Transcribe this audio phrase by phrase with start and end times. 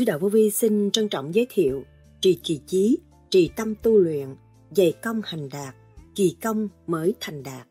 [0.00, 1.84] Sứ đạo vô vi xin trân trọng giới thiệu
[2.20, 2.98] trì kỳ chí,
[3.30, 4.36] trì tâm tu luyện,
[4.70, 5.74] dày công hành đạt,
[6.14, 7.66] kỳ công mới thành đạt.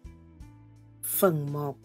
[1.04, 1.76] Phần 1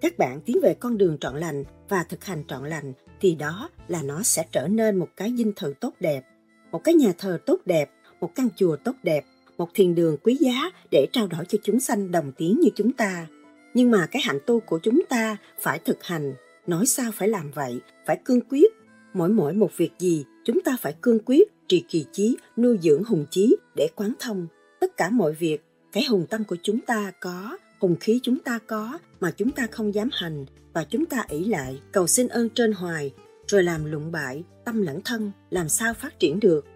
[0.00, 3.70] Các bạn tiến về con đường trọn lành và thực hành trọn lành thì đó
[3.88, 6.24] là nó sẽ trở nên một cái dinh thự tốt đẹp,
[6.70, 9.24] một cái nhà thờ tốt đẹp, một căn chùa tốt đẹp,
[9.58, 12.92] một thiền đường quý giá để trao đổi cho chúng sanh đồng tiếng như chúng
[12.92, 13.26] ta.
[13.74, 16.34] Nhưng mà cái hạnh tu của chúng ta phải thực hành,
[16.66, 18.83] nói sao phải làm vậy, phải cương quyết.
[19.14, 23.04] Mỗi mỗi một việc gì, chúng ta phải cương quyết, trì kỳ chí, nuôi dưỡng
[23.04, 24.46] hùng chí để quán thông.
[24.80, 28.58] Tất cả mọi việc, cái hùng tâm của chúng ta có, hùng khí chúng ta
[28.66, 32.48] có mà chúng ta không dám hành và chúng ta ỷ lại cầu xin ơn
[32.48, 33.12] trên hoài
[33.46, 36.66] rồi làm lụng bại tâm lẫn thân làm sao phát triển được?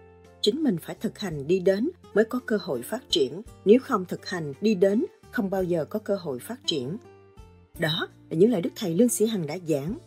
[0.41, 3.41] Chính mình phải thực hành đi đến mới có cơ hội phát triển.
[3.65, 6.97] Nếu không thực hành đi đến không bao giờ có cơ hội phát triển.
[7.79, 9.97] Đó là những lời đức thầy lương sĩ hằng đã giảng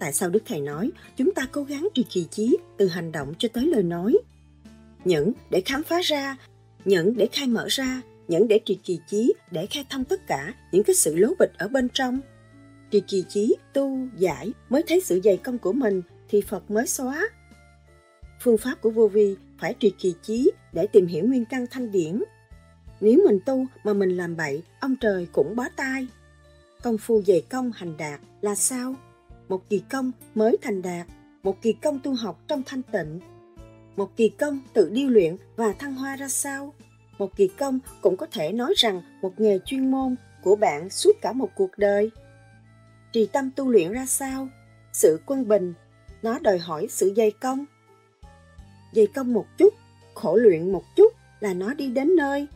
[0.00, 3.34] tại sao đức thầy nói, chúng ta cố gắng trì kỳ chí, từ hành động
[3.38, 4.18] cho tới lời nói.
[5.04, 6.36] Nhẫn để khám phá ra,
[6.84, 10.54] nhẫn để khai mở ra, nhẫn để trì kỳ chí, để khai thông tất cả
[10.72, 12.20] những cái sự lố bịch ở bên trong.
[12.90, 16.86] Trì kỳ chí, tu, giải mới thấy sự dày công của mình thì phật mới
[16.86, 17.28] xóa.
[18.40, 21.92] Phương pháp của vô vi phải trì kỳ chí để tìm hiểu nguyên căn thanh
[21.92, 22.22] điển.
[23.00, 26.06] Nếu mình tu mà mình làm bậy, ông trời cũng bó tay.
[26.82, 28.94] Công phu dày công hành đạt là sao?
[29.50, 31.06] Một kỳ công mới thành đạt,
[31.42, 33.20] một kỳ công tu học trong thanh tịnh.
[33.96, 36.74] Một kỳ công tự điêu luyện và thăng hoa ra sao?
[37.18, 41.12] Một kỳ công cũng có thể nói rằng một nghề chuyên môn của bạn suốt
[41.20, 42.10] cả một cuộc đời.
[43.12, 44.48] Trì tâm tu luyện ra sao?
[44.92, 45.74] Sự quân bình,
[46.22, 47.64] nó đòi hỏi sự dày công.
[48.92, 49.74] Dày công một chút,
[50.14, 52.46] khổ luyện một chút là nó đi đến nơi.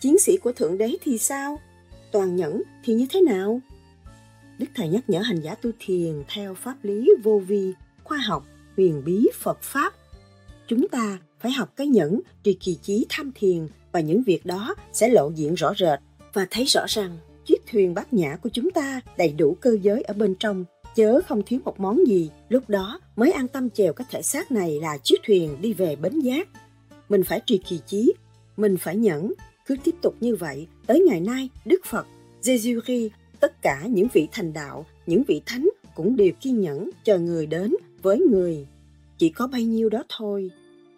[0.00, 1.60] Chiến sĩ của thượng đế thì sao?
[2.12, 3.60] Toàn nhẫn thì như thế nào?
[4.60, 7.72] Đức thầy nhắc nhở hành giả tu thiền theo pháp lý vô vi,
[8.04, 9.94] khoa học, huyền bí phật pháp.
[10.68, 14.74] Chúng ta phải học cái nhẫn trì kỳ chí tham thiền và những việc đó
[14.92, 16.00] sẽ lộ diện rõ rệt
[16.32, 20.02] và thấy rõ rằng chiếc thuyền bát nhã của chúng ta đầy đủ cơ giới
[20.02, 20.64] ở bên trong.
[20.96, 24.52] Chớ không thiếu một món gì, lúc đó mới an tâm chèo cái thể xác
[24.52, 26.48] này là chiếc thuyền đi về bến giác.
[27.08, 28.12] Mình phải trì kỳ chí,
[28.56, 29.32] mình phải nhẫn.
[29.66, 32.06] Cứ tiếp tục như vậy, tới ngày nay, đức phật
[32.42, 33.08] jesus
[33.40, 37.46] tất cả những vị thành đạo, những vị thánh cũng đều kiên nhẫn chờ người
[37.46, 38.66] đến với người.
[39.18, 40.50] Chỉ có bấy nhiêu đó thôi.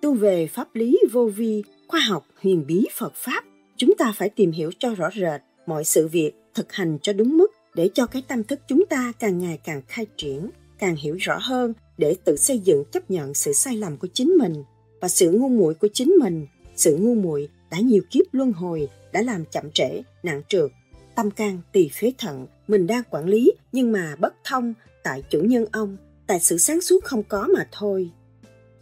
[0.03, 3.45] Tu về pháp lý vô vi, khoa học, huyền bí phật pháp,
[3.77, 7.39] chúng ta phải tìm hiểu cho rõ rệt mọi sự việc thực hành cho đúng
[7.39, 11.17] mức để cho cái tâm thức chúng ta càng ngày càng khai triển, càng hiểu
[11.21, 14.65] rõ hơn để tự xây dựng chấp nhận sự sai lầm của chính mình
[15.01, 16.47] và sự ngu muội của chính mình.
[16.77, 20.71] Sự ngu muội đã nhiều kiếp luân hồi, đã làm chậm trễ, nặng trượt
[21.15, 25.41] tâm can tỳ phế thận, mình đang quản lý, nhưng mà bất thông, tại chủ
[25.41, 25.97] nhân ông,
[26.27, 28.11] tại sự sáng suốt không có mà thôi.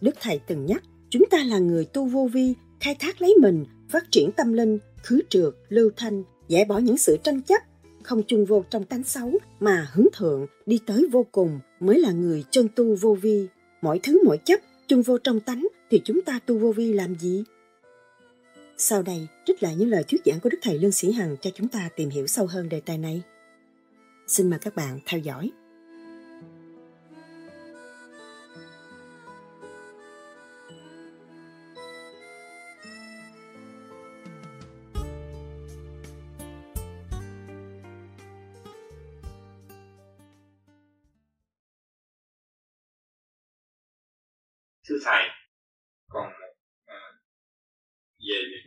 [0.00, 3.64] Đức thầy từng nhắc, chúng ta là người tu vô vi, khai thác lấy mình,
[3.88, 7.62] phát triển tâm linh, khứ trượt lưu thanh giải bỏ những sự tranh chấp,
[8.02, 12.12] không chung vô trong tánh xấu, mà hướng thượng, đi tới vô cùng, mới là
[12.12, 13.46] người chân tu vô vi.
[13.82, 17.14] Mọi thứ, mọi chấp, chung vô trong tánh, thì chúng ta tu vô vi làm
[17.14, 17.44] gì?
[18.82, 21.50] Sau đây, trích lại những lời thuyết giảng của đức thầy lương sĩ hằng cho
[21.54, 23.22] chúng ta tìm hiểu sâu hơn đề tài này.
[24.26, 25.50] Xin mời các bạn theo dõi.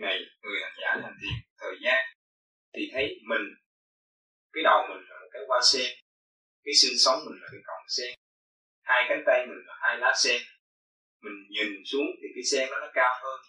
[0.03, 2.01] Này, người hành giả hành thiền thời gian,
[2.73, 3.45] thì thấy mình,
[4.53, 5.91] cái đầu mình là một cái hoa sen,
[6.65, 8.13] cái xương sống mình là cái cọng sen,
[8.89, 10.41] hai cánh tay mình là hai lá sen.
[11.23, 13.39] Mình nhìn xuống thì cái sen đó nó cao hơn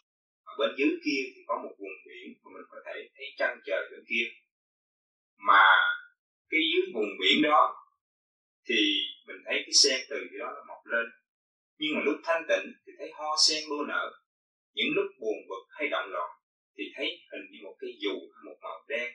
[0.44, 3.50] ở bên dưới kia thì có một vùng biển mà mình có thể thấy chân
[3.66, 4.26] trời bên kia.
[5.48, 5.64] Mà
[6.50, 7.62] cái dưới vùng biển đó
[8.68, 8.80] thì
[9.26, 11.06] mình thấy cái sen từ đó nó mọc lên.
[11.78, 14.12] Nhưng mà lúc thanh tịnh thì thấy hoa sen đua nở,
[14.74, 16.30] những lúc buồn bực hay động loạn
[16.76, 19.08] thì thấy hình như một cái dù hay một màu đen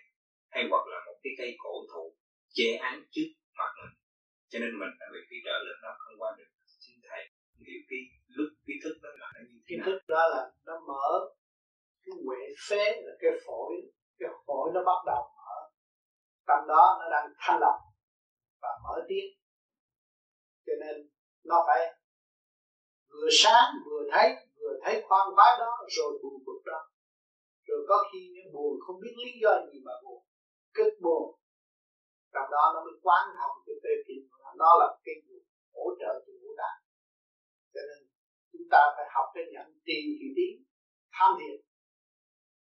[0.54, 2.16] hay hoặc là một cái cây cổ thụ
[2.56, 3.94] che án trước mặt mình.
[4.50, 6.52] Cho nên mình đã bị cái trở lên đó không qua được.
[6.84, 7.22] Xin thầy
[7.66, 10.80] hiểu cái lúc cái thức đó là nó như thế cái thức đó là nó
[10.88, 11.10] mở
[12.04, 13.74] cái huệ phế là cái phổi
[14.20, 15.58] cái phổi nó bắt đầu mở.
[16.48, 17.80] Tâm đó nó đang thanh lọc
[18.62, 19.30] và mở tiếng.
[20.66, 21.10] Cho nên
[21.44, 21.80] nó phải
[23.10, 26.90] vừa sáng vừa thấy vừa thấy khoan khoái đó rồi buồn bực đó
[27.70, 30.20] rồi có khi nó buồn không biết lý do gì mà buồn.
[30.78, 31.24] Cực buồn.
[32.34, 34.24] Trong đó nó mới quán thông cái tê kinh
[34.62, 34.72] nó.
[34.80, 35.16] Là cái
[35.76, 36.50] hỗ trợ cho ngũ
[39.60, 40.54] nhận tìm thì tiến
[41.16, 41.58] tham thiền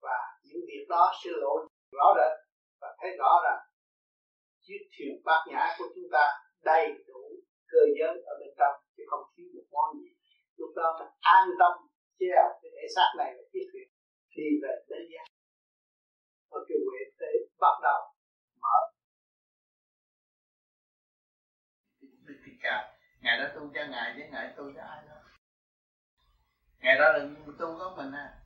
[0.04, 1.54] và những việc đó sẽ lộ
[1.92, 2.34] rõ rệt
[2.80, 3.60] và thấy rõ rằng
[4.64, 6.24] chiếc thuyền bát nhã của chúng ta
[6.62, 7.22] đầy đủ
[7.72, 10.10] cơ giới ở bên trong, chứ không thiếu một món gì.
[10.56, 11.72] Lúc đó mình an tâm
[12.18, 13.88] treo cái thể xác này là chiếc thuyền
[14.34, 15.26] khi về đến giác
[16.50, 17.26] và cái huệ thế
[17.60, 18.00] bắt đầu
[18.60, 18.78] mở.
[23.20, 25.16] Ngày đó tu cho Ngài với Ngài tu cho ai đó.
[26.80, 27.26] Ngày đó là
[27.58, 28.40] tu có mình à.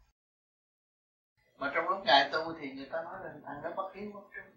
[1.56, 4.29] Mà trong lúc Ngài tu thì người ta nói là thằng đó bất hiếu bất
[4.35, 4.55] trung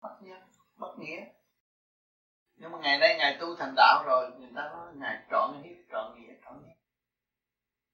[0.00, 0.42] Bất nhân,
[0.76, 1.24] bất nghĩa.
[2.56, 5.76] Nhưng mà ngày nay Ngài tu thành đạo rồi Người ta nói Ngài trọn hiếu,
[5.92, 6.81] trọn nghĩa, trọn nghĩa.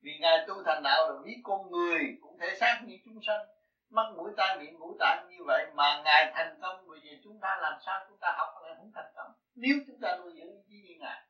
[0.00, 3.46] Vì Ngài tu thành đạo là biết con người cũng thể xác như chúng sanh.
[3.90, 7.40] Mắt, mũi, tai, miệng, ngũ tạng như vậy mà ngài thành công bởi vì chúng
[7.40, 9.32] ta làm sao chúng ta học lại không thành công?
[9.54, 11.22] Nếu chúng ta nuôi dưỡng ý như ngài.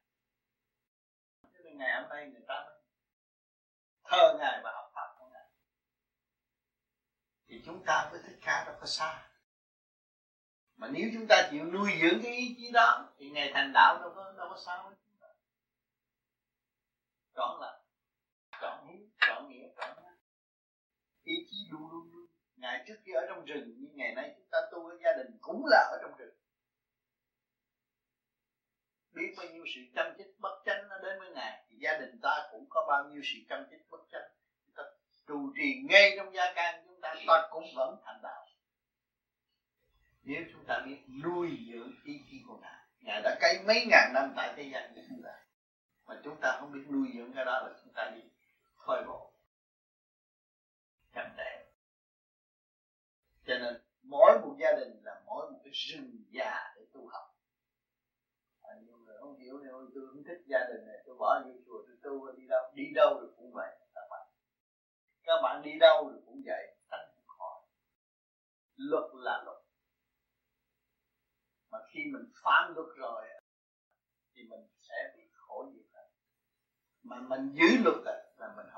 [1.42, 2.74] Cho nên ngày hôm nay người ta mới
[4.04, 5.46] thờ ngài và học pháp của ngài.
[7.48, 9.28] Thì chúng ta với thích ca đâu có xa.
[10.76, 13.98] Mà nếu chúng ta chịu nuôi dưỡng cái ý chí đó thì ngày thành đạo
[14.00, 15.28] đâu có đâu có sao với chúng ta.
[17.34, 17.77] Chọn là
[18.60, 19.96] chọn hiếu chọn nghĩa chọn
[21.24, 22.26] ý chí luôn luôn luôn.
[22.56, 25.38] Ngày trước kia ở trong rừng nhưng ngày nay chúng ta tu ở gia đình
[25.40, 26.34] cũng là ở trong rừng.
[29.12, 32.20] Biết bao nhiêu sự chăm chích bất chánh nó đến với ngài, thì gia đình
[32.22, 34.30] ta cũng có bao nhiêu sự chăm chích bất chánh.
[34.76, 34.82] Ta
[35.26, 38.46] trụ trì ngay trong gia can chúng ta ta cũng vẫn thành đạo.
[40.22, 44.12] Nếu chúng ta biết nuôi dưỡng ý chí của ngài ngài đã cấy mấy ngàn
[44.14, 45.30] năm tại thế gian của chúng ta.
[46.06, 48.20] Mà chúng ta không biết nuôi dưỡng cái đó là chúng ta đi
[48.88, 49.32] khôi bộ
[51.14, 51.64] chậm tệ
[53.46, 57.36] cho nên mỗi một gia đình là mỗi một cái rừng già để tu học.
[58.60, 61.50] À, nhiều người không hiểu nên tôi không thích gia đình này tôi bỏ đi
[61.66, 64.26] chùa tôi tu đi đâu đi đâu được cũng vậy các bạn.
[65.22, 67.60] Các bạn đi đâu được cũng vậy tránh khỏi.
[68.76, 69.58] Luật là luật.
[71.70, 73.28] Mà khi mình phán luật rồi
[74.34, 76.10] thì mình sẽ bị khổ nhiều hơn.
[77.02, 77.96] Mà mình giữ luật
[78.38, 78.77] là mình không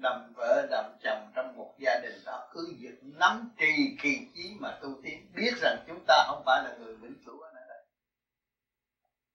[0.00, 4.56] đầm vợ, đầm chồng trong một gia đình đó, cứ việc nắm trì kỳ chí
[4.60, 7.64] mà tu tiến, biết rằng chúng ta không phải là người vĩnh cửu ở nơi
[7.68, 7.86] đây.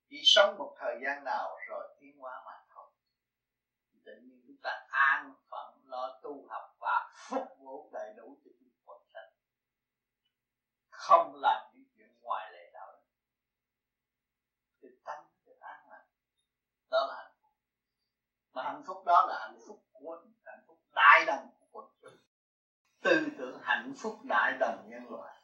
[0.10, 2.92] Chỉ sống một thời gian nào rồi tiến hóa mà thôi.
[4.06, 8.52] Tự nhiên chúng ta an phận, lo tu học và phúc vụ đầy đủ cho
[8.60, 9.30] chúng quần sanh
[10.90, 12.94] không làm những chuyện ngoài lệ đạo.
[14.82, 16.06] Đức thì tâm được an lành.
[16.92, 17.52] Đó là hạnh phúc.
[18.54, 20.24] Mà hạnh phúc đó là hạnh phúc của
[20.94, 22.18] đại đồng của chúng
[23.02, 25.38] tư tưởng hạnh phúc đại đồng nhân loại.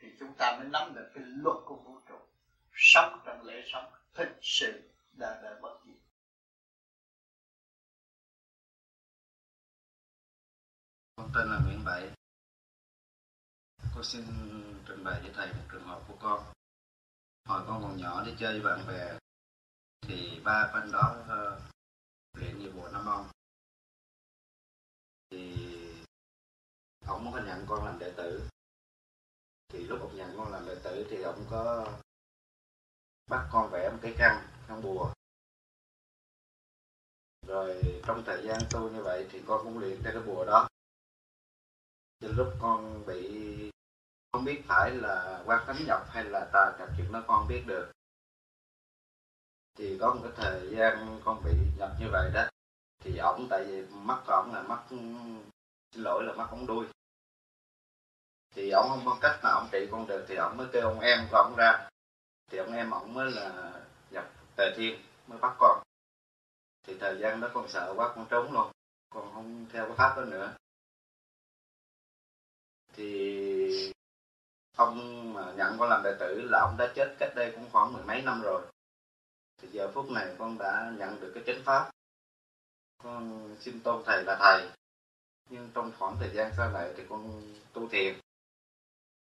[0.00, 2.18] Thì chúng ta mới nắm được cái luật của vũ trụ.
[2.72, 5.96] Sống trong lễ sống thực sự đời đời bất diệt.
[11.16, 12.10] Con tên là Nguyễn Bảy.
[13.94, 14.24] Con xin
[14.88, 16.52] trình bày với thầy một trường hợp của con.
[17.48, 19.18] Hồi con còn nhỏ đi chơi với bạn bè
[20.00, 21.62] thì ba bên đó uh,
[22.34, 23.31] luyện như bộ nam ông
[25.32, 25.68] thì
[27.06, 28.48] ông có nhận con làm đệ tử.
[29.68, 31.92] Thì lúc ông nhận con làm đệ tử thì ông có
[33.30, 35.12] bắt con vẽ một cái căn căn bùa.
[37.46, 40.68] Rồi trong thời gian tu như vậy thì con cũng luyện theo cái bùa đó.
[42.20, 43.70] Đến lúc con bị,
[44.32, 47.64] không biết phải là quan tánh nhập hay là tà nhập chuyện đó con biết
[47.66, 47.92] được.
[49.74, 52.51] Thì có một cái thời gian con bị nhập như vậy đó
[53.04, 56.86] thì ổng, tại vì mắt của ổng là mắt, xin lỗi là mắt ống đuôi.
[58.54, 61.00] Thì ổng không có cách nào ổng trị con được, thì ổng mới kêu ông
[61.00, 61.88] em của ổng ra.
[62.50, 63.72] Thì ông em ổng mới là
[64.10, 65.82] nhập tề thiên, mới bắt con.
[66.86, 68.72] Thì thời gian đó con sợ quá, con trốn luôn,
[69.10, 70.54] con không theo cái pháp đó nữa.
[72.92, 73.92] Thì
[74.76, 77.92] ông mà nhận con làm đệ tử là ông đã chết cách đây cũng khoảng
[77.92, 78.62] mười mấy năm rồi.
[79.60, 81.90] Thì giờ phút này con đã nhận được cái chánh pháp
[83.02, 84.68] con xin tôn thầy là thầy,
[85.50, 87.42] nhưng trong khoảng thời gian sau này thì con
[87.72, 88.14] tu thiền.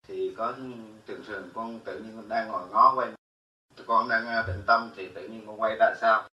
[0.08, 0.54] Thì có
[1.08, 3.12] thường thường con tự nhiên con đang ngồi ngó quay
[3.88, 6.30] con đang à, định tâm thì tự nhiên con quay ra sao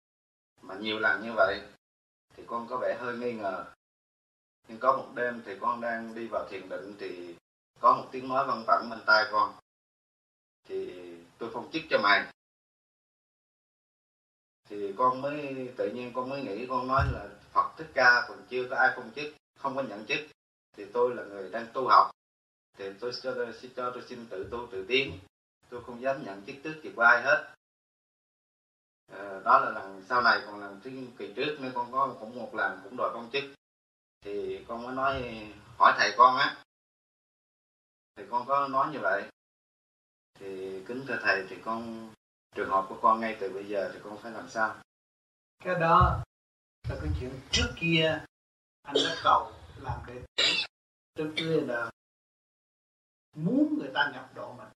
[0.62, 1.60] mà nhiều lần như vậy
[2.36, 3.64] thì con có vẻ hơi nghi ngờ.
[4.68, 7.36] Nhưng có một đêm thì con đang đi vào thiền định thì
[7.80, 9.54] có một tiếng nói văng vẳng bên tai con.
[10.68, 11.04] Thì
[11.38, 12.32] tôi phong chức cho mày
[14.68, 18.38] thì con mới tự nhiên con mới nghĩ con nói là Phật Thích Ca còn
[18.48, 20.20] chưa có ai phong chức không có nhận chức
[20.76, 22.10] thì tôi là người đang tu học.
[22.78, 25.18] Thì tôi cho tôi, cho tôi xin tự tu tự tiến.
[25.68, 27.54] Tôi không dám nhận chức tước gì của ai hết.
[29.12, 32.36] À, đó là lần sau này còn lần thứ kỳ trước nếu con có cũng
[32.36, 33.44] một lần cũng đòi công chức.
[34.20, 35.46] Thì con mới nói
[35.78, 36.56] hỏi thầy con á.
[38.16, 39.24] Thì con có nói như vậy.
[40.38, 42.10] Thì kính thưa thầy thì con
[42.56, 44.76] trường hợp của con ngay từ bây giờ thì con phải làm sao?
[45.64, 46.22] Cái đó
[46.88, 48.24] là cái chuyện trước kia
[48.82, 50.44] anh đã cầu làm đệ tử
[51.14, 51.90] trước kia là
[53.36, 54.68] muốn người ta nhập độ mình.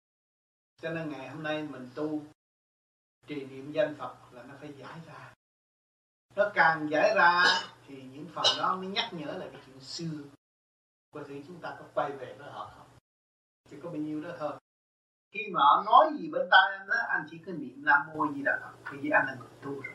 [0.83, 2.23] Cho nên ngày hôm nay mình tu,
[3.27, 5.35] trì niệm danh Phật là nó phải giải ra.
[6.37, 7.45] Nó càng giải ra
[7.87, 10.19] thì những phần đó mới nhắc nhở lại cái chuyện xưa.
[11.11, 12.89] Có thể chúng ta có quay về với họ không?
[13.71, 14.53] Chỉ có bao nhiêu đó thôi
[15.33, 18.33] khi mà họ nói gì bên tai anh đó, anh chỉ có niệm nam mô
[18.33, 19.95] gì đó thôi vì anh là người tu rồi.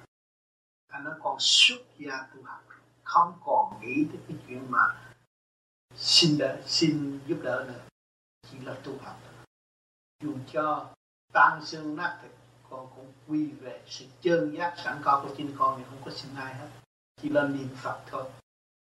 [0.87, 2.63] Anh nói còn xuất gia tu học
[3.03, 4.79] không còn nghĩ tới cái chuyện mà
[5.95, 7.79] xin đỡ, xin giúp đỡ nữa,
[8.51, 9.15] chỉ là tu học
[10.25, 10.85] dù cho
[11.33, 12.31] tan xương nát thịt,
[12.69, 16.11] con cũng quy về sự chân giác sẵn có của chính con, thì không có
[16.11, 16.67] xin ai hết.
[17.21, 18.23] Chỉ là niệm phật thôi.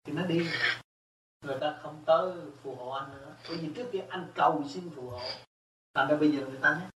[0.04, 0.50] Thì nó đi.
[1.46, 3.36] Người ta không tới phù hộ anh nữa.
[3.50, 5.22] Bởi vì trước kia anh cầu xin phù hộ
[5.96, 6.90] thành ra bây giờ người ta nhé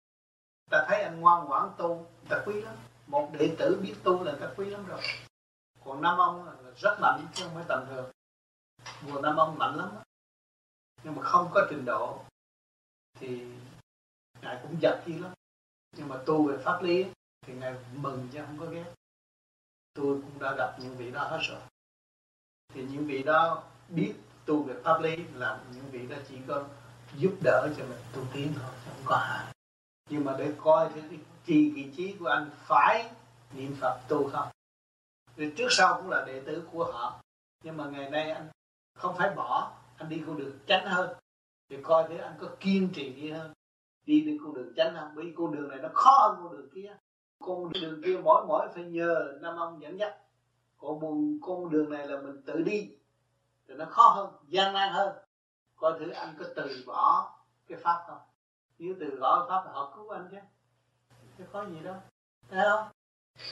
[0.70, 2.76] ta thấy anh ngoan ngoãn tu, người ta quý lắm.
[3.08, 5.02] Một đệ tử biết tu là người ta quý lắm rồi.
[5.86, 8.12] Còn năm ông là rất mạnh, chứ không phải tầm thường.
[9.02, 9.90] Mùa năm ông mạnh lắm
[11.04, 12.26] nhưng mà không có trình độ,
[13.14, 13.48] thì
[14.42, 15.32] ngài cũng giật chi lắm.
[15.98, 17.06] Nhưng mà tu về pháp lý,
[17.42, 18.94] thì ngài mừng chứ không có ghét.
[19.94, 21.62] Tôi cũng đã gặp những vị đó hết rồi.
[22.74, 24.16] Thì những vị đó biết
[24.46, 26.66] tu về pháp lý là những vị đó chỉ có
[27.18, 29.54] giúp đỡ cho mình tu tiến thôi, không có hại.
[30.10, 33.10] Nhưng mà để coi thì cái trì vị trí của anh phải
[33.54, 34.48] niệm phật tu không?
[35.36, 37.22] Thì trước sau cũng là đệ tử của họ.
[37.64, 38.48] Nhưng mà ngày nay anh
[38.98, 41.18] không phải bỏ, anh đi con đường tránh hơn.
[41.70, 43.54] Thì coi thế anh có kiên trì đi hơn.
[44.06, 45.12] Đi đến con đường tránh không?
[45.16, 46.96] Bởi con đường này nó khó hơn con đường kia.
[47.44, 50.18] Con đường kia mỗi mỗi phải nhờ năm ông dẫn dắt.
[50.78, 52.92] Còn buồn, con đường này là mình tự đi.
[53.68, 55.16] Thì nó khó hơn, gian nan hơn
[55.80, 57.36] coi thử anh có từ bỏ
[57.68, 58.20] cái pháp không
[58.80, 60.38] nếu từ bỏ pháp thì họ cứu anh chứ.
[61.38, 61.96] Chứ có gì đâu.
[62.50, 62.88] Thấy không?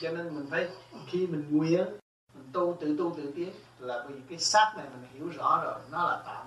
[0.00, 0.68] Cho nên mình phải,
[1.06, 1.86] khi mình nguyện,
[2.34, 5.80] mình tu tự tu tự tiến, là vì cái xác này mình hiểu rõ rồi,
[5.90, 6.46] nó là tạm.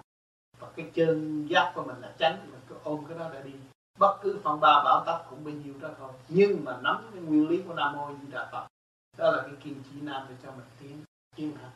[0.60, 3.54] Và cái chân giác của mình là tránh mình cứ ôm cái đó để đi.
[4.00, 6.12] Bất cứ phong ba, bảo tắc cũng bấy nhiêu đó thôi.
[6.28, 8.68] Nhưng mà nắm cái nguyên lý của nam mô di đà phật.
[9.18, 11.04] Đó là cái kim chỉ nam để cho mình tiến
[11.36, 11.72] tiến hành.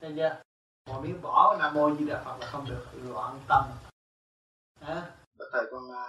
[0.00, 0.42] Thấy chưa?
[0.86, 3.64] Còn nếu bỏ nam mô di đà phật là không được loạn tâm.
[4.80, 5.16] À?
[5.52, 6.06] thầy con à,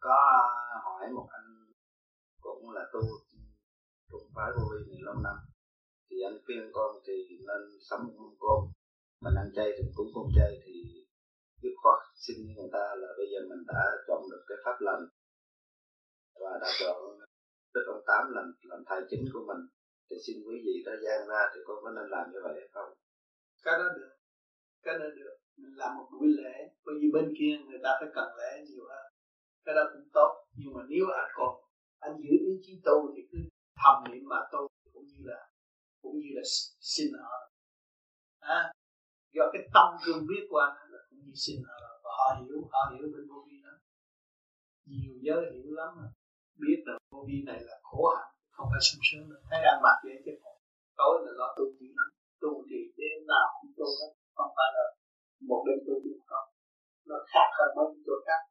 [0.00, 0.16] có
[0.84, 1.72] hỏi một anh
[2.40, 3.00] cũng là tu
[4.10, 5.36] cũng phái vô vi lâu năm.
[6.10, 7.12] Thì anh khuyên con thì
[7.48, 8.30] nên sống con.
[8.40, 8.60] Cơm
[9.20, 10.72] mình ăn chay thì cũng không chay thì
[11.62, 15.04] giúp khó xin người ta là bây giờ mình đã chọn được cái pháp lành.
[16.40, 17.18] Và đã chọn
[17.74, 19.62] đức ông tám làm làm thầy chính của mình.
[20.10, 22.68] Thì xin quý vị đã gian ra thì con có nên làm như vậy hay
[22.72, 22.92] không?
[23.62, 24.12] Cái đó được.
[24.82, 25.36] Cái đó được.
[25.56, 26.68] Mình làm một buổi lễ.
[26.84, 29.12] Bởi vì bên kia người ta phải cần lễ nhiều hơn.
[29.64, 30.46] Cái đó cũng tốt.
[30.56, 31.64] Nhưng mà nếu anh còn
[31.98, 33.38] anh giữ ý chí tu thì cứ
[33.82, 35.50] thầm niệm mà tu cũng như là
[36.02, 36.42] cũng như là
[36.80, 37.50] xin họ
[38.40, 38.72] à,
[39.32, 41.74] do cái tâm cương biết của anh là cũng như xin họ
[42.04, 43.70] và họ hiểu họ hiểu bên vô vi đó
[44.86, 46.08] nhiều giới hiểu lắm mà.
[46.54, 48.32] Biết là vô vi này là khổ hạnh.
[48.50, 50.32] Không phải sung sướng thấy đang mặc vậy chứ.
[50.96, 52.10] Tối là lo tu nhiều lắm
[52.42, 54.86] tu thì đêm nào cũng tu hết, không phải là
[55.48, 56.48] một đêm tu cũng không.
[57.08, 58.42] Nó khác hơn mấy chỗ khác.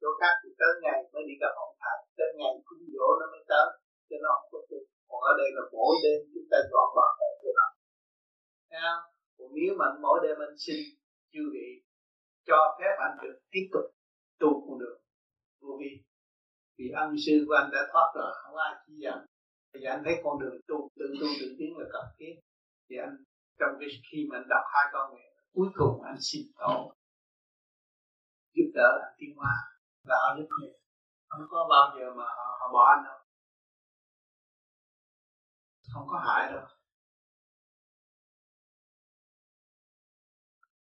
[0.00, 3.26] Chỗ khác thì tới ngày mới đi gặp ông thầy, tới ngày cũng dỗ nó
[3.32, 3.66] mới tới.
[4.08, 4.78] Cho nó không có tu.
[5.08, 7.68] Còn ở đây là mỗi đêm chúng ta dọn bỏ lại chỗ đó.
[8.70, 8.80] Thấy
[9.36, 10.80] còn nếu mà mỗi đêm anh xin
[11.32, 11.68] chư vị,
[12.48, 13.86] cho phép anh được tiếp tục
[14.40, 14.96] tu cũng được.
[15.60, 15.92] Vô vi
[16.78, 19.18] vì ân sư của anh đã thoát rồi, không ai chỉ dẫn
[19.74, 22.34] thì anh thấy con đường tu, tự tu tự tiến là cần thiết.
[22.88, 23.14] Thì anh
[23.58, 26.94] trong cái khi mà anh đọc hai con nguyện cuối cùng anh xin tổ
[28.54, 29.54] giúp đỡ anh tiến hóa.
[30.04, 30.72] Và họ giúp mình
[31.28, 33.18] không có bao giờ mà họ, họ bỏ anh đâu.
[35.94, 36.66] Không có hại đâu.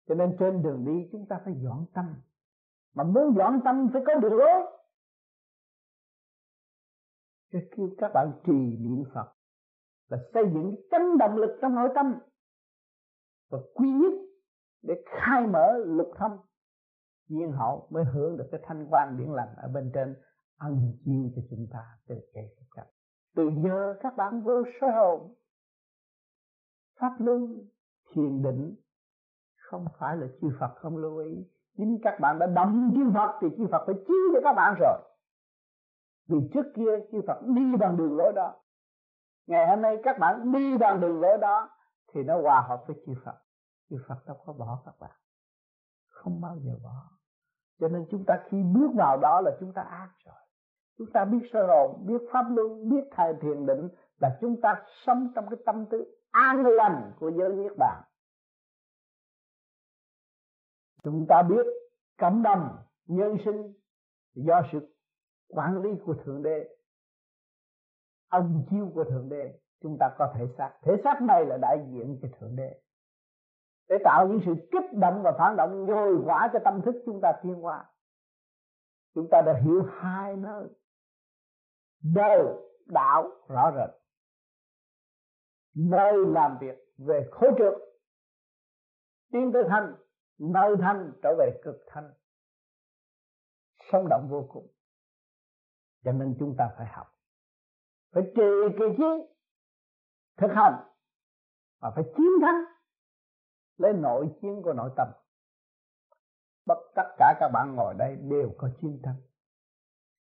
[0.08, 2.06] Cho nên trên đường đi chúng ta phải dọn tâm.
[2.94, 4.62] Mà muốn dọn tâm phải có đường lối.
[7.52, 9.34] Cho kêu các bạn trì niệm Phật
[10.08, 12.06] là xây dựng chánh động lực trong nội tâm
[13.50, 14.14] và quy nhất
[14.82, 16.32] để khai mở lục thâm,
[17.28, 20.16] nhiên hậu mới hưởng được cái thanh quan điển lành ở bên trên
[20.58, 22.42] ân chiêu cho chúng ta từ kể
[22.76, 22.88] các
[23.36, 25.36] từ giờ các bạn vô sơ hồn.
[27.00, 27.68] Pháp luân,
[28.14, 28.76] thiền định,
[29.58, 31.48] không phải là chư Phật không lưu ý.
[31.78, 34.76] Chính các bạn đã động chư Phật thì chư Phật phải chiếu cho các bạn
[34.80, 34.98] rồi.
[36.30, 38.56] Vì trước kia chư Phật đi bằng đường lối đó.
[39.48, 41.70] Ngày hôm nay các bạn đi bằng đường lối đó
[42.14, 43.38] thì nó hòa hợp với chư Phật.
[43.90, 45.16] Chư Phật đâu có bỏ các bạn.
[46.08, 47.10] Không bao giờ bỏ.
[47.80, 50.36] Cho nên chúng ta khi bước vào đó là chúng ta ác rồi.
[50.98, 53.90] Chúng ta biết sơ hồn biết pháp luân, biết thầy thiền định
[54.22, 58.04] là chúng ta sống trong cái tâm tư an lành của giới niết bàn.
[61.04, 61.66] Chúng ta biết
[62.18, 63.74] cộng đồng nhân sinh
[64.34, 64.96] do sự
[65.48, 66.76] quản lý của thượng đế,
[68.30, 70.74] ân chiêu của thượng đế chúng ta có thể xác.
[70.82, 72.82] Thể xác này là đại diện cho thượng đế.
[73.90, 77.20] Để tạo những sự kích động và phản động, nhồi quả cho tâm thức chúng
[77.22, 77.86] ta tiến qua
[79.18, 80.68] chúng ta đã hiểu hai nơi.
[82.16, 82.44] Đời,
[82.86, 83.90] đạo, rõ rệt.
[85.74, 87.74] Nơi làm việc về khối trượt
[89.32, 89.96] tiến tới thanh,
[90.38, 92.14] nơi thanh trở về cực thanh.
[93.92, 94.68] Sống động vô cùng.
[96.04, 97.08] Cho nên chúng ta phải học.
[98.12, 99.37] Phải trì kỳ trí
[100.38, 100.74] thực hành
[101.80, 102.64] và phải chiến thắng
[103.78, 105.08] lấy nội chiến của nội tâm.
[106.66, 109.16] Bất tất cả các bạn ngồi đây đều có chiến thắng.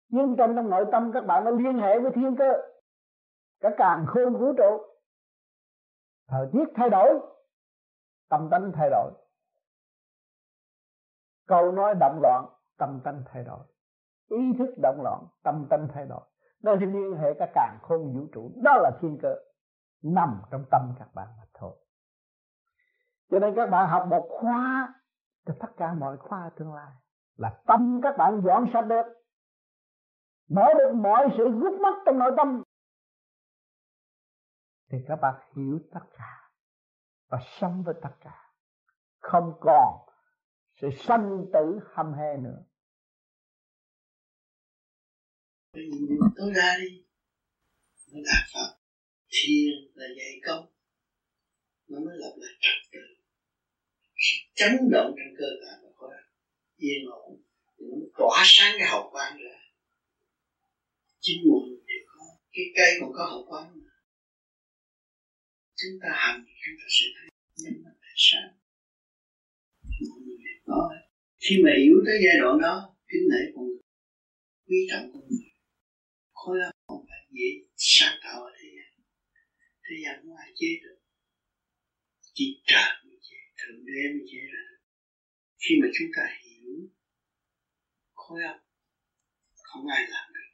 [0.09, 2.53] Nhưng trong trong nội tâm các bạn đã liên hệ với thiên cơ,
[3.61, 4.85] cả càng khôn vũ trụ.
[6.28, 7.21] Thời tiết thay đổi,
[8.28, 9.13] tâm tánh thay đổi.
[11.47, 12.45] Câu nói động loạn,
[12.78, 13.67] tâm tánh thay đổi.
[14.28, 16.21] Ý thức động loạn, tâm tánh thay đổi.
[16.63, 18.50] Nó liên hệ cả càng khôn vũ trụ.
[18.63, 19.35] Đó là thiên cơ
[20.02, 21.76] nằm trong tâm các bạn mà thôi.
[23.30, 24.95] Cho nên các bạn học một khóa,
[25.47, 26.93] cho tất cả mọi khóa tương lai
[27.37, 29.04] là tâm các bạn dọn sạch được
[30.49, 32.63] mở được mọi sự gút mắt trong nội tâm.
[34.91, 36.50] Thì các bạn hiểu tất cả
[37.28, 38.52] và sống với tất cả.
[39.19, 40.08] Không còn
[40.80, 42.65] sự sanh tử hâm he nữa.
[46.37, 47.06] Tôi ra đi.
[48.13, 48.77] Nó đạt phật
[49.30, 50.67] thiền là dạy công.
[51.88, 52.99] Nó mới lập lại trật tự.
[54.17, 56.10] Sự chấn động trong cơ thể và khối
[56.76, 57.43] yên ổn
[57.78, 59.58] thì nó tỏa sáng cái hậu quang ra.
[61.21, 63.91] Chính nguồn đều có cái cây còn có hậu quang mà.
[65.76, 68.50] Chúng ta hành, chúng ta sẽ thấy nhân mắt tại sáng.
[70.08, 70.91] Mọi người đều có.
[71.38, 73.82] Khi mà hiểu tới giai đoạn đó, kính nể con người,
[74.67, 75.50] quý trọng con người,
[76.32, 78.68] khối óc không phải dễ sáng tạo ở đây
[79.89, 80.99] thế gian không ai chế được.
[82.35, 84.65] Chỉ trời mới chế, thượng đế mới chế ra.
[85.63, 86.89] Khi mà chúng ta hiểu
[88.15, 88.59] khối óc,
[89.63, 90.51] không ai làm được.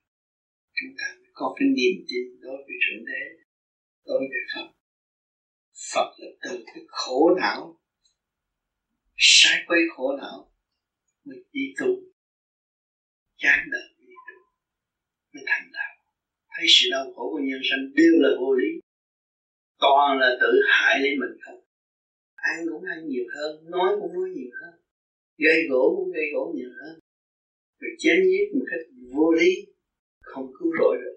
[0.75, 3.23] Chúng ta mới có cái niềm tin đối với thượng đế,
[4.05, 4.69] đối với phật.
[5.93, 7.81] Phật là từ cái khổ não,
[9.17, 10.53] sai quấy khổ não,
[11.25, 11.87] mới đi tu.
[13.37, 14.39] Chán đời mới đi tu,
[15.33, 15.95] mới thành đạo.
[16.57, 18.84] Thấy sự đau khổ của nhân sanh đều là vô lý
[19.85, 21.65] toàn là tự hại lấy mình không
[22.53, 24.75] ăn cũng ăn nhiều hơn, nói cũng nói nhiều hơn,
[25.39, 26.99] gây gỗ cũng gây gỗ nhiều hơn.
[27.81, 29.51] Rồi chém giết một cách vô lý,
[30.21, 31.17] không cứu rỗi được.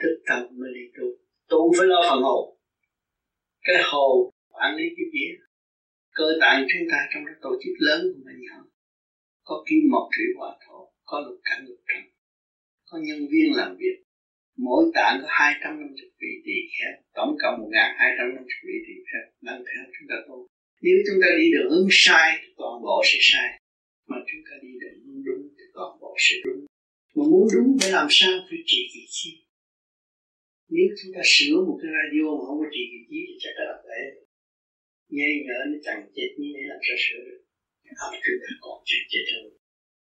[0.00, 1.06] Thức tâm mới đi tu
[1.48, 2.56] tu phải lo phần hồn.
[3.62, 5.32] Cái hồn quản lý cái vía.
[6.14, 8.64] Cơ tạng chúng ta trong cái tổ chức lớn của mình nhỏ.
[9.44, 12.02] Có kim mộc thủy hỏa thổ, có lục cảnh lục trần,
[12.90, 13.96] có nhân viên làm việc
[14.66, 19.24] mỗi tạng có 250 vị tỳ kheo, tổng cộng 1250 vị tỳ kheo.
[19.46, 20.38] Đang theo chúng ta tu.
[20.84, 23.48] Nếu chúng ta đi đường hướng sai thì toàn bộ sẽ sai.
[24.10, 26.60] Mà chúng ta đi đường hướng đúng thì toàn bộ sẽ đúng.
[27.16, 28.34] Mà muốn đúng phải làm sao?
[28.48, 29.30] Phải trị kỳ chi
[30.74, 33.54] nếu chúng ta sửa một cái radio mà không có trị kỳ chi thì chắc
[33.66, 34.00] là phải
[35.14, 37.40] nghe nhớ nó chẳng chết, như thế làm sao sửa được?
[38.02, 39.44] Học chúng ta còn chết chết hơn.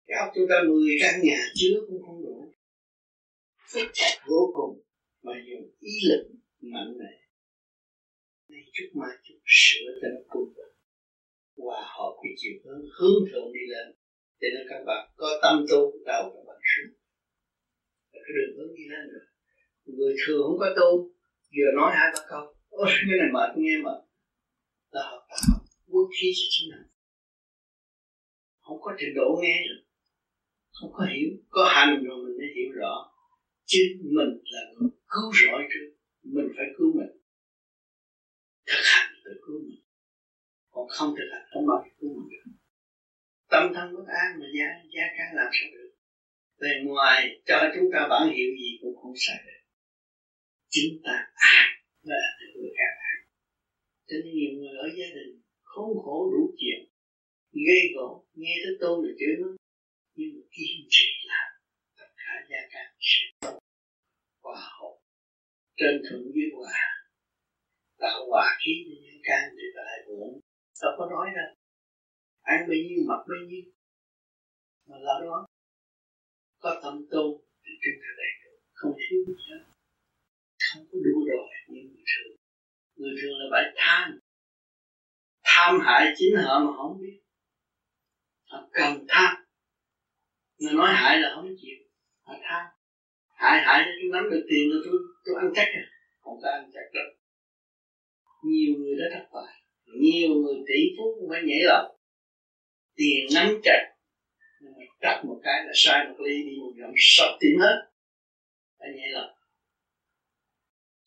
[0.06, 2.36] Cái học chúng ta 10 căn nhà chứa cũng không đủ
[3.72, 4.82] phức tạp vô cùng
[5.22, 6.22] mà dùng ý lực
[6.60, 7.12] mạnh mẽ.
[8.48, 10.74] Nay chút mai chút sửa tâm cung cùng
[11.56, 13.86] hòa hợp cái chiều hướng hướng thượng đi lên.
[14.40, 16.92] Cho nên các bạn có tâm tu đầu các bạn xuống
[18.12, 19.26] cái đường hướng đi lên rồi.
[19.84, 20.90] Người thường không có tu
[21.56, 22.54] vừa nói hai ba câu.
[22.68, 23.94] Ôi, cái này mệt nghe mà.
[24.90, 26.86] Là họ tạo vũ khí cho chính mình.
[28.60, 29.80] Không có trình độ nghe được
[30.80, 31.30] không có hiểu.
[31.50, 33.09] Có hành rồi mình mới hiểu rõ
[33.72, 35.88] chính mình là người cứu rỗi trước,
[36.34, 37.12] mình phải cứu mình.
[38.66, 39.82] Thực hành tự cứu mình.
[40.70, 42.52] Còn không thực hành không bao giờ cứu mình được.
[43.52, 45.90] Tâm thân bất an mà giá giá cả làm sao được?
[46.60, 49.62] Bề ngoài cho chúng ta bản hiệu gì cũng không sai được.
[50.74, 51.68] Chúng ta ác
[52.02, 52.22] là
[52.54, 53.18] người càng an.
[54.08, 56.90] Cho nên nhiều người ở gia đình khốn khổ đủ chuyện
[57.52, 59.48] gây gỗ nghe tới tôi là chửi nó
[60.14, 61.48] nhưng mà kiên trì làm
[61.98, 63.59] tất cả gia cảnh sẽ tốt
[65.80, 66.80] trên thượng dưới hòa.
[67.98, 70.40] Tạo hòa khí cho nhân can để ta lại uổng
[70.82, 71.54] đâu có nói đâu.
[72.40, 73.62] Ăn bao nhiêu, mặc bao nhiêu.
[74.86, 75.46] Mà là đó.
[76.58, 79.64] Có tâm tu thì chúng ta đầy đủ không thiếu gì hết.
[80.66, 82.36] Không có đủ rồi như người thường.
[82.96, 84.20] Người thường là phải tham.
[85.42, 87.20] Tham hại chính họ mà không biết.
[88.50, 89.36] Họ cần tham.
[90.58, 91.78] Người nói hại là không chịu.
[92.22, 92.79] Họ tham
[93.42, 95.84] hại hại cho tôi nắm được tiền rồi tôi tôi ăn chắc à?
[96.20, 97.08] Không có ăn chắc đâu.
[98.44, 99.54] Nhiều người đã thất bại,
[100.00, 101.84] nhiều người tỷ phú cũng phải nhảy lầu
[102.96, 103.82] tiền nắm chặt
[105.00, 107.76] đặt một cái là sai một ly, đi một dòng sập tiền hết.
[108.78, 109.28] Phải nhảy lầu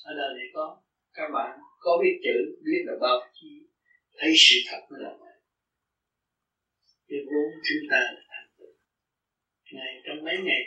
[0.04, 0.82] ở đời này có,
[1.14, 3.48] các bạn có biết chữ, biết là bao chi,
[4.18, 5.34] thấy sự thật mới là vậy.
[7.08, 8.74] Cái vốn chúng ta là thành tựu.
[9.72, 10.62] Ngày trong mấy ngày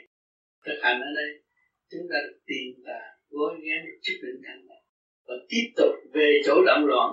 [0.64, 1.45] thực hành ở đây
[1.90, 4.84] chúng ta tìm tài gói ghém một chút định thanh tịnh
[5.26, 7.10] và tiếp tục về chỗ động loạn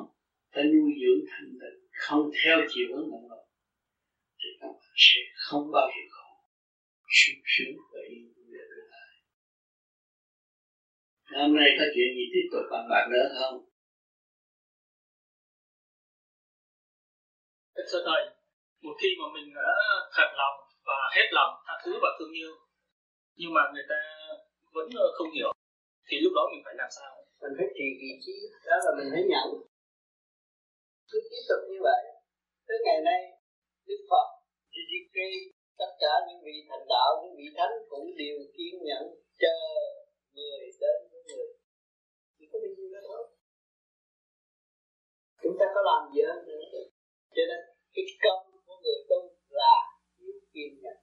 [0.53, 3.45] ta nuôi dưỡng thanh tịnh không theo chiều hướng động loạn.
[4.39, 6.29] Thì các bạn sẽ không bao giờ khổ.
[7.19, 9.09] Sung sướng và yên vui ở tương lai
[11.41, 13.55] hôm nay có chuyện gì tiếp tục bàn bạc nữa không?
[17.91, 18.23] Thưa thầy,
[18.81, 19.69] một khi mà mình đã
[20.15, 20.57] thật lòng
[20.88, 22.53] và hết lòng tha thứ và thương yêu,
[23.36, 24.22] nhưng mà người ta
[24.75, 25.51] vẫn ờ, không hiểu.
[26.07, 27.12] Thì lúc đó mình phải làm sao?
[27.41, 28.36] Mình phải trì vị trí,
[28.67, 29.47] đó là mình phải nhận.
[31.09, 32.01] Cứ tiếp tục như vậy.
[32.67, 33.21] Tới ngày nay,
[33.88, 34.27] đức phật
[34.73, 35.17] GDK
[35.81, 39.03] tất cả những vị thành đạo, những vị thánh cũng đều kiên nhẫn
[39.41, 39.57] chờ
[40.36, 41.47] người đến với người.
[42.38, 43.23] Chỉ có bao nhiêu đó thôi.
[45.43, 46.63] Chúng ta có làm gì hết nữa
[47.36, 47.62] cho nên,
[47.93, 49.75] cái công của người tu là
[50.53, 50.97] kiên nhẫn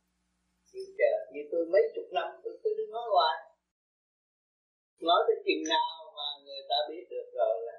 [0.73, 1.13] chịu chờ.
[1.33, 3.50] Như tôi mấy chục năm tôi cứ đứng nói hoài
[5.09, 7.77] nói tới chừng nào mà người ta biết được rồi là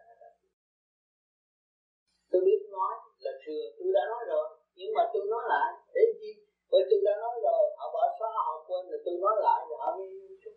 [2.32, 2.94] tôi biết nói
[3.26, 4.46] là thừa, tôi đã nói rồi.
[4.78, 6.32] Nhưng mà tôi nói lại, để chi?
[6.72, 9.78] Bởi tôi đã nói rồi, họ bỏ xóa, họ quên rồi tôi nói lại rồi
[9.84, 10.08] họ mới
[10.44, 10.56] chút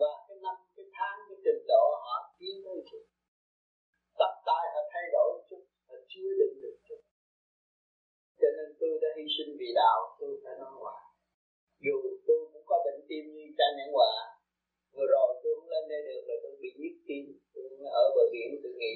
[0.00, 3.04] và cái năm, cái tháng, cái trình độ họ tiến tới chút
[4.20, 7.00] tập tài họ thay đổi chút, họ chưa định được chút.
[8.40, 11.02] Cho nên tôi đã hy sinh vì đạo, tôi phải nói hoài.
[11.84, 14.35] Dù tôi cũng có bệnh tim như cha nhãn hòa
[14.96, 17.64] vừa rồi tôi không lên đây được là tôi bị nhức tim, tôi
[18.02, 18.94] ở bờ biển, tôi nghĩ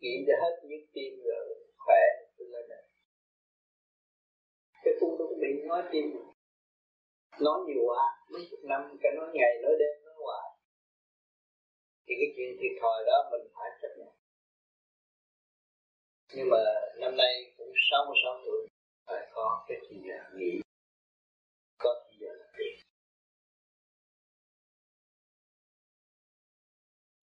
[0.00, 1.44] nghĩ cho hết nhức tim rồi
[1.84, 2.02] khỏe,
[2.38, 2.82] tôi lên đây.
[4.84, 6.06] Cái tôi cũng bị nói tim.
[7.40, 10.48] Nói nhiều quá, mấy chục năm, cái nói ngày nói đêm nói hoài.
[12.06, 14.12] Thì cái chuyện thiệt thòi đó mình phải chấp nhận.
[16.34, 16.62] Nhưng mà
[16.96, 18.66] năm nay cũng 66 tuổi,
[19.06, 19.96] phải có cái gì
[20.36, 20.60] nghỉ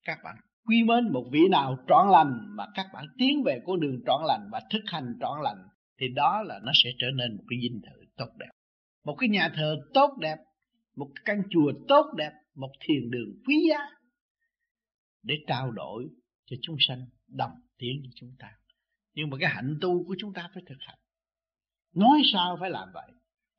[0.06, 0.36] các bạn
[0.68, 4.22] quý mến một vị nào trọn lành mà các bạn tiến về con đường trọn
[4.28, 5.68] lành và thực hành trọn lành,
[6.00, 8.50] thì đó là nó sẽ trở nên một cái dinh thự tốt đẹp.
[9.06, 10.38] Một cái nhà thờ tốt đẹp,
[10.96, 13.80] một căn chùa tốt đẹp, một thiền đường quý giá
[15.24, 16.08] để trao đổi
[16.46, 18.52] cho chúng sanh, đồng tiến với chúng ta.
[19.16, 20.98] Nhưng mà cái hạnh tu của chúng ta phải thực hành.
[21.96, 23.12] Nói sao phải làm vậy?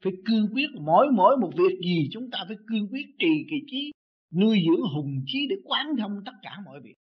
[0.05, 3.57] Phải cương quyết, mỗi mỗi một việc gì chúng ta phải cương quyết trì kỳ
[3.67, 3.93] trí
[4.41, 6.95] nuôi dưỡng hùng trí để quán thông tất cả mọi việc.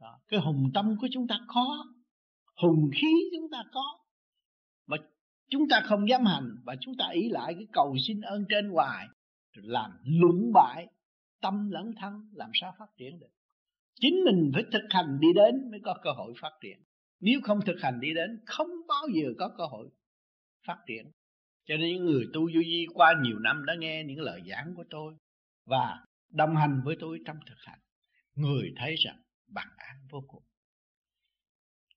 [0.00, 0.20] Đó.
[0.28, 1.86] cái hùng tâm của chúng ta có
[2.56, 3.98] hùng khí chúng ta có,
[4.86, 4.96] mà
[5.50, 8.70] chúng ta không dám hành, và chúng ta ý lại cái cầu xin ơn trên
[8.70, 9.06] hoài,
[9.54, 10.86] làm lũng bại
[11.40, 13.30] tâm lẫn thân, làm sao phát triển được?
[14.00, 16.78] Chính mình phải thực hành đi đến mới có cơ hội phát triển.
[17.20, 19.88] Nếu không thực hành đi đến, không bao giờ có cơ hội
[20.66, 21.10] phát triển
[21.66, 24.74] cho nên những người tu vô vi qua nhiều năm đã nghe những lời giảng
[24.74, 25.14] của tôi
[25.66, 27.78] và đồng hành với tôi trong thực hành,
[28.34, 30.42] người thấy rằng bằng an vô cùng.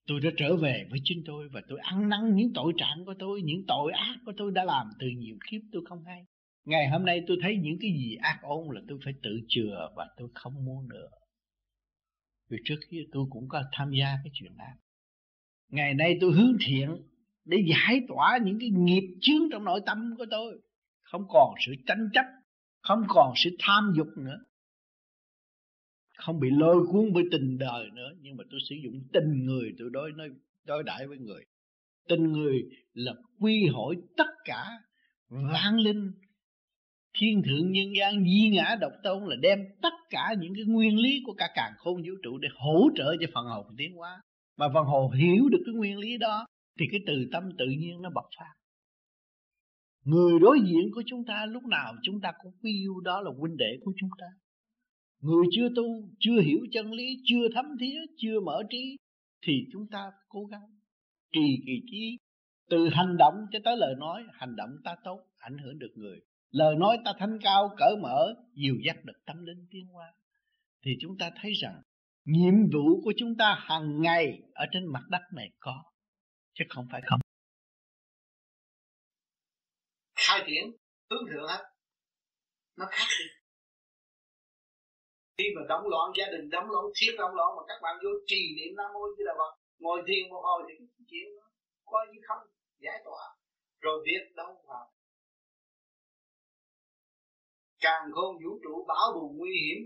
[0.06, 3.14] Tôi đã trở về với chính tôi và tôi ăn năn những tội trạng của
[3.18, 6.24] tôi, những tội ác của tôi đã làm từ nhiều kiếp tôi không hay.
[6.64, 9.88] Ngày hôm nay tôi thấy những cái gì ác ôn là tôi phải tự chừa
[9.96, 11.08] và tôi không muốn nữa.
[12.48, 14.76] Vì trước kia tôi cũng có tham gia cái chuyện ác.
[15.68, 16.96] Ngày nay tôi hướng thiện
[17.44, 20.60] để giải tỏa những cái nghiệp chướng trong nội tâm của tôi.
[21.02, 22.24] Không còn sự tranh chấp,
[22.82, 24.38] không còn sự tham dục nữa.
[26.16, 28.10] Không bị lôi cuốn với tình đời nữa.
[28.20, 30.28] Nhưng mà tôi sử dụng tình người, tôi đối, nói,
[30.66, 31.44] đối đãi với người.
[32.08, 34.64] Tình người là quy hội tất cả
[35.28, 36.12] vạn linh.
[37.18, 40.98] Thiên thượng nhân gian, di ngã độc tôn là đem tất cả những cái nguyên
[40.98, 44.20] lý của cả càng khôn vũ trụ để hỗ trợ cho phần hồn tiến hóa.
[44.56, 46.46] Mà phần hồn hiểu được cái nguyên lý đó
[46.78, 48.54] thì cái từ tâm tự nhiên nó bộc phát.
[50.04, 53.30] Người đối diện của chúng ta lúc nào chúng ta cũng quý yêu đó là
[53.38, 54.26] huynh đệ của chúng ta.
[55.20, 58.96] Người chưa tu, chưa hiểu chân lý, chưa thấm thía, chưa mở trí
[59.46, 60.62] thì chúng ta cố gắng
[61.32, 62.18] trì kỳ trí.
[62.70, 66.20] Từ hành động cho tới lời nói, hành động ta tốt, ảnh hưởng được người.
[66.50, 70.06] Lời nói ta thanh cao cởi mở, dìu dắt được tâm linh tiến hóa.
[70.84, 71.82] Thì chúng ta thấy rằng
[72.24, 75.84] nhiệm vụ của chúng ta hàng ngày ở trên mặt đất này có
[76.54, 77.20] chứ không phải không.
[80.14, 80.76] Khai triển
[81.10, 81.64] hướng thượng hết
[82.76, 83.26] nó khác đi.
[85.38, 88.10] Khi mà đóng loạn, gia đình đóng loạn thiết đóng loạn, mà các bạn vô
[88.26, 91.46] trì niệm nam mô di đà phật, ngồi thiền một hồi thì cái chuyện đó
[91.84, 92.42] coi như không
[92.78, 93.22] giải tỏa.
[93.80, 94.92] Rồi biết đâu vào
[97.80, 99.78] càng khôn vũ trụ, bảo bù nguy hiểm,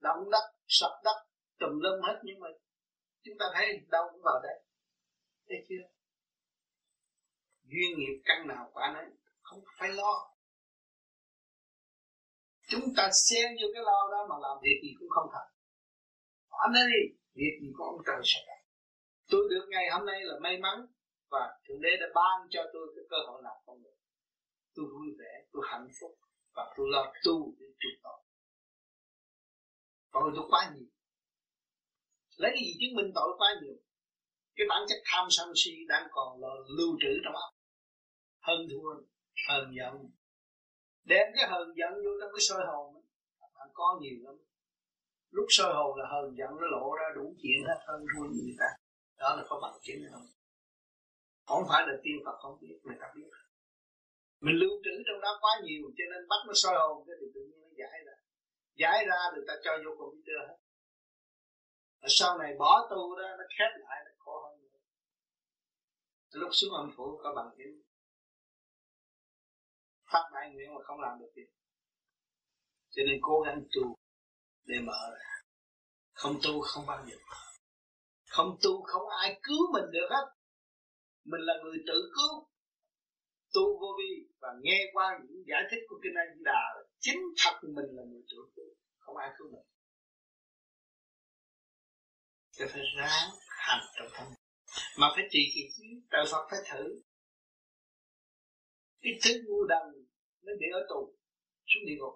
[0.00, 1.18] động đất, sập đất,
[1.58, 2.20] tùm lum hết.
[2.24, 2.48] Nhưng mà
[3.22, 4.63] chúng ta thấy đâu cũng vào đây
[5.48, 5.84] thấy chưa?
[7.62, 9.04] Duyên nghiệp căn nào quả nấy
[9.42, 10.30] không phải lo.
[12.68, 15.50] Chúng ta xen vô cái lo đó mà làm việc gì cũng không thành.
[16.48, 17.02] Anh ấy đi
[17.34, 18.54] việc gì có ông trời sẽ
[19.30, 20.86] tôi được ngày hôm nay là may mắn
[21.30, 23.96] và thượng đế đã ban cho tôi cái cơ hội làm con người.
[24.74, 26.18] Tôi vui vẻ, tôi hạnh phúc
[26.54, 28.20] và tôi lo tu để chuộc tội
[30.12, 30.88] tội tôi quá nhiều.
[32.36, 33.76] Lấy cái gì chứng minh tội quá nhiều?
[34.56, 37.50] Cái bản chất tham sân si đang còn là lưu trữ trong óc.
[38.40, 38.90] Hơn thua,
[39.48, 39.94] hờn giận.
[41.04, 43.04] Đem cái hờn giận vô trong cái soi hồn
[43.64, 44.34] bạn có nhiều lắm.
[45.30, 48.56] Lúc soi hồn là hờn giận, nó lộ ra đủ chuyện hết hơn thua người
[48.58, 48.70] ta.
[49.18, 50.26] Đó là có bằng chứng không?
[51.46, 53.30] Không phải là tiên Phật không biết, người ta biết.
[54.40, 57.26] Mình lưu trữ trong đó quá nhiều, cho nên bắt nó soi hồn, cái thì
[57.34, 58.16] tự nhiên nó giải ra.
[58.82, 60.58] Giải ra người ta cho vô computer hết
[62.04, 64.78] và sau này bỏ tu đó nó khép lại, nó khó hơn nữa.
[66.40, 67.82] Lúc xuống âm phủ có bằng chứng.
[70.12, 71.48] Phát đại nguyện mà không làm được việc
[72.94, 73.96] cho nên cố gắng tu
[74.64, 75.34] để mở ra.
[76.12, 77.16] Không tu không bao giờ
[78.34, 80.26] không tu không ai cứu mình được hết.
[81.24, 82.48] Mình là người tự cứu.
[83.54, 86.62] Tu vô vi và nghe qua những giải thích của kinh A Di Đà
[86.98, 88.70] chính thật mình là người tự cứu.
[88.98, 89.66] Không ai cứu mình
[92.56, 94.26] cho phải ráng hành trong tâm.
[94.98, 97.02] Mà phải trì kỳ chứ đạo Phật phải thử.
[99.02, 100.06] Cái thứ ngu đần
[100.42, 101.16] nó bị ở tù,
[101.66, 102.14] xuống địa ngục.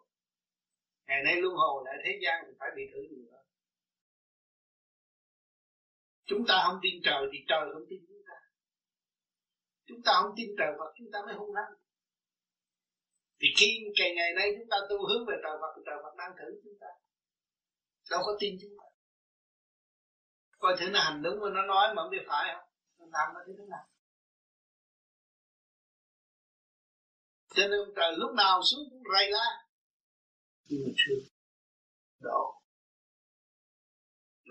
[1.06, 3.38] Ngày nay luân hồi lại thế gian thì phải bị thử nhiều nữa
[6.28, 8.36] chúng ta không tin trời thì trời không tin chúng ta.
[9.88, 11.74] Chúng ta không tin trời Phật, chúng ta mới hung hăng.
[13.40, 16.14] Thì khi ngày ngày nay chúng ta tu hướng về trời Phật, thì trời Phật
[16.18, 16.90] đang thử chúng ta.
[18.10, 18.86] Đâu có tin chúng ta
[20.58, 22.68] coi thử nó hành đúng mà nó nói mà không biết phải không?
[22.98, 23.88] Nó làm nó thế nào?
[27.54, 29.66] Cho nên trời lúc nào xuống cũng rầy la.
[30.64, 31.14] Nhưng mà chưa,
[32.20, 32.62] độ.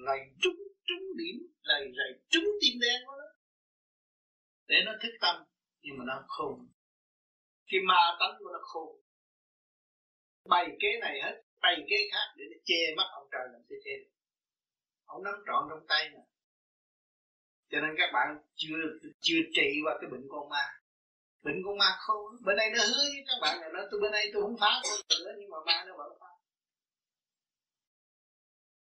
[0.06, 1.36] Rầy trúng trúng điểm
[1.68, 3.28] rầy rầy trúng tim đen của nó
[4.68, 5.44] để nó thức tâm
[5.82, 6.68] nhưng mà nó khôn.
[7.68, 9.02] Cái ma tánh của nó khôn.
[10.46, 13.76] Bày kế này hết bày kế khác để nó che mắt ông trời làm thế
[13.84, 14.17] che được
[15.08, 16.22] ông nắm trọn trong tay mà
[17.70, 18.78] cho nên các bạn chưa
[19.20, 20.66] chưa trị qua cái bệnh con ma.
[21.42, 24.12] Bệnh con ma không, bên đây nó hứa với các bạn là nó, tôi bên
[24.12, 26.32] đây tôi không phá con nữa, nhưng mà ma nó vẫn phá.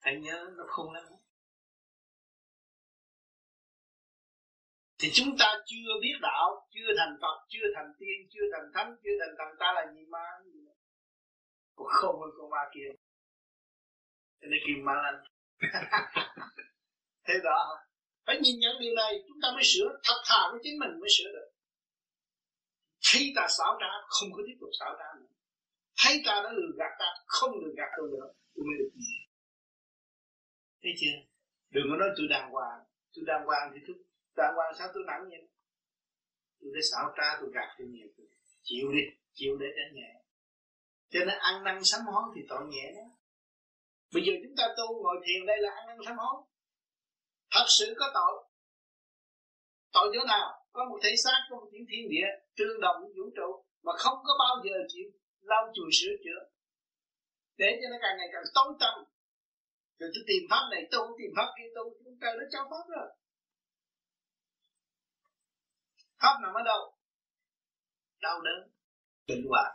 [0.02, 1.04] Thầy nhớ, nó không lắm.
[5.00, 8.96] Thì chúng ta chưa biết đạo, chưa thành phật, chưa thành tiên, chưa thành thánh,
[9.04, 10.60] chưa thành thần, ta là gì ma, gì
[11.76, 12.90] không hơn con ma kia.
[14.42, 15.24] Cho nên kim ma lanh
[17.28, 17.78] thế đó.
[18.26, 21.10] Phải nhìn nhận điều này, chúng ta mới sửa, thật thà với chính mình mới
[21.18, 21.50] sửa được.
[23.04, 25.28] Thấy ta xảo trá, không có tiếp tục xảo trá nữa.
[25.98, 29.22] Thấy ta đã lừa gạt ta, không lừa gạt tôi nữa, tôi mới được gì
[30.84, 31.18] thấy chưa?
[31.70, 32.80] Đừng có nói tôi đàng hoàng.
[33.14, 33.96] Tôi đàng hoàng thì tôi
[34.36, 35.48] đàng hoàng sao tôi nặng vậy?
[36.62, 38.08] Tôi đã xảo trá, tôi gạt tôi nhiều
[38.64, 39.02] chịu đi,
[39.34, 40.12] chịu để cho nhẹ.
[41.10, 43.06] Cho nên ăn năn sám hối thì tội nhẹ đó
[44.14, 46.38] bây giờ chúng ta tu ngồi thiền đây là ăn năn sám hối.
[47.52, 48.34] Thật sự có tội.
[49.94, 50.48] Tội chỗ nào?
[50.72, 53.50] Có một thể xác, có một những thiên địa, tương đồng với vũ trụ,
[53.86, 55.08] mà không có bao giờ chịu
[55.42, 56.42] lau chùi sửa chữa.
[57.58, 58.94] Để cho nó càng ngày càng tối tâm
[60.02, 62.86] rồi tôi tìm pháp này tu tìm pháp kia tu chúng ta nó cho pháp
[62.96, 63.10] rồi.
[66.22, 66.82] Pháp nằm ở đâu?
[68.22, 68.60] Đau đớn,
[69.28, 69.72] bệnh hoạn.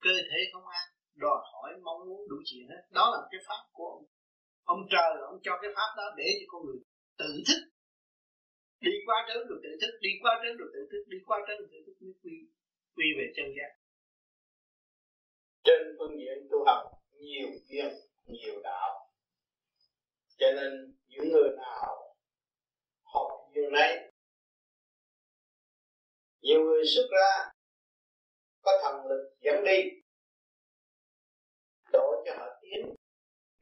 [0.00, 0.88] Cơ thể không an
[1.24, 2.82] đòi hỏi mong muốn đủ chuyện hết.
[2.90, 4.04] Đó là cái pháp của ông.
[4.64, 6.80] Ông trời ông cho cái pháp đó để cho con người
[7.18, 7.60] tự thức.
[8.80, 11.56] Đi qua trớn rồi tự thức, đi qua trớn rồi tự thức, đi qua trớn
[11.58, 12.34] rồi tự thức mới quy
[12.96, 13.72] quy về chân giác.
[15.64, 17.88] Trên phương diện tu học, nhiều duyên,
[18.26, 19.10] nhiều đạo.
[20.38, 20.72] Cho nên
[21.06, 22.16] những người nào
[23.02, 24.12] học duyên này
[26.40, 27.52] nhiều người xuất ra,
[28.62, 29.82] có thần lực dẫn đi
[31.92, 32.94] đổ cho họ tiến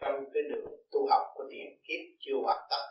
[0.00, 2.84] trong cái đường tu học của tiền kiếp chưa hoàn tất.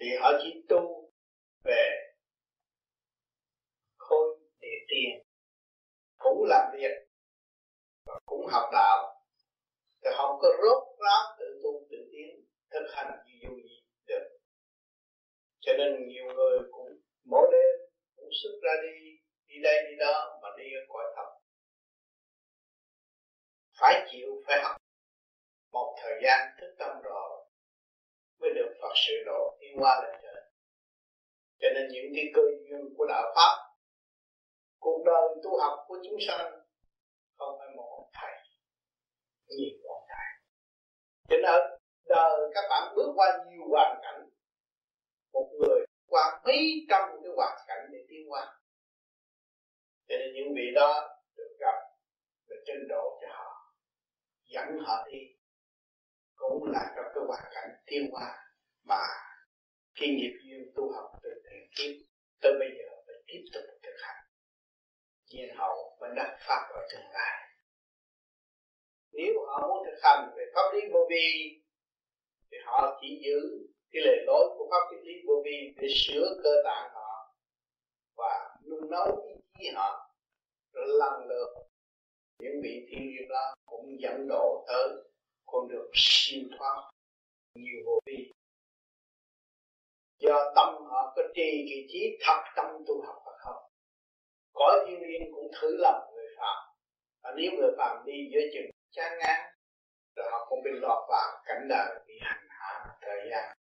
[0.00, 1.10] Thì họ chỉ tu
[1.64, 2.12] về
[3.96, 5.26] khối địa tiền.
[6.18, 7.08] Cũng làm việc
[8.06, 9.24] và cũng học đạo.
[10.04, 14.38] Thì không có rốt ráo tự tu tự tiến thực hành gì dù gì được.
[15.60, 16.88] Cho nên nhiều người cũng
[17.24, 21.37] mỗi đêm cũng xuất ra đi đi đây đi đó mà đi ở cõi thấp
[23.80, 24.76] phải chịu, phải học
[25.72, 27.46] một thời gian thức tâm rồi
[28.40, 30.42] mới được Phật sự độ tiến qua lên trời
[31.60, 33.52] cho nên những cái cơ duyên của đạo pháp,
[34.78, 36.52] cuộc đời tu học của chúng sanh
[37.36, 38.34] không phải một thầy,
[39.48, 40.28] nhiều một thầy.
[41.28, 44.28] Cho nên đời các bạn bước qua nhiều hoàn cảnh,
[45.32, 48.58] một người qua mấy trăm cái hoàn cảnh để tiến qua
[50.08, 51.76] cho nên những vị đó được gặp,
[52.48, 53.27] được trình độ cho
[54.48, 55.18] dẫn họ đi.
[56.36, 58.28] Cũng là trong cái hoàn cảnh tiêu hóa
[58.84, 59.02] mà
[59.94, 62.06] khi nghiệp duyên tu học từ tiền kiếp
[62.40, 64.24] tới bây giờ phải tiếp tục thực hành.
[65.30, 67.48] Nhiên hậu mới đắc pháp ở tương lai.
[69.12, 71.58] Nếu họ muốn thực hành về pháp lý vô vi,
[72.50, 73.40] thì họ chỉ giữ
[73.90, 77.34] cái lề lối của pháp lý vô vi để sửa cơ tạng họ
[78.16, 80.10] và nung nấu ý chí họ,
[80.72, 81.67] rồi lần lượt
[82.38, 84.88] những vị thiên liêng đó cũng dẫn độ tới,
[85.46, 86.90] con đường siêu thoát,
[87.54, 88.32] nhiều vô vi.
[90.18, 93.68] Do tâm họ có trì kỳ trí, thật tâm tu học hoặc không
[94.52, 96.68] cõi thiên liêng cũng thử lòng người phạm
[97.22, 99.40] và nếu người phạm đi giữa chừng chán ngán,
[100.16, 103.56] rồi họ cũng bị lọt vào cảnh đời, bị hành hạ thời gian.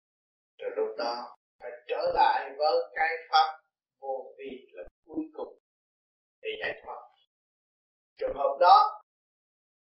[0.58, 3.60] Rồi lúc đó, phải trở lại với cái pháp
[4.00, 5.60] vô vi là cuối cùng
[6.42, 7.13] để giải thoát
[8.18, 9.02] trường hợp đó,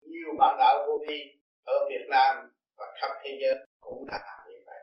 [0.01, 1.19] nhiều bạn đạo vô vi
[1.65, 4.79] ở Việt Nam và khắp thế giới cũng đã làm như vậy.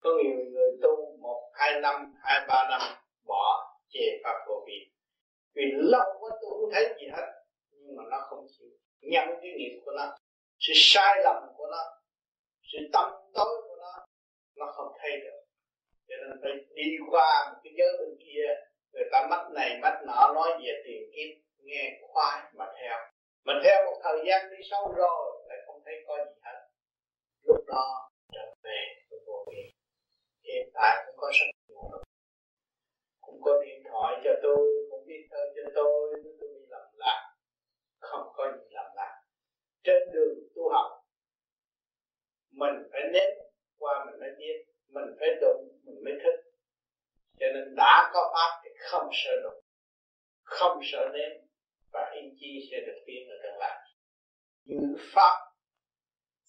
[0.00, 2.80] Có nhiều người tu một, hai năm, hai, ba năm
[3.26, 4.92] bỏ về pháp vô vi.
[5.54, 7.26] Vì lâu quá tôi không thấy gì hết,
[7.70, 8.68] nhưng mà nó không chịu.
[9.00, 10.16] Nhận cái nghiệp của nó,
[10.58, 11.82] sự sai lầm của nó,
[12.72, 14.06] sự tâm tối của nó
[14.56, 15.40] nó không thay được.
[16.08, 18.46] Cho nên phải đi qua một cái giới bên kia,
[18.92, 22.98] người ta mắt này, mắt nọ, nói về tiền kiếp nghe khoái mà theo.
[23.44, 26.58] Mình theo một thời gian đi sâu rồi, lại không thấy có gì hết.
[27.42, 29.72] Lúc đó, trở về với vô vi.
[30.44, 31.90] Hiện tại cũng có rất nhiều
[33.20, 37.34] cũng có điện thoại cho tôi, cũng biết thơ cho tôi tôi bị lầm lạc.
[38.00, 39.22] Không có gì lầm lạc.
[39.84, 41.02] Trên đường tu học,
[42.50, 43.30] mình phải nếm
[43.78, 46.48] qua mình mới biết, mình phải đụng, mình mới thích
[47.40, 49.62] cho nên đã có pháp thì không sợ đụng,
[50.42, 51.47] không sợ nếm
[51.98, 53.78] và ý chí sẽ được tiến ở tương lai
[54.68, 54.76] giữ
[55.14, 55.34] pháp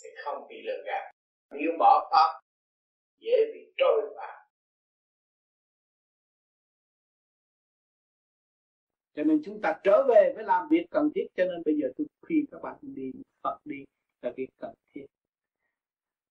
[0.03, 1.11] thì không bị lừa gạt.
[1.51, 2.41] Nếu bỏ pháp,
[3.19, 4.45] dễ bị trôi vào.
[9.13, 11.27] Cho nên chúng ta trở về với làm việc cần thiết.
[11.35, 13.11] Cho nên bây giờ tôi khuyên các bạn đi
[13.43, 13.85] Phật đi
[14.21, 15.05] là việc cần thiết.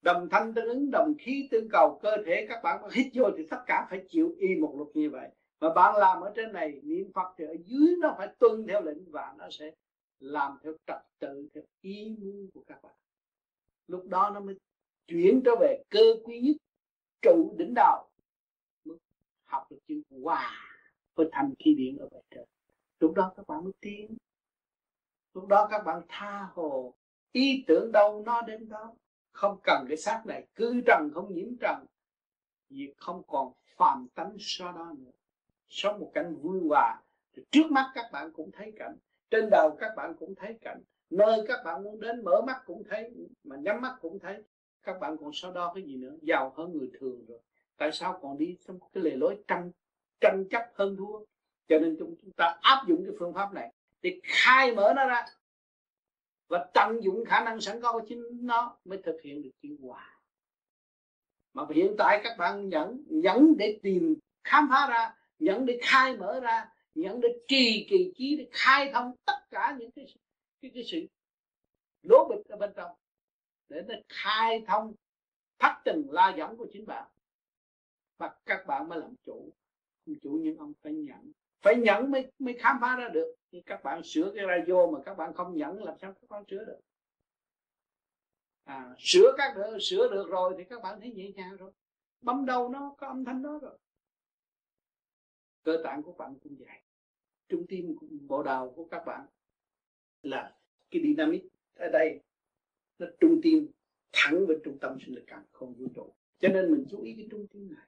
[0.01, 3.47] Đồng thanh tương ứng, đồng khí tương cầu, cơ thể các bạn hít vô thì
[3.51, 5.29] tất cả phải chịu y một luật như vậy
[5.61, 8.83] mà bạn làm ở trên này, niệm phật thì ở dưới nó phải tuân theo
[8.83, 9.71] lệnh và nó sẽ
[10.21, 12.95] làm theo trật tự, theo ý muốn của các bạn.
[13.87, 14.59] Lúc đó nó mới
[15.07, 16.57] chuyển trở về cơ quý nhất,
[17.23, 18.09] trụ đỉnh đạo
[19.45, 20.53] học được chữ hòa
[21.15, 22.45] với thành khí điện ở bên trên.
[23.01, 24.17] Lúc đó các bạn mới tiến.
[25.35, 26.95] Lúc đó các bạn tha hồ.
[27.33, 28.95] Ý tưởng đâu nó đến đó.
[29.33, 31.87] Không cần cái xác này, cứ trần không nhiễm trần.
[32.71, 35.11] Việc không còn phàm tánh so đó nữa
[35.69, 37.01] sống một cảnh vui hòa.
[37.37, 38.97] Thì trước mắt các bạn cũng thấy cảnh
[39.31, 42.83] trên đầu các bạn cũng thấy cảnh nơi các bạn muốn đến mở mắt cũng
[42.91, 43.11] thấy
[43.45, 44.43] mà nhắm mắt cũng thấy.
[44.83, 46.15] Các bạn còn so đo cái gì nữa?
[46.23, 47.41] Giàu hơn người thường rồi.
[47.77, 49.71] Tại sao còn đi trong cái lề lối tranh
[50.21, 51.19] tranh chấp hơn thua?
[51.69, 55.27] Cho nên chúng, ta áp dụng cái phương pháp này thì khai mở nó ra
[56.49, 59.77] và tận dụng khả năng sẵn có của chính nó mới thực hiện được chuyển
[59.77, 60.21] hòa.
[61.53, 64.15] Mà hiện tại các bạn nhẫn nhẫn để tìm
[64.45, 68.91] khám phá ra nhận để khai mở ra nhận để trì kỳ trí để khai
[68.93, 70.07] thông tất cả những cái
[70.61, 71.07] cái, cái sự
[72.03, 72.97] lố bịch ở bên trong
[73.69, 74.95] để nó khai thông
[75.59, 77.09] thắt từng la dẫn của chính bạn.
[78.19, 79.53] Và các bạn mới làm chủ
[80.07, 81.33] không chủ những ông phải nhận.
[81.61, 83.35] Phải nhận mới mới khám phá ra được.
[83.53, 86.45] Thì các bạn sửa cái radio mà các bạn không nhận làm sao các bạn
[86.51, 86.81] sửa được?
[88.65, 91.73] À, sửa các được sửa được rồi thì các bạn thấy nhẹ nhàng rồi.
[92.21, 93.79] Bấm đầu nó có âm thanh đó rồi
[95.69, 96.81] cơ tạng của bạn cũng vậy.
[97.49, 97.97] Trung tim
[98.29, 99.27] bộ đầu của các bạn.
[100.23, 100.57] Là
[100.91, 101.43] cái dynamic
[101.75, 102.21] ở đây,
[102.99, 103.69] nó trung tim,
[104.13, 106.15] thẳng về trung tâm sinh lực càng không vũ trụ.
[106.39, 107.87] Cho nên mình chú ý cái trung tim này.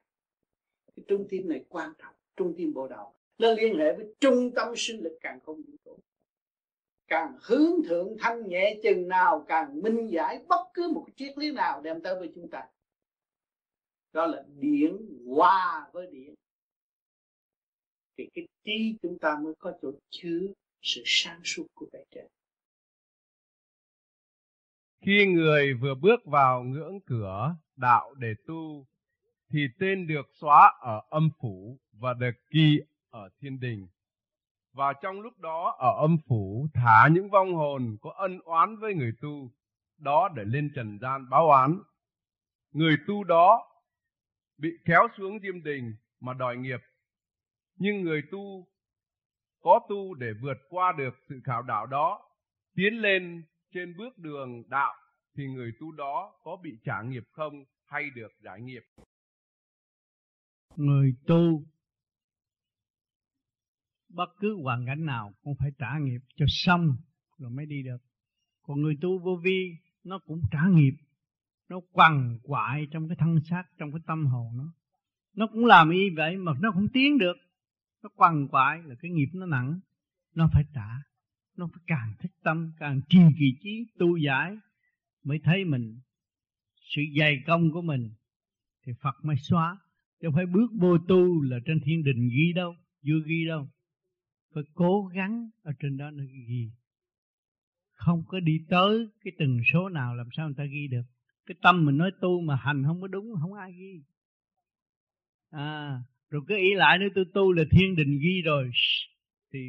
[0.95, 4.51] Cái trung tim này quan trọng, trung tim bộ đầu nó liên hệ với trung
[4.55, 5.99] tâm sinh lực càng không vũ trụ.
[7.07, 11.51] Càng hướng thượng thanh nhẹ chừng nào, càng minh giải bất cứ một triết lý
[11.51, 12.67] nào đem tới với chúng ta.
[14.13, 16.33] Đó là điển hòa với điển
[18.21, 20.47] thì cái trí chúng ta mới có chỗ chứa
[20.81, 22.25] sự sáng suốt của bề trên.
[25.05, 28.85] Khi người vừa bước vào ngưỡng cửa đạo để tu,
[29.49, 33.87] thì tên được xóa ở âm phủ và được ghi ở thiên đình.
[34.73, 38.93] Và trong lúc đó ở âm phủ, thả những vong hồn có ân oán với
[38.93, 39.51] người tu,
[39.97, 41.79] đó để lên trần gian báo oán.
[42.71, 43.67] Người tu đó
[44.57, 46.79] bị kéo xuống diêm đình mà đòi nghiệp
[47.81, 48.67] nhưng người tu,
[49.61, 52.21] có tu để vượt qua được sự khảo đạo đó,
[52.75, 54.93] tiến lên trên bước đường đạo,
[55.35, 57.53] thì người tu đó có bị trả nghiệp không
[57.85, 58.83] hay được giải nghiệp?
[60.75, 61.63] Người tu,
[64.09, 66.95] bất cứ hoàn cảnh nào cũng phải trả nghiệp cho xong
[67.37, 68.01] rồi mới đi được.
[68.61, 70.93] Còn người tu vô vi, nó cũng trả nghiệp,
[71.69, 74.73] nó quằn quại trong cái thân xác, trong cái tâm hồn nó.
[75.35, 77.35] Nó cũng làm y vậy mà nó không tiến được
[78.03, 79.79] nó quằn quại là cái nghiệp nó nặng.
[80.35, 80.89] Nó phải trả.
[81.57, 84.57] Nó phải càng thích tâm, càng trì kỳ trí tu giải
[85.23, 85.99] mới thấy mình.
[86.75, 88.09] Sự dày công của mình
[88.85, 89.77] thì Phật mới xóa.
[90.21, 93.69] Chứ không phải bước vô tu là trên thiên đình ghi đâu, chưa ghi đâu.
[94.53, 96.71] Phải cố gắng ở trên đó nó ghi.
[97.91, 101.03] Không có đi tới cái từng số nào làm sao người ta ghi được.
[101.45, 104.03] Cái tâm mình nói tu mà hành không có đúng, không ai ghi.
[105.49, 108.71] À rồi cứ ý lại nếu tôi tu là thiên đình ghi rồi.
[109.53, 109.59] Thì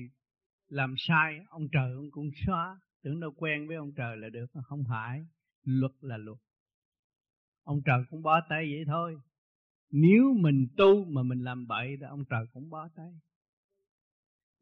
[0.68, 2.80] làm sai, ông trời ông cũng xóa.
[3.02, 5.26] Tưởng đâu quen với ông trời là được không phải.
[5.64, 6.38] Luật là luật.
[7.62, 9.16] Ông trời cũng bó tay vậy thôi.
[9.90, 13.12] Nếu mình tu mà mình làm bậy thì ông trời cũng bó tay.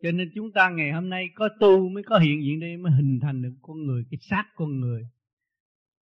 [0.02, 2.92] Cho nên chúng ta ngày hôm nay có tu mới có hiện diện đây, mới
[2.92, 5.08] hình thành được con người, cái xác con người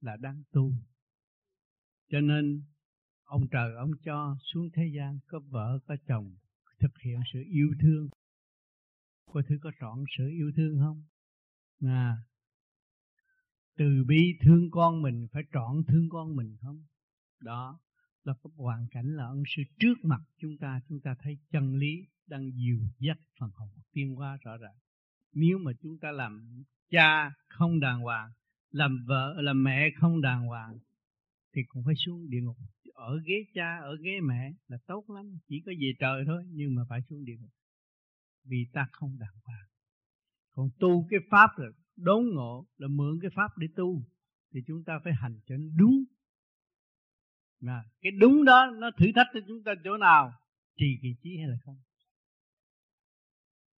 [0.01, 0.73] là đang tu.
[2.11, 2.63] Cho nên
[3.29, 6.37] ông trời ông cho xuống thế gian có vợ, có chồng,
[6.81, 8.09] thực hiện sự yêu thương.
[9.27, 11.03] Có thứ có trọn sự yêu thương không?
[11.81, 12.17] À
[13.79, 16.85] từ bi thương con mình phải trọn thương con mình không?
[17.41, 17.81] Đó,
[18.25, 21.75] là cái hoàn cảnh là ân sư trước mặt chúng ta chúng ta thấy chân
[21.75, 24.75] lý đang dìu dắt phần hồn tiên hóa rõ ràng.
[25.33, 28.31] Nếu mà chúng ta làm cha không đàng hoàng,
[28.71, 30.79] làm vợ, làm mẹ không đàng hoàng,
[31.55, 32.57] thì cũng phải xuống địa ngục
[32.99, 36.75] ở ghế cha, ở ghế mẹ là tốt lắm, chỉ có về trời thôi, nhưng
[36.75, 37.51] mà phải xuống địa ngục.
[38.45, 39.67] Vì ta không đàng hoàng.
[40.53, 44.03] Còn tu cái pháp là đốn ngộ, là mượn cái pháp để tu,
[44.53, 46.05] thì chúng ta phải hành cho đúng.
[47.61, 50.33] Mà cái đúng đó, nó thử thách cho chúng ta chỗ nào?
[50.77, 51.77] Trì kỳ trí hay là không?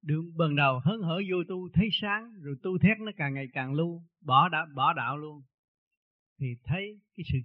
[0.02, 3.46] Đường bần đầu hớn hở vô tu, thấy sáng, rồi tu thét nó càng ngày
[3.52, 5.42] càng lưu, bỏ đã bỏ đạo luôn.
[6.38, 7.38] Thì thấy cái sự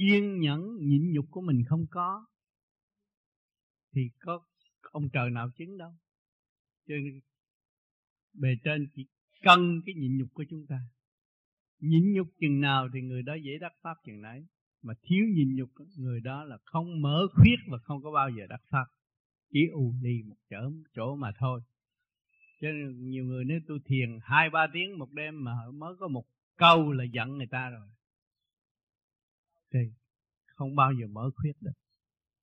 [0.00, 2.26] kiên nhẫn nhịn nhục của mình không có,
[3.94, 4.40] thì có
[4.92, 5.92] ông trời nào chứng đâu.
[6.88, 7.20] Cho nên
[8.32, 9.06] bề trên chỉ
[9.42, 10.80] cần cái nhịn nhục của chúng ta.
[11.78, 14.46] Nhịn nhục chừng nào thì người đó dễ đắc pháp chừng nấy,
[14.82, 18.46] mà thiếu nhịn nhục, người đó là không mở khuyết và không có bao giờ
[18.46, 18.84] đắc pháp.
[19.52, 21.60] Chỉ ù lì một chỗ chỗ mà thôi.
[22.60, 26.08] Cho nên nhiều người nếu tu thiền hai ba tiếng một đêm mà mới có
[26.08, 26.24] một
[26.56, 27.88] câu là giận người ta rồi
[29.72, 29.80] thì
[30.46, 31.72] không bao giờ mở khuyết được.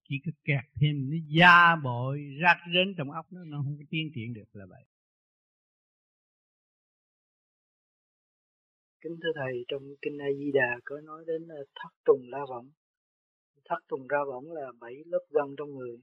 [0.10, 3.84] Chỉ có kẹt thêm nó da bội rác rến trong óc nó nó không có
[3.90, 4.84] tiến triển được là vậy.
[9.02, 12.40] Kính thưa thầy trong kinh A Di Đà có nói đến ờ, thất trùng la
[12.50, 12.70] võng.
[13.66, 15.98] Thất trùng ra võng là bảy lớp gân trong người.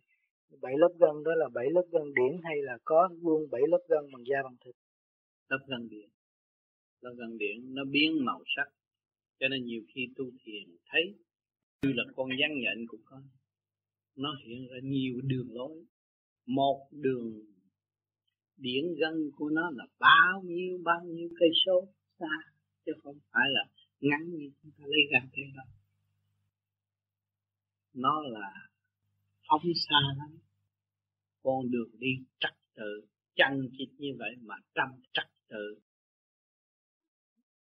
[0.60, 3.80] Bảy lớp gân đó là bảy lớp gân điển hay là có luôn bảy lớp
[3.88, 4.74] gân bằng da bằng thịt?
[5.48, 6.08] Lớp gân điển.
[7.00, 8.68] Lớp gân điển nó biến màu sắc
[9.40, 11.14] cho nên nhiều khi tu thiền thấy
[11.82, 13.22] như là con gián nhện cũng có.
[14.16, 15.84] Nó hiện ra nhiều đường lối.
[16.46, 17.42] Một đường
[18.56, 22.52] điển gân của nó là bao nhiêu bao nhiêu cây số xa,
[22.86, 23.64] chứ không phải là
[24.00, 25.66] ngắn như chúng ta lấy ra thế đâu.
[27.94, 28.68] Nó là
[29.48, 30.38] phóng xa lắm.
[31.42, 32.08] Con đường đi
[32.40, 35.80] trật tự chân chít như vậy mà trăm trật tự.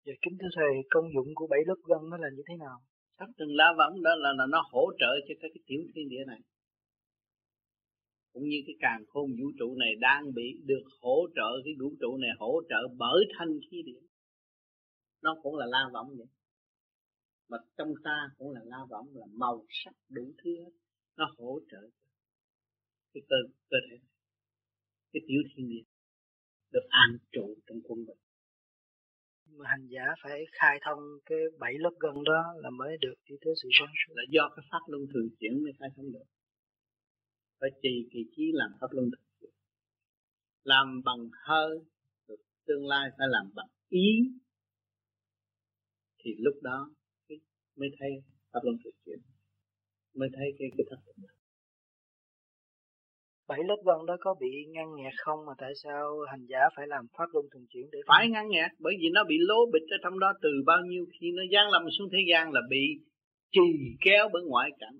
[0.05, 2.77] Dạ kính thưa thầy, công dụng của bảy lớp gân nó là như thế nào?
[3.17, 6.09] thất từng lá võng đó là, là nó hỗ trợ cho các cái tiểu thiên
[6.09, 6.41] địa này.
[8.33, 11.89] Cũng như cái càng khôn vũ trụ này đang bị được hỗ trợ cái vũ
[12.01, 14.03] trụ này hỗ trợ bởi thanh khí điển
[15.21, 16.27] nó cũng là la võng vậy.
[17.49, 20.71] Mà trong ta cũng là la võng là màu sắc đủ thứ hết.
[21.17, 21.81] Nó hỗ trợ
[23.13, 23.35] cái cơ
[23.69, 23.97] cơ thể
[25.13, 25.83] cái tiểu thiên địa
[26.71, 28.17] được an trụ trong quân bình
[29.63, 33.53] hành giả phải khai thông cái bảy lớp gân đó là mới được đi tới
[33.61, 34.13] sự sáng suốt.
[34.15, 36.25] Là do cái pháp luân thường chuyển mới khai thông được.
[37.59, 39.51] Phải trì kỳ trí làm pháp luân thường chuyển.
[40.63, 41.77] Làm bằng hơi
[42.27, 42.37] rồi
[42.67, 44.07] tương lai phải làm bằng ý.
[46.23, 46.91] Thì lúc đó
[47.75, 48.09] mới thấy
[48.51, 49.19] pháp luân thường chuyển,
[50.13, 51.11] mới thấy cái cái thật
[53.51, 55.39] bảy lớp gân đó có bị ngăn nghẹt không?
[55.47, 58.71] Mà tại sao hành giả phải làm pháp luân thường chuyển để phải ngăn nghẹt
[58.79, 61.71] bởi vì nó bị lố bịch ở trong đó từ bao nhiêu khi nó giáng
[61.73, 62.83] lâm xuống thế gian là bị
[63.51, 63.67] trì
[64.05, 64.97] kéo bởi ngoại cảnh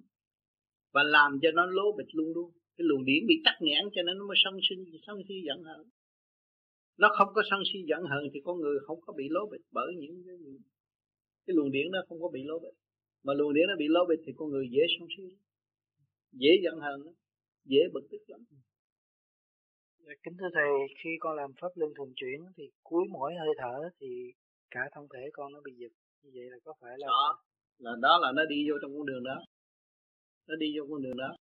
[0.93, 2.49] và làm cho nó lố bịch luôn luôn.
[2.77, 5.63] Cái luồng điển bị tắc nghẽn cho nên nó mới sân sinh sân si giận
[5.63, 5.83] hờn.
[6.97, 9.65] Nó không có sân si giận hờn thì con người không có bị lố bịch
[9.71, 10.35] bởi những cái,
[11.45, 12.77] cái luồng điển nó không có bị lố bịch.
[13.25, 15.23] Mà luồng điển nó bị lố bịch thì con người dễ sân si
[16.31, 17.13] dễ giận hờn lắm
[17.65, 18.41] dễ bực tức lắm.
[20.05, 20.69] Dạ, kính thưa thầy
[21.03, 24.07] khi con làm pháp luân thường chuyển thì cuối mỗi hơi thở thì
[24.71, 25.91] cả thân thể con nó bị giật.
[26.23, 27.39] Như vậy là có phải là đó
[27.79, 29.37] là đó là nó đi vô trong con đường đó.
[30.47, 31.35] Nó đi vô con đường đó.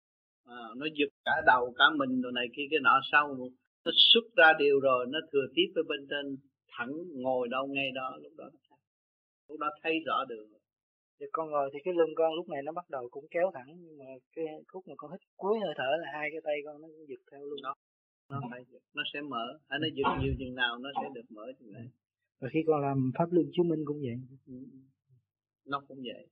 [0.44, 3.36] À, nó giật cả đầu cả mình rồi này kia cái nọ sau.
[3.84, 6.36] Nó xuất ra điều rồi nó thừa tiếp ở bên trên
[6.68, 8.50] thẳng ngồi đâu ngay đó lúc đó.
[9.48, 10.48] Lúc đó thấy rõ đường
[11.20, 13.70] thì con ngồi thì cái lưng con lúc này nó bắt đầu cũng kéo thẳng
[13.78, 14.04] nhưng mà
[14.34, 17.08] cái khúc mà con hít cuối hơi thở là hai cái tay con nó cũng
[17.08, 17.74] giật theo luôn đó.
[18.30, 18.60] Nó phải
[18.94, 21.88] nó sẽ mở hay nó giật nhiều chừng nào nó sẽ được mở chừng này
[22.40, 24.18] và khi con làm pháp luân chứng minh cũng vậy.
[24.46, 24.54] Ừ.
[25.66, 26.26] nó cũng vậy.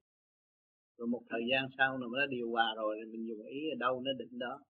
[0.99, 4.13] Rồi một thời gian sau nó điều hòa rồi mình dùng ý ở đâu nó
[4.19, 4.61] định đó.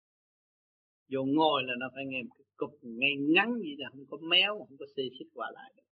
[1.13, 4.17] Vô ngồi là nó phải nghe một cái cục ngay ngắn gì là không có
[4.17, 5.83] méo không có xì xích qua lại được.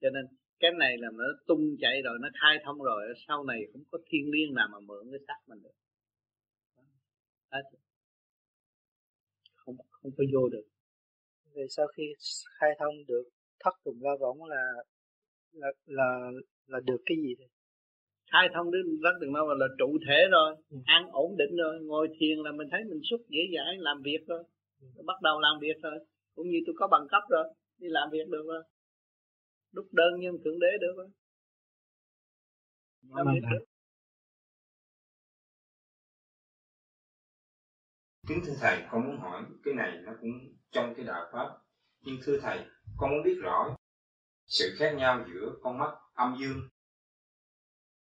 [0.00, 0.24] Cho nên
[0.60, 3.98] cái này là nó tung chạy rồi nó khai thông rồi sau này không có
[4.10, 5.76] thiên liêng nào mà mượn cái xác mình được.
[9.54, 10.66] Không không có vô được.
[11.54, 12.02] Về sau khi
[12.60, 13.24] khai thông được
[13.64, 14.72] thất trùng ra võng là
[15.52, 16.30] là là
[16.66, 17.48] là được cái gì thôi
[18.32, 20.76] khai thông đến rất từng đâu là trụ thể rồi ừ.
[20.84, 24.22] ăn ổn định rồi ngồi thiền là mình thấy mình xuất dễ dãi làm việc
[24.26, 24.42] rồi.
[24.80, 25.02] Ừ.
[25.06, 25.98] bắt đầu làm việc rồi
[26.34, 27.44] cũng như tôi có bằng cấp rồi
[27.78, 28.62] đi làm việc được rồi
[29.72, 31.12] đúc đơn nhưng thượng đế được không?
[33.50, 33.64] Được.
[38.28, 40.30] Kính thưa Thầy, con muốn hỏi cái này nó cũng
[40.70, 41.58] trong cái đạo Pháp.
[42.00, 43.76] Nhưng thưa Thầy, con muốn biết rõ
[44.46, 46.68] sự khác nhau giữa con mắt âm dương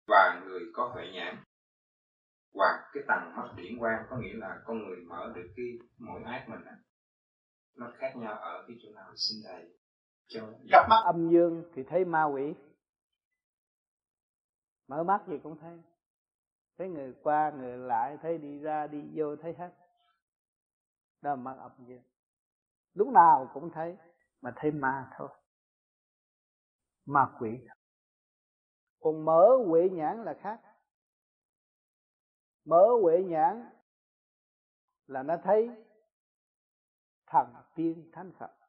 [0.08, 1.44] và người có huệ nhãn
[2.54, 5.66] hoặc cái tầng mắt điển quang có nghĩa là con người mở được cái
[5.98, 6.60] mỗi ác mình
[7.76, 9.81] nó khác nhau ở cái chỗ nào xin thầy
[10.70, 12.54] cặp mắt âm dương thì thấy ma quỷ.
[14.88, 15.82] Mở mắt gì cũng thấy.
[16.78, 19.72] Thấy người qua, người lại, thấy đi ra, đi vô, thấy hết.
[21.22, 22.04] Đó là mắt âm dương.
[22.94, 23.98] Lúc nào cũng thấy,
[24.42, 25.30] mà thấy ma thôi.
[27.06, 27.68] Ma quỷ.
[29.00, 30.62] Còn mở huệ nhãn là khác.
[32.66, 33.70] Mở huệ nhãn
[35.08, 35.70] là nó thấy
[37.28, 38.61] thần tiên thánh phật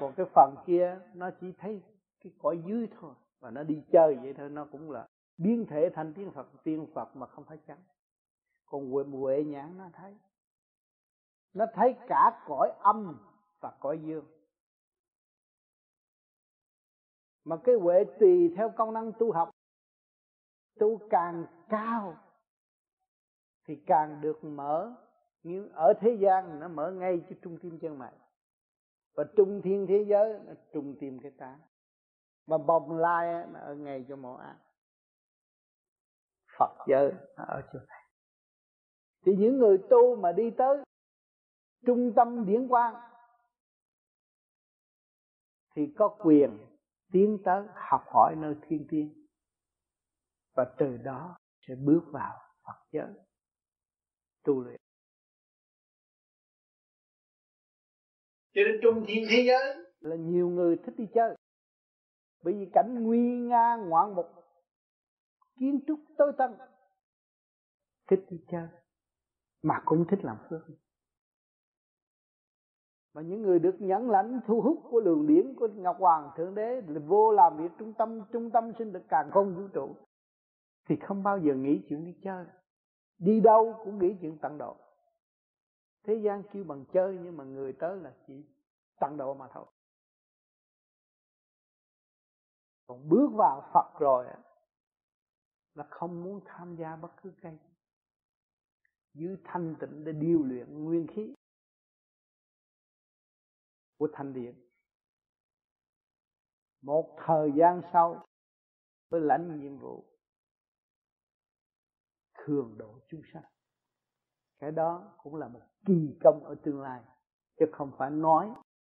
[0.00, 1.82] còn cái phần kia, nó chỉ thấy
[2.20, 5.90] cái cõi dưới thôi, và nó đi chơi vậy thôi, nó cũng là biến thể
[5.94, 7.80] thành tiên phật tiên phật mà không phải trắng
[8.74, 10.16] còn huệ huệ nhãn nó thấy.
[11.52, 13.18] Nó thấy cả cõi âm
[13.60, 14.24] và cõi dương.
[17.44, 19.50] Mà cái huệ tùy theo công năng tu học,
[20.78, 22.16] tu càng cao
[23.64, 24.94] thì càng được mở.
[25.42, 28.12] Nhưng ở thế gian nó mở ngay cho trung tim chân mày
[29.14, 31.58] và trung thiên thế giới, nó trung tim cái ta.
[32.46, 34.56] Mà bồng lai nó ở ngay cho mộ ác.
[36.58, 38.04] Phật giới, nó ở chỗ này.
[39.26, 40.84] Thì những người tu mà đi tới
[41.86, 42.94] trung tâm điển quang,
[45.74, 46.58] thì có quyền
[47.12, 49.26] tiến tới học hỏi nơi thiên tiên.
[50.56, 51.38] Và từ đó
[51.68, 53.12] sẽ bước vào Phật giới,
[54.42, 54.80] tu luyện.
[58.54, 61.36] Cho nên trung thiên thế giới, là nhiều người thích đi chơi.
[62.42, 64.26] Bởi vì cảnh nguy nga, ngoạn mục,
[65.58, 66.50] kiến trúc tối tân,
[68.10, 68.68] thích đi chơi,
[69.62, 70.60] mà cũng thích làm phước.
[73.14, 76.54] Mà những người được nhẫn lãnh thu hút của luồng điển của ngọc hoàng thượng
[76.54, 79.96] đế là vô làm việc trung tâm trung tâm sinh lực càng không vũ trụ,
[80.88, 82.46] thì không bao giờ nghĩ chuyện đi chơi.
[83.18, 84.76] Đi đâu cũng nghĩ chuyện tận độ
[86.04, 88.44] thế gian kêu bằng chơi nhưng mà người tới là chỉ
[89.00, 89.66] tận độ mà thôi.
[92.86, 94.26] Còn bước vào Phật rồi
[95.74, 97.58] là không muốn tham gia bất cứ cái
[99.14, 101.34] giữ thanh tịnh để điều luyện nguyên khí
[103.98, 104.64] của thanh điện
[106.84, 108.26] một thời gian sau
[109.10, 110.04] mới lãnh nhiệm vụ,
[112.34, 113.53] thường độ chúng sanh
[114.64, 117.00] cái đó cũng là một kỳ công ở tương lai
[117.58, 118.46] chứ không phải nói.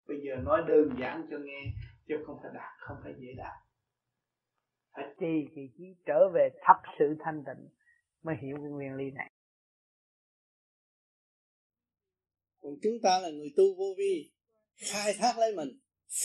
[0.08, 1.62] Bây giờ nói đơn giản cho nghe
[2.08, 3.58] chứ không phải đạt không phải dễ đạt.
[4.94, 7.70] Phải trì kỳ trí trở về thật sự thanh tịnh
[8.24, 9.32] mới hiểu cái nguyên lý này.
[12.62, 14.32] Còn chúng ta là người tu vô vi
[14.76, 15.70] khai thác lấy mình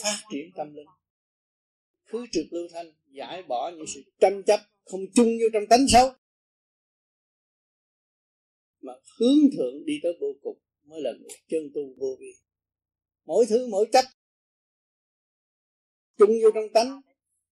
[0.01, 0.87] phát triển tâm linh.
[2.05, 4.59] Khứ trực lưu thanh giải bỏ những sự tranh chấp
[4.91, 6.09] không chung vô trong tánh xấu
[9.19, 12.33] hướng thượng đi tới vô cùng mới là người chân tu vô vi.
[13.25, 14.05] Mỗi thứ mỗi cách
[16.17, 17.01] chung vô trong tánh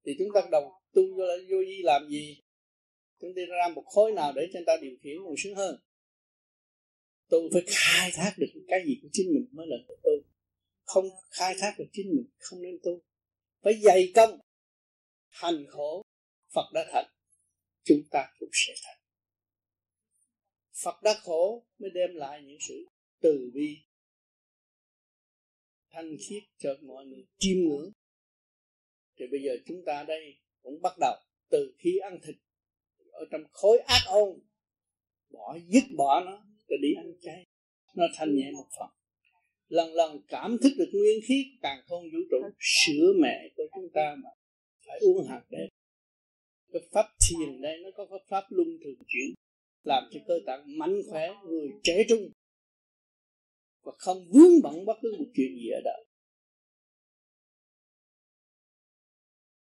[0.05, 0.63] thì chúng ta đồng
[0.93, 2.41] tu vô, vô vi làm gì?
[3.21, 5.75] Chúng ta ra một khối nào để cho người ta điều khiển còn sướng hơn.
[7.29, 9.95] Tu phải khai thác được cái gì của chính mình mới là tu.
[10.83, 13.01] không khai thác được chính mình không nên tu.
[13.63, 14.39] Phải dày công
[15.29, 16.01] hành khổ
[16.53, 17.05] Phật đã thành.
[17.83, 19.04] Chúng ta cũng sẽ thành.
[20.83, 22.85] Phật đã khổ mới đem lại những sự
[23.21, 23.77] từ bi.
[25.89, 27.91] Thanh khiết cho mọi người, chiêm ngưỡng.
[29.17, 31.15] Thì bây giờ chúng ta đây cũng bắt đầu
[31.49, 32.35] từ khi ăn thịt,
[33.11, 34.39] ở trong khối ác ôn,
[35.29, 37.45] bỏ dứt bỏ nó rồi đi ăn chay.
[37.95, 38.89] Nó thanh nhẹ một phần.
[39.67, 43.89] Lần lần cảm thức được nguyên khí càng không vũ trụ sữa mẹ của chúng
[43.93, 44.29] ta mà
[44.87, 45.67] phải uống hạt đẹp.
[46.73, 49.33] cái pháp thiền đây, nó có pháp luân thường chuyển
[49.85, 52.29] làm cho cơ tạng mạnh khỏe, người trẻ trung,
[53.83, 56.05] và không vướng bận bất cứ một chuyện gì ở đời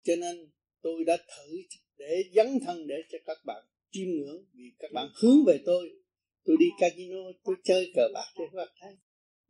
[0.07, 0.51] cho nên
[0.83, 1.57] tôi đã thử
[1.97, 5.91] để dấn thân để cho các bạn chiêm ngưỡng, vì các bạn hướng về tôi.
[6.45, 8.97] Tôi đi casino, tôi chơi cờ bạc cho các bạn thấy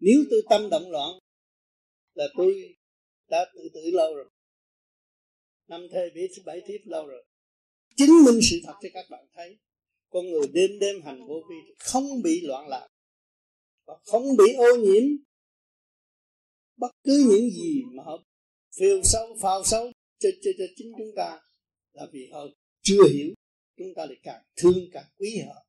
[0.00, 1.11] nếu tôi tâm động loạn,
[2.14, 2.76] là tôi
[3.28, 4.30] đã tự tử lâu rồi.
[5.68, 7.24] Năm thê biết bảy tiếp lâu rồi.
[7.96, 9.59] Chứng minh sự thật cho các bạn thấy
[10.11, 12.88] con người đêm đêm hành vô vi không bị loạn lạc
[13.86, 15.02] và không bị ô nhiễm.
[16.76, 18.22] Bất cứ những gì mà họ
[18.78, 21.40] phiêu xấu phao xấu cho, cho, cho chính chúng ta
[21.92, 22.40] là vì họ
[22.82, 23.34] chưa hiểu
[23.76, 25.66] chúng ta lại càng thương càng quý họ.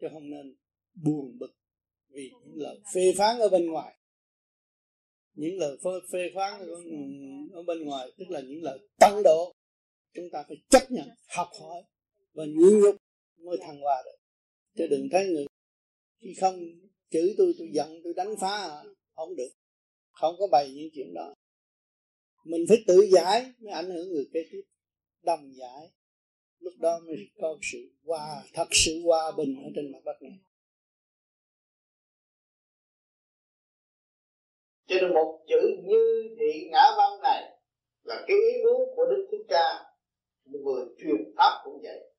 [0.00, 0.56] Chứ không nên
[0.94, 1.52] buồn bực
[2.08, 3.98] vì những lời phê phán ở bên ngoài.
[5.34, 6.60] Những lời phê, phê phán
[7.52, 9.52] ở bên ngoài tức là những lời tăng độ
[10.14, 11.82] chúng ta phải chấp nhận học hỏi
[12.34, 12.96] và nhịn nhục
[13.38, 14.16] mới thăng hoa được.
[14.76, 15.46] Chứ đừng thấy người
[16.20, 16.60] khi không
[17.10, 18.84] chửi tôi tôi giận tôi đánh phá
[19.14, 19.50] không được.
[20.12, 21.34] Không có bày những chuyện đó.
[22.44, 24.62] Mình phải tự giải mới ảnh hưởng người kế tiếp
[25.22, 25.90] đồng giải.
[26.58, 30.38] Lúc đó mới có sự hòa thật sự hòa bình ở trên mặt đất này.
[34.86, 37.58] Cho nên một chữ như thị ngã văn này
[38.04, 39.84] là cái ý muốn của đức thích ca.
[40.44, 42.15] Một người truyền pháp cũng vậy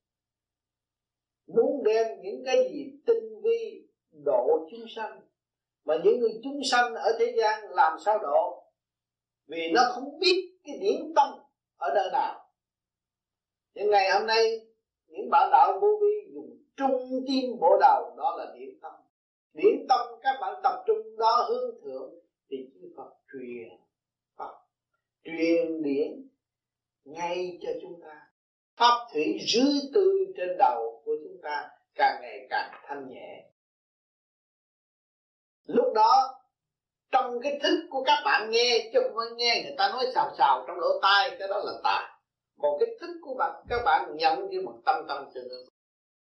[1.48, 3.88] muốn đem những cái gì tinh vi
[4.26, 5.22] độ chúng sanh.
[5.86, 8.64] Mà những người chúng sanh ở thế gian làm sao độ?
[9.48, 11.30] Vì nó không biết cái điển tâm
[11.78, 12.50] ở nơi nào.
[13.74, 14.68] Nhưng ngày hôm nay,
[15.08, 18.94] những bạn đạo vô vi dùng trung tim bộ đầu đó là điển tâm.
[19.54, 22.14] Điển tâm các bạn tập trung đó hướng thượng
[22.50, 23.80] thì chư Phật truyền
[24.38, 24.56] Phật,
[25.24, 26.28] truyền điển
[27.06, 28.27] ngay cho chúng ta
[28.78, 33.44] pháp thủy dưới tư trên đầu của chúng ta càng ngày càng thanh nhẹ.
[35.68, 36.40] Lúc đó,
[37.12, 40.36] trong cái thức của các bạn nghe, chứ không phải nghe người ta nói xào
[40.38, 42.20] xào trong lỗ tai, cái đó là tà
[42.62, 45.48] còn cái thức của bạn, các bạn nhận như một tâm tâm tương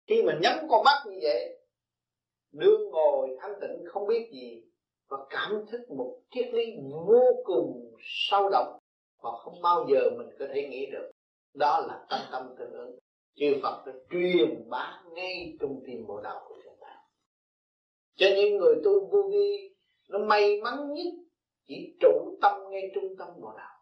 [0.08, 1.60] khi mà nhắm con mắt như vậy,
[2.52, 4.64] đương ngồi thanh tịnh không biết gì,
[5.10, 6.66] và cảm thức một triết lý
[7.08, 7.96] vô cùng
[8.30, 8.66] sâu đậm
[9.24, 11.12] mà không bao giờ mình có thể nghĩ được
[11.54, 13.00] đó là tâm tâm tương ứng.
[13.36, 16.96] Chư Phật đã truyền bá ngay trong tim bộ đạo của chúng ta.
[18.16, 19.76] Cho những người tu vô vi,
[20.10, 21.14] nó may mắn nhất
[21.68, 23.80] chỉ trụ tâm ngay trung tâm bộ đạo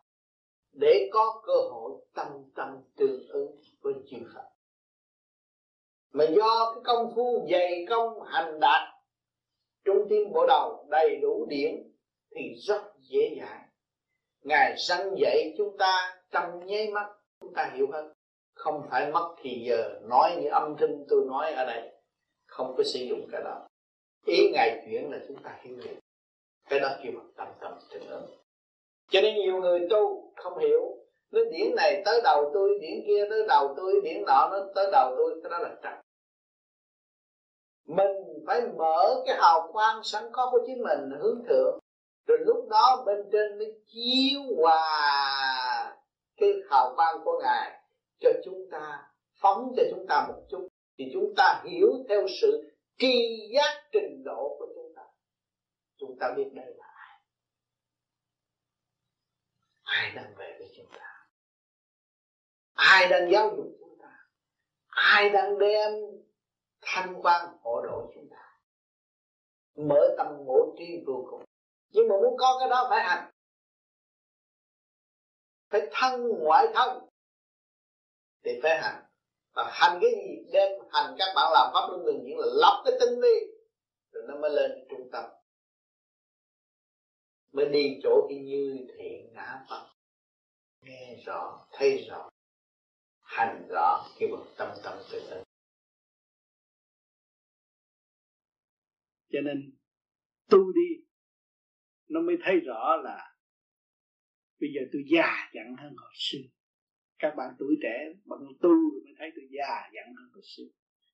[0.72, 4.50] để có cơ hội tâm tâm tương ứng với chư Phật.
[6.12, 8.82] Mà do cái công phu dày công hành đạt
[9.86, 11.92] trung tim bộ đầu đầy đủ điển
[12.36, 13.70] thì rất dễ dàng.
[14.44, 17.17] Ngài sanh dạy chúng ta trong nháy mắt
[17.58, 18.14] ta hiểu hơn
[18.56, 21.92] không phải mất thì giờ, nói như âm thanh tôi nói ở đây,
[22.48, 23.68] không có sử dụng cái đó.
[24.26, 25.96] Ý ngài chuyển là chúng ta hiểu được
[26.70, 28.26] cái đó kêu bằng tâm tâm tình ứng.
[29.10, 30.82] Cho nên nhiều người tu không hiểu,
[31.32, 34.90] nó điển này tới đầu tôi, điển kia tới đầu tôi, điển nọ nó tới
[34.92, 35.94] đầu tôi, cái đó là trật
[37.88, 41.80] mình phải mở cái hào quang sẵn có của chính mình hướng thượng,
[42.28, 45.67] rồi lúc đó bên trên mới chiếu hòa
[46.38, 47.82] cái hào quang của ngài
[48.20, 49.12] cho chúng ta,
[49.42, 50.68] phóng cho chúng ta một chút,
[50.98, 55.02] thì chúng ta hiểu theo sự tri giác trình độ của chúng ta.
[55.98, 57.22] Chúng ta biết đây là ai.
[59.84, 61.28] Ai đang về với chúng ta?
[62.74, 64.28] Ai đang giáo dục chúng ta?
[64.88, 65.94] Ai đang đem
[66.82, 68.60] thanh quan hộ độ chúng ta?
[69.76, 71.44] Mở tâm ngộ tri vô cùng.
[71.90, 73.32] Nhưng mà muốn có cái đó phải hành
[75.70, 77.10] phải thân ngoại thân
[78.44, 79.04] thì phải hành.
[79.54, 80.52] Và hành cái gì?
[80.54, 83.54] Đem hành các bạn làm pháp luân thường diễn là lọc cái tinh vi,
[84.12, 85.24] rồi nó mới lên trung tâm.
[87.52, 89.88] Mới đi chỗ cái như thiện ngã phật.
[90.82, 92.30] Nghe rõ, thấy rõ,
[93.22, 95.44] hành rõ cái bằng tâm tâm tự ứng
[99.32, 99.78] cho nên,
[100.50, 101.06] tu đi,
[102.08, 103.27] nó mới thấy rõ là
[104.60, 106.40] bây giờ tôi già dặn hơn hồi xưa.
[107.20, 110.64] Các bạn tuổi trẻ bằng tu rồi mới thấy tôi già dặn hơn hồi xưa.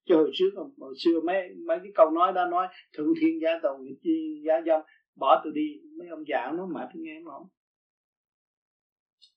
[0.06, 3.40] Chứ hồi xưa không, hồi xưa mấy mấy cái câu nói đó nói, thượng thiên
[3.42, 4.82] gia tồn chi gia dâm,
[5.16, 5.82] bỏ tôi đi.
[5.98, 7.48] Mấy ông già nó mệt nghe không?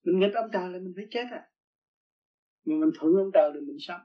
[0.04, 1.42] Mình nghịch ông trời là mình phải chết à.
[2.64, 4.00] Mà mình thuận ông trời thì mình sống.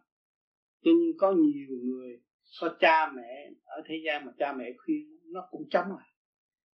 [0.84, 2.22] Cho nên có nhiều người,
[2.62, 6.08] có cha mẹ, ở thế gian mà cha mẹ khuyên, nó cũng chấm lại.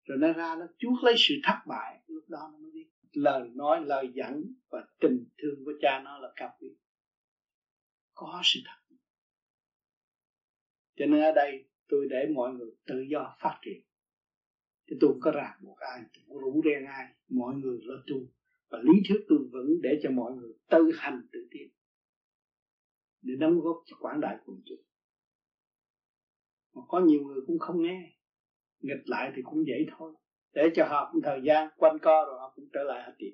[0.04, 3.49] Rồi nó ra, nó chuốc lấy sự thất bại, lúc đó nó mới biết lời
[3.53, 6.70] nói, lời dẫn và tình thương của cha nó là cao quý.
[8.13, 8.95] Có sự thật.
[10.95, 13.84] Cho nên ở đây tôi để mọi người tự do phát triển.
[14.88, 17.16] Chứ tôi có ràng buộc ai, tôi không rủ đen ai.
[17.28, 18.16] Mọi người lo tu.
[18.70, 21.70] Và lý thuyết tôi vững để cho mọi người tự hành tự tiến.
[23.22, 24.82] Để đóng góp cho quảng đại quần chúng.
[26.74, 28.11] Mà có nhiều người cũng không nghe.
[28.80, 30.13] Nghịch lại thì cũng vậy thôi
[30.56, 33.34] để cho họ cũng thời gian quanh co rồi họ cũng trở lại họ tìm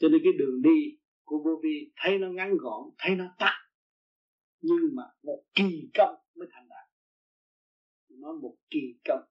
[0.00, 3.70] cho nên cái đường đi của vô vi thấy nó ngắn gọn, thấy nó tắt,
[4.60, 6.88] nhưng mà một kỳ công mới thành đạt.
[8.08, 9.24] Nó một kỳ công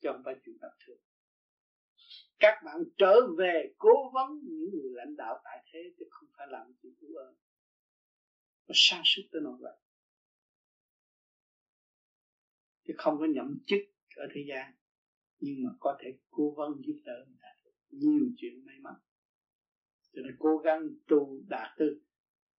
[0.00, 0.98] cho không phải chuyện tập thường.
[2.38, 6.46] Các bạn trở về cố vấn những người lãnh đạo tại thế chứ không phải
[6.50, 7.34] làm chuyện của ơn.
[8.68, 9.76] Nó sang suốt tới nỗi vậy.
[12.86, 13.78] Chứ không có nhậm chức
[14.18, 14.72] ở thế gian
[15.40, 17.48] nhưng mà có thể cố vấn giúp đỡ người ta
[17.90, 18.94] nhiều chuyện may mắn.
[20.12, 22.02] Cho nên cố gắng tu đạt tư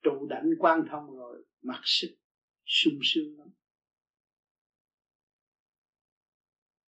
[0.04, 2.18] trụ đảnh quan thông rồi mặc sức
[2.66, 3.48] sung sướng lắm.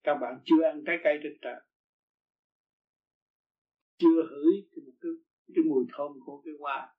[0.04, 1.62] Các bạn chưa ăn trái cây trên trời.
[3.98, 5.12] Chưa hửi cái, cái,
[5.56, 6.96] cái mùi thơm của cái hoa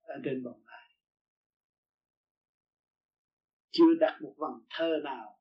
[0.00, 0.84] ở trên bồng lai
[3.74, 5.40] chưa đặt một vần thơ nào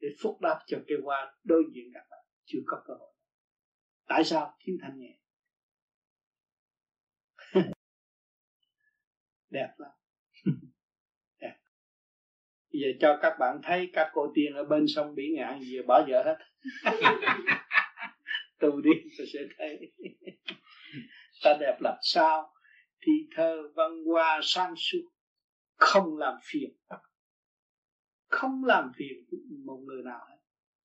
[0.00, 2.24] để phúc đáp cho cây hoa đối diện các bạn.
[2.44, 3.14] Chưa có cơ hội.
[4.08, 4.56] Tại sao?
[4.60, 5.18] Thiếu thanh nhẹ.
[9.50, 9.90] Đẹp lắm.
[11.40, 11.56] Đẹp.
[12.72, 15.82] Bây giờ cho các bạn thấy các cô tiên ở bên sông biển ngạn gì,
[15.86, 16.36] bỏ vợ hết.
[18.58, 19.92] Tu đi, tôi sẽ thấy.
[21.44, 22.52] Ta đẹp làm sao?
[23.00, 25.10] Thì thơ văn hoa sang suốt,
[25.76, 26.70] không làm phiền
[28.30, 29.24] không làm phiền
[29.64, 30.36] một người nào hết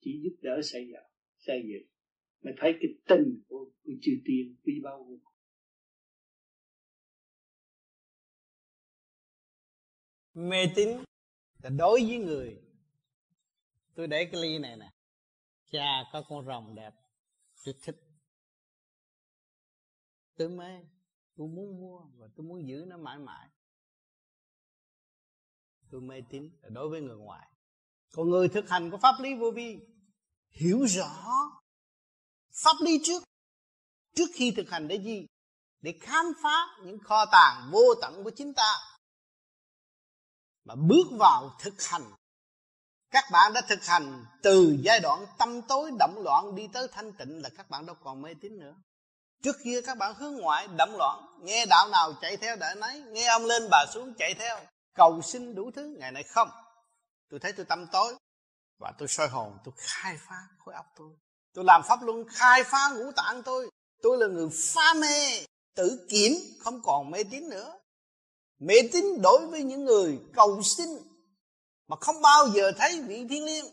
[0.02, 1.88] chỉ giúp đỡ xây dựng xây dựng.
[2.42, 5.20] Mày thấy cái tình của, của chư tiên quý bao nhiêu?
[10.36, 10.90] mê tín
[11.64, 12.62] là đối với người.
[13.96, 14.92] Tôi để cái ly này nè.
[15.72, 16.94] Cha có con rồng đẹp.
[17.66, 17.96] Tôi thích.
[20.38, 20.82] Tôi mê.
[21.36, 23.50] Tôi muốn mua và tôi muốn giữ nó mãi mãi
[25.92, 27.48] tôi mê tín đối với người ngoài.
[28.14, 29.78] Còn người thực hành của pháp lý vô vi,
[30.50, 31.12] hiểu rõ
[32.64, 33.24] pháp lý trước
[34.16, 35.26] trước khi thực hành để gì?
[35.82, 38.76] Để khám phá những kho tàng vô tận của chính ta.
[40.64, 42.12] Mà bước vào thực hành,
[43.12, 47.14] các bạn đã thực hành từ giai đoạn tâm tối động loạn đi tới thanh
[47.14, 48.76] tịnh là các bạn đâu còn mê tín nữa.
[49.44, 53.02] Trước kia các bạn hướng ngoại động loạn, nghe đạo nào chạy theo để nấy,
[53.02, 54.60] nghe ông lên bà xuống chạy theo
[54.96, 56.50] cầu xin đủ thứ, ngày nay không.
[57.30, 58.16] Tôi thấy tôi tâm tối
[58.80, 61.10] và tôi soi hồn, tôi khai phá khối óc tôi.
[61.54, 63.70] Tôi làm pháp luân, khai phá ngũ tạng tôi.
[64.02, 67.80] Tôi là người phá mê, tự kiểm, không còn mê tín nữa.
[68.60, 70.90] Mê tín đối với những người cầu xin
[71.88, 73.66] mà không bao giờ thấy vị thiên liêng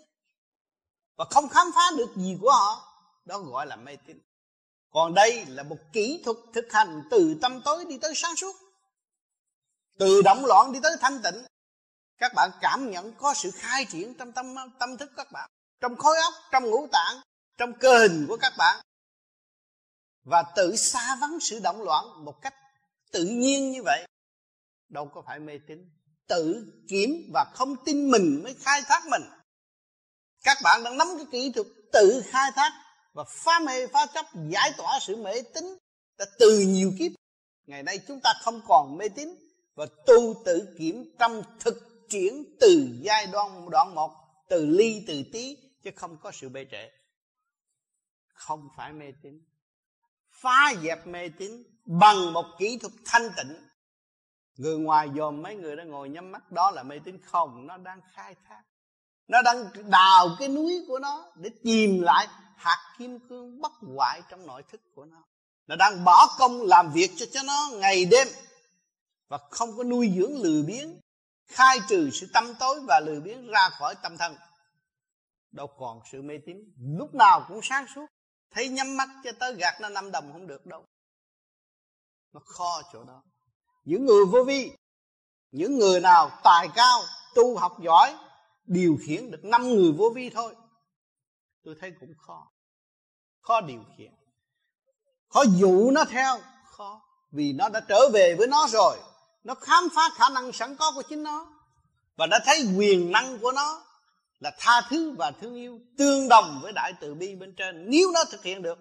[1.17, 2.95] và không khám phá được gì của họ,
[3.25, 4.19] đó gọi là mê tín.
[4.91, 8.57] Còn đây là một kỹ thuật thực hành từ tâm tối đi tới sáng suốt
[9.99, 11.45] từ động loạn đi tới thanh tịnh.
[12.19, 15.97] Các bạn cảm nhận có sự khai triển trong tâm tâm thức các bạn, trong
[15.97, 17.21] khối óc, trong ngũ tạng,
[17.59, 18.81] trong cơ hình của các bạn.
[20.25, 22.55] Và tự xa vắng sự động loạn một cách
[23.13, 24.07] tự nhiên như vậy,
[24.89, 25.91] đâu có phải mê tín.
[26.27, 29.23] Tự kiểm và không tin mình mới khai thác mình.
[30.43, 32.73] Các bạn đang nắm cái kỹ thuật tự khai thác
[33.13, 35.65] và phá mê, phá chấp, giải tỏa sự mê tín
[36.19, 37.13] đã từ nhiều kiếp.
[37.67, 39.29] Ngày nay chúng ta không còn mê tín
[39.75, 44.13] và tu tự kiểm trong thực triển từ giai đoạn đoạn một,
[44.49, 46.91] từ ly, từ tí, chứ không có sự bê trễ.
[48.35, 49.41] Không phải mê tín.
[50.31, 53.69] Phá dẹp mê tín bằng một kỹ thuật thanh tịnh.
[54.57, 57.19] Người ngoài dòm mấy người đã ngồi nhắm mắt, đó là mê tín.
[57.25, 58.63] Không, nó đang khai thác.
[59.29, 64.23] Nó đang đào cái núi của nó để tìm lại hạt kim cương bất hoại
[64.31, 65.25] trong nội thức của nó.
[65.67, 68.29] Nó đang bỏ công làm việc cho cho nó ngày đêm
[69.33, 71.01] và không có nuôi dưỡng lười biếng,
[71.47, 74.37] khai trừ sự tâm tối và lười biếng ra khỏi tâm thân.
[75.51, 76.57] Đâu còn sự mê tín,
[76.99, 78.07] lúc nào cũng sáng suốt,
[78.51, 80.85] thấy nhắm mắt cho tới gạt nó năm đồng không được đâu.
[82.33, 83.23] Nó khó chỗ đó.
[83.85, 84.73] Những người vô vi,
[85.51, 87.03] những người nào tài cao,
[87.35, 88.17] tu học giỏi,
[88.65, 90.57] điều khiển được năm người vô vi thôi,
[91.65, 92.51] tôi thấy cũng khó.
[93.41, 94.13] Khó điều khiển.
[95.29, 98.99] Khó dụ nó theo, khó, vì nó đã trở về với nó rồi
[99.45, 101.47] nó khám phá khả năng sẵn có của chính nó.
[102.17, 103.85] Và đã thấy quyền năng của nó
[104.41, 107.91] là tha thứ và thương yêu tương đồng với đại từ bi bên trên.
[107.91, 108.79] Nếu nó thực hiện được,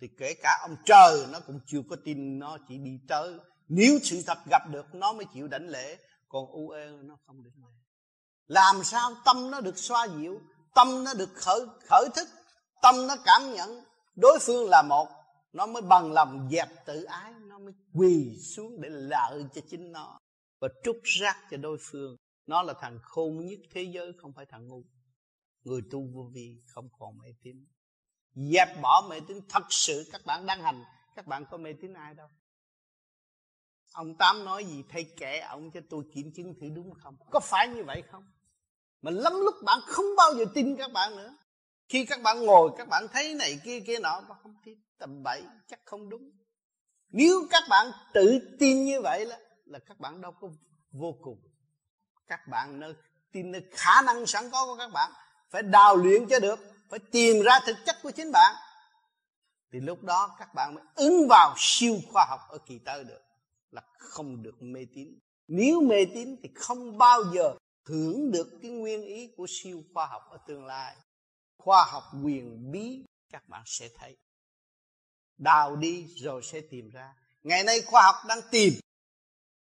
[0.00, 3.32] thì kể cả ông trời nó cũng chưa có tin nó chỉ đi tới.
[3.68, 5.98] Nếu sự thật gặp được, nó mới chịu đảnh lễ.
[6.28, 7.72] Còn u ê nó không được lễ.
[8.46, 10.40] Làm sao tâm nó được xoa dịu,
[10.74, 12.28] tâm nó được khởi khởi thức,
[12.82, 13.84] tâm nó cảm nhận
[14.16, 15.08] đối phương là một,
[15.52, 19.92] nó mới bằng lòng dẹp tự ái nó mới quỳ xuống để lợi cho chính
[19.92, 20.18] nó
[20.60, 22.16] và trút rác cho đối phương.
[22.46, 24.84] Nó là thằng khôn nhất thế giới, không phải thằng ngu.
[25.64, 27.66] Người tu vô vi không còn mê tín.
[28.34, 30.84] Dẹp bỏ mê tín, thật sự các bạn đang hành,
[31.16, 32.28] các bạn có mê tín ai đâu.
[33.92, 37.16] Ông tám nói gì, thầy kệ ông cho tôi kiểm chứng thử đúng không?
[37.30, 38.24] Có phải như vậy không?
[39.02, 41.36] Mà lắm lúc bạn không bao giờ tin các bạn nữa.
[41.88, 44.78] Khi các bạn ngồi, các bạn thấy này, kia kia nọ, bạn không tin.
[44.98, 46.37] Tầm bậy, chắc không đúng
[47.10, 49.38] nếu các bạn tự tin như vậy là
[49.68, 50.48] là các bạn đâu có
[50.92, 51.38] vô cùng.
[52.26, 52.94] Các bạn nơi,
[53.32, 55.12] tin nơi khả năng sẵn có của các bạn,
[55.50, 58.54] phải đào luyện cho được, phải tìm ra thực chất của chính bạn.
[59.72, 63.22] Thì lúc đó các bạn mới ứng vào siêu khoa học ở kỳ tới được,
[63.70, 65.18] là không được mê tín.
[65.48, 67.54] Nếu mê tín thì không bao giờ
[67.84, 70.96] hưởng được cái nguyên ý của siêu khoa học ở tương lai.
[71.58, 74.16] Khoa học quyền bí các bạn sẽ thấy
[75.38, 77.14] đào đi rồi sẽ tìm ra.
[77.42, 78.72] Ngày nay khoa học đang tìm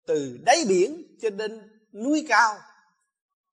[0.08, 2.58] từ đáy biển cho đến núi cao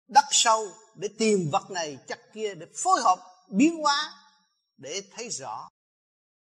[0.08, 4.12] đất sâu để tìm vật này chắc kia để phối hợp biến hóa
[4.76, 5.68] để thấy rõ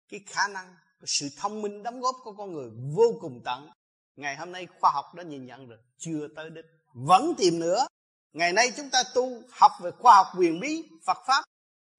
[0.10, 3.70] cái khả năng cái sự thông minh đóng góp của con người vô cùng tận.
[4.16, 6.66] Ngày hôm nay khoa học đã nhìn nhận rồi, chưa tới đích.
[6.94, 7.88] Vẫn tìm nữa.
[8.34, 11.44] Ngày nay chúng ta tu, học về khoa học quyền bí, phật pháp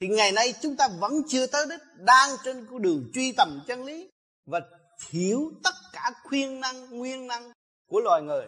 [0.00, 3.60] thì ngày nay chúng ta vẫn chưa tới đích, đang trên con đường truy tầm
[3.66, 4.10] chân lý
[4.46, 4.60] và
[5.10, 7.52] hiểu tất cả khuyên năng, nguyên năng
[7.86, 8.46] của loài người.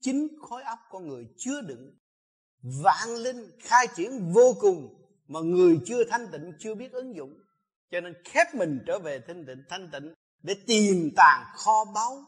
[0.00, 1.98] Chính khối óc con người chứa đựng,
[2.62, 4.94] vạn linh khai triển vô cùng
[5.28, 7.34] mà người chưa thanh tịnh, chưa biết ứng dụng.
[7.90, 12.24] Cho nên khép mình trở về thanh tịnh thanh tịnh để tìm tàng kho báu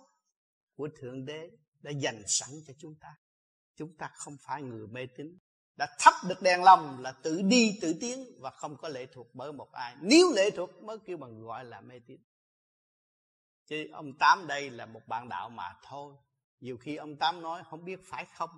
[0.77, 1.51] của thượng đế
[1.83, 3.09] đã dành sẵn cho chúng ta.
[3.77, 5.39] Chúng ta không phải người mê tín
[5.81, 9.35] đã thắp được đèn lòng là tự đi tự tiến và không có lệ thuộc
[9.35, 9.97] bởi một ai.
[10.01, 12.21] Nếu lệ thuộc mới kêu bằng gọi là mê tín.
[13.67, 16.15] Chứ ông tám đây là một bạn đạo mà thôi.
[16.61, 18.51] Nhiều khi ông tám nói không biết phải không?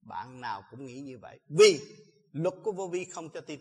[0.00, 1.40] Bạn nào cũng nghĩ như vậy.
[1.48, 1.96] Vì
[2.32, 3.60] luật của vô vi không cho tin.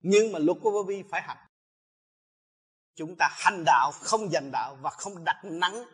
[0.00, 1.46] Nhưng mà luật của vô vi phải hành.
[2.94, 5.84] Chúng ta hành đạo, không giành đạo và không đặt nắng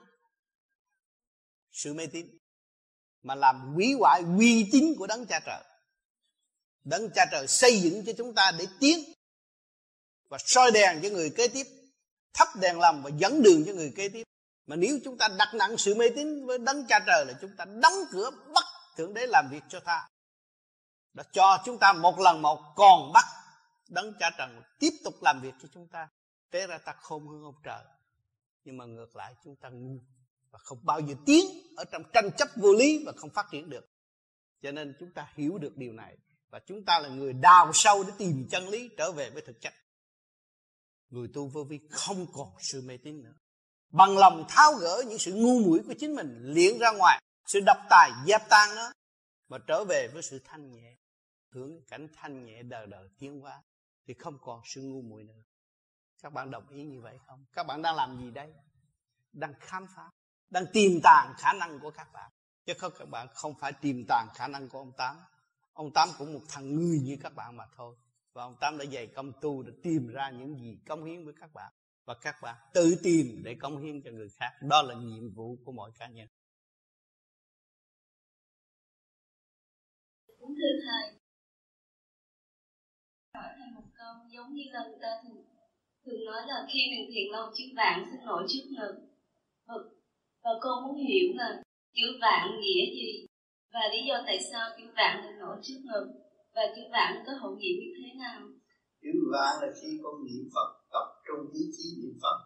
[1.71, 2.39] sự mê tín,
[3.23, 5.70] mà làm hủy hoại uy tín của đấng cha trời
[6.85, 9.13] đấng cha trời xây dựng cho chúng ta để tiến
[10.29, 11.67] và soi đèn cho người kế tiếp,
[12.35, 14.23] thắp đèn lòng và dẫn đường cho người kế tiếp.
[14.67, 17.57] Mà nếu chúng ta đặt nặng sự mê tín với đấng cha trời là chúng
[17.57, 18.65] ta đóng cửa bắt
[18.97, 20.09] thượng đế làm việc cho ta.
[21.13, 23.25] Đã cho chúng ta một lần một, còn bắt
[23.89, 26.09] đấng cha trần tiếp tục làm việc cho chúng ta.
[26.53, 27.85] Thế ra ta khôn hơn ông trời.
[28.65, 29.99] Nhưng mà ngược lại, chúng ta ngu
[30.51, 31.45] và không bao giờ tiến
[31.77, 33.89] ở trong tranh chấp vô lý và không phát triển được.
[34.63, 36.17] Cho nên chúng ta hiểu được điều này
[36.51, 39.61] và chúng ta là người đào sâu để tìm chân lý trở về với thực
[39.61, 39.75] chất.
[41.09, 43.35] Người tu vô vi không còn sự mê tín nữa.
[43.89, 47.61] Bằng lòng tháo gỡ những sự ngu muội của chính mình, liễn ra ngoài, sự
[47.67, 48.93] độc tài, dẹp tan nó,
[49.49, 50.97] mà trở về với sự thanh nhẹ,
[51.51, 53.63] hướng cảnh thanh nhẹ đời đời tiến hóa,
[54.07, 55.43] thì không còn sự ngu muội nữa.
[56.23, 57.45] Các bạn đồng ý như vậy không?
[57.53, 58.53] Các bạn đang làm gì đây?
[59.33, 60.11] Đang khám phá,
[60.51, 62.31] đang tìm tàng khả năng của các bạn.
[62.67, 65.17] Chứ không, các bạn không phải tìm tàng khả năng của ông tám
[65.73, 67.97] ông tám cũng một thằng người như các bạn mà thôi.
[68.33, 71.35] Và ông tám đã dày công tu để tìm ra những gì công hiến với
[71.41, 71.73] các bạn.
[72.05, 74.51] Và các bạn tự tìm để công hiến cho người khác.
[74.63, 76.29] Đó là nhiệm vụ của mọi cá nhân.
[80.39, 81.15] Cũng thưa thầy
[83.35, 85.45] hỏi thầy một câu giống như là người ta thường
[86.05, 88.95] thường nói là khi mình thiền lâu chữ vạn xin lỗi trước ngực.
[89.67, 89.75] Và,
[90.43, 91.63] và cô muốn hiểu là
[91.95, 93.27] chữ vạn nghĩa gì?
[93.73, 96.07] Và lý do tại sao chữ vạn được nổi trước ngực?
[96.55, 98.41] Và chữ vạn có hậu nghĩa như thế nào?
[99.03, 102.39] Chữ vạn là khi con niệm phật, tập trung ý chí niệm phật,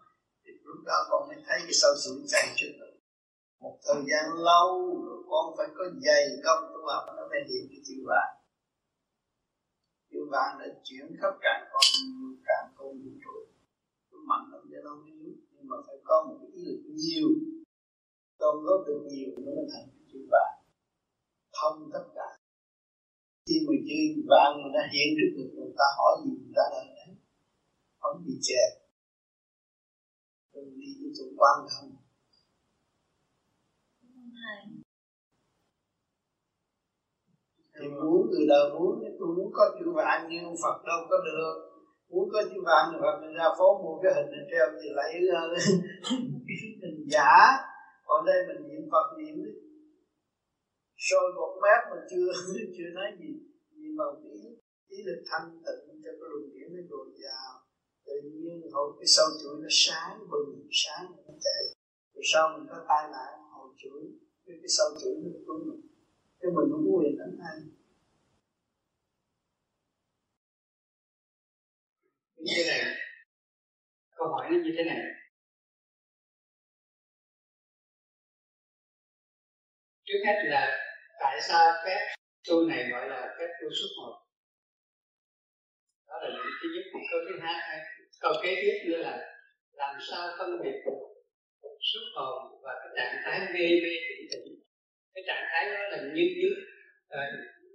[0.43, 2.93] thì lúc đó con mới thấy cái sâu sự chạy trước ngực.
[3.59, 4.69] Một thời gian lâu,
[5.05, 8.35] rồi con phải có dày công tu học, nó mới hiện cái chữ vạn
[10.15, 11.85] chữ vạn đã chuyển khắp cả con
[12.45, 13.37] cả con vũ trụ
[14.11, 17.29] nó mạnh lắm cho nó yếu nhưng mà phải có một cái ý lực nhiều.
[18.39, 20.54] Đóng góp được nhiều nó mới thành chữ vạn
[21.57, 22.27] thông tất cả.
[23.45, 23.99] Khi mình chữ
[24.31, 27.09] vạn mình nó hiện trước được người ta hỏi gì, người ta là đấy.
[28.01, 28.63] Không bị chè
[30.55, 31.91] đừng đi chúng chỗ quan thông
[37.79, 41.55] thì muốn người đời muốn, tôi muốn có chữ vạn như Phật đâu có được.
[42.09, 44.89] Muốn có chữ vạn thì Phật mình ra phố mua cái hình này treo thì
[44.99, 45.13] lấy
[46.81, 47.31] hình giả.
[48.05, 49.35] Còn đây mình niệm Phật niệm
[50.97, 52.27] sôi một mát mà chưa
[52.77, 53.33] chưa nói gì
[53.71, 54.39] nhưng mà ý
[54.87, 57.51] ý lực thanh tịnh cho cái luồng điển nó dồi dào.
[58.05, 61.63] Tự nhiên hồi cái sâu chuỗi nó sáng bừng sáng nó chạy
[62.13, 64.01] rồi sau mình có tai nạn hồi chuỗi
[64.45, 65.81] cái, cái sâu chuỗi nó cứu mình.
[66.41, 67.57] Chứ mình không có quyền đánh ai.
[72.37, 72.95] Như thế này
[74.15, 75.01] câu hỏi nó như thế này.
[80.05, 80.63] Trước hết là
[81.19, 82.15] tại sao phép
[82.49, 84.25] tu này gọi là phép tu xuất hồn
[86.07, 87.79] đó là những thứ nhất câu thứ hai.
[88.19, 89.37] Câu kế tiếp nữa là
[89.73, 90.75] làm sao phân biệt
[91.93, 94.55] xuất hồn và cái trạng thái mê mê tỉnh tỉnh
[95.13, 96.49] cái trạng thái đó là như như
[97.07, 97.19] ờ,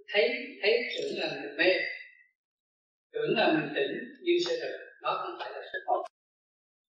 [0.07, 0.29] thấy
[0.61, 1.69] thấy tưởng là mình mê.
[3.11, 6.05] Tưởng là mình tỉnh nhưng sự thật nó không phải là xuất hồn.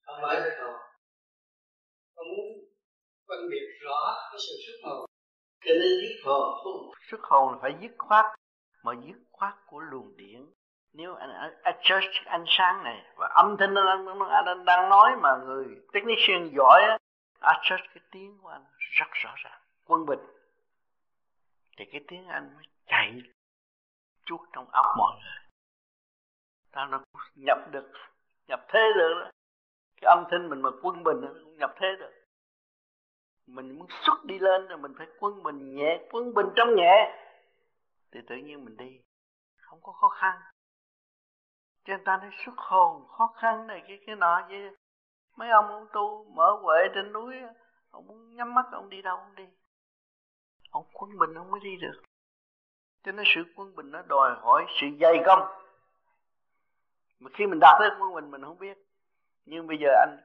[0.06, 0.76] Không phải xuất hồn.
[2.14, 2.46] Không muốn
[3.28, 5.11] phân biệt rõ cái sự xuất hồn
[5.64, 8.24] cho nên giết hồn sức hồn phải dứt khoát
[8.82, 10.52] mà dứt khoát của luồng điện.
[10.92, 11.30] nếu anh
[11.62, 14.06] adjust ánh sáng này và âm thanh anh
[14.44, 16.98] đang, đang nói mà người technician giỏi á
[17.40, 20.18] adjust cái tiếng của anh rất rõ ràng quân bình
[21.76, 23.22] thì cái tiếng anh mới chạy
[24.24, 25.42] chuốt trong óc mọi người
[26.72, 27.00] ta nó
[27.34, 27.92] nhập được
[28.48, 29.30] nhập thế được đó.
[30.00, 32.21] cái âm thanh mình mà quân bình nó nhập thế được
[33.54, 37.18] mình muốn xuất đi lên rồi mình phải quân bình nhẹ, quân bình trong nhẹ.
[38.12, 39.00] Thì tự nhiên mình đi.
[39.56, 40.40] Không có khó khăn.
[41.84, 44.76] Cho người ta nói xuất hồn, khó khăn này, cái cái nọ chứ
[45.36, 47.34] mấy ông ông tu mở huệ trên núi
[47.90, 49.44] ông muốn nhắm mắt ông đi đâu ông đi.
[50.70, 52.02] Ông quân bình ông mới đi được.
[53.04, 55.40] Cho nên sự quân bình nó đòi hỏi sự dày công.
[57.18, 58.78] Mà khi mình đạt tới quân bình mình không biết.
[59.44, 60.16] Nhưng bây giờ anh,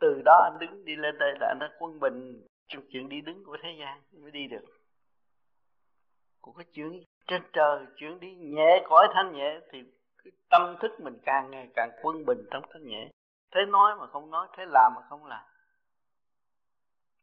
[0.00, 3.20] từ đó anh đứng đi lên đây là anh đã quân bình trong chuyện đi
[3.20, 4.64] đứng của thế gian mới đi được.
[6.40, 9.78] Của cái chuyện trên trời, chuyện đi nhẹ cõi thanh nhẹ thì
[10.24, 13.10] cái tâm thức mình càng ngày càng quân bình trong thanh nhẹ.
[13.50, 15.44] Thế nói mà không nói, thế làm mà không làm.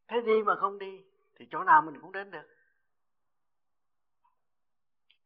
[0.07, 1.01] Thế đi mà không đi
[1.35, 2.47] thì chỗ nào mình cũng đến được.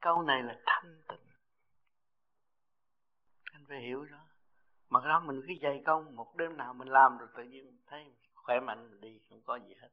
[0.02, 1.28] Câu này là thanh tịnh.
[3.54, 4.18] Anh phải hiểu đó
[4.94, 8.14] mà đó mình cứ dày công, một đêm nào mình làm rồi tự nhiên thấy
[8.34, 9.90] khỏe mạnh, mình đi, không có gì hết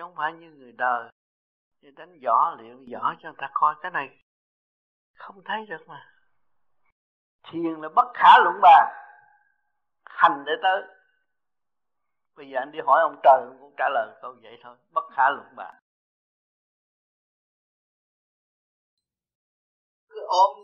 [0.00, 1.10] chứ không phải như người đời.
[1.80, 4.08] Như đánh võ liệu võ cho người ta coi cái này.
[5.14, 6.12] Không thấy được mà.
[7.50, 8.94] Thiền là bất khả luận bàn.
[10.04, 10.82] Hành để tới.
[12.36, 14.76] Bây giờ anh đi hỏi ông trời, ông cũng trả lời câu vậy thôi.
[14.90, 15.74] Bất khả luận bàn.
[20.26, 20.56] Ôm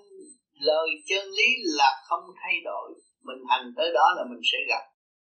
[0.52, 2.94] lời chân lý là không thay đổi.
[3.22, 4.84] Mình hành tới đó là mình sẽ gặp.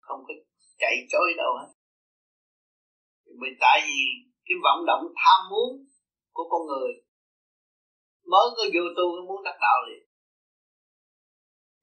[0.01, 0.35] Không có
[0.79, 1.80] chạy trối đâu hết
[3.43, 4.01] vì tại vì
[4.47, 5.71] cái vận động, tham muốn
[6.33, 6.93] của con người,
[8.31, 10.03] mới có vô tu nó muốn đắc đạo liền,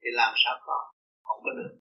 [0.02, 0.92] thì làm sao có,
[1.24, 1.74] không có được.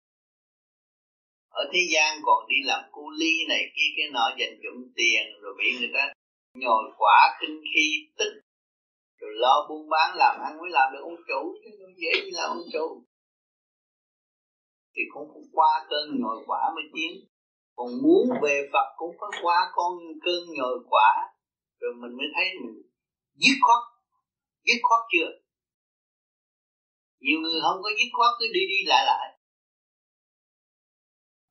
[1.49, 5.25] Ở thế gian còn đi làm cu ly này kia, cái nọ dành dụm tiền,
[5.41, 6.13] rồi bị người ta
[6.55, 8.47] nhồi quả kinh khi tích
[9.21, 12.31] rồi lo buôn bán làm ăn mới làm được ông chủ, chứ không dễ như
[12.33, 13.03] làm ông chủ.
[14.95, 17.25] Thì cũng phải qua cơn nhồi quả mới tiến
[17.77, 19.93] còn muốn về Phật cũng phải qua con
[20.25, 21.11] cơn nhồi quả.
[21.81, 22.77] Rồi mình mới thấy mình
[23.35, 23.83] dứt khoát.
[24.67, 25.31] Dứt khoát chưa?
[27.19, 29.27] Nhiều người không có dứt khoát, cứ đi đi lại lại.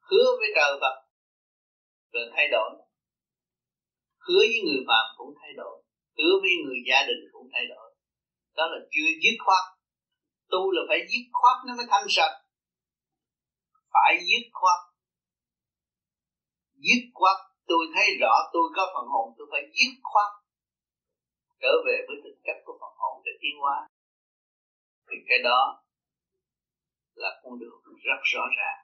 [0.09, 0.95] Hứa với trời Phật,
[2.13, 2.69] rồi thay đổi.
[4.26, 5.84] Hứa với người phàm cũng thay đổi.
[6.17, 7.95] Hứa với người gia đình cũng thay đổi.
[8.55, 9.63] Đó là chưa dứt khoát.
[10.49, 12.36] Tu là phải dứt khoát nó mới thanh sạch.
[13.93, 14.94] Phải dứt khoát
[16.88, 17.38] dứt khoát.
[17.71, 20.29] Tôi thấy rõ tôi có phần hồn tôi phải dứt khoát
[21.61, 23.77] trở về với thực chất của phần hồn để tiến hóa.
[25.07, 25.61] Thì cái đó
[27.15, 28.79] là con đường rất rõ ràng.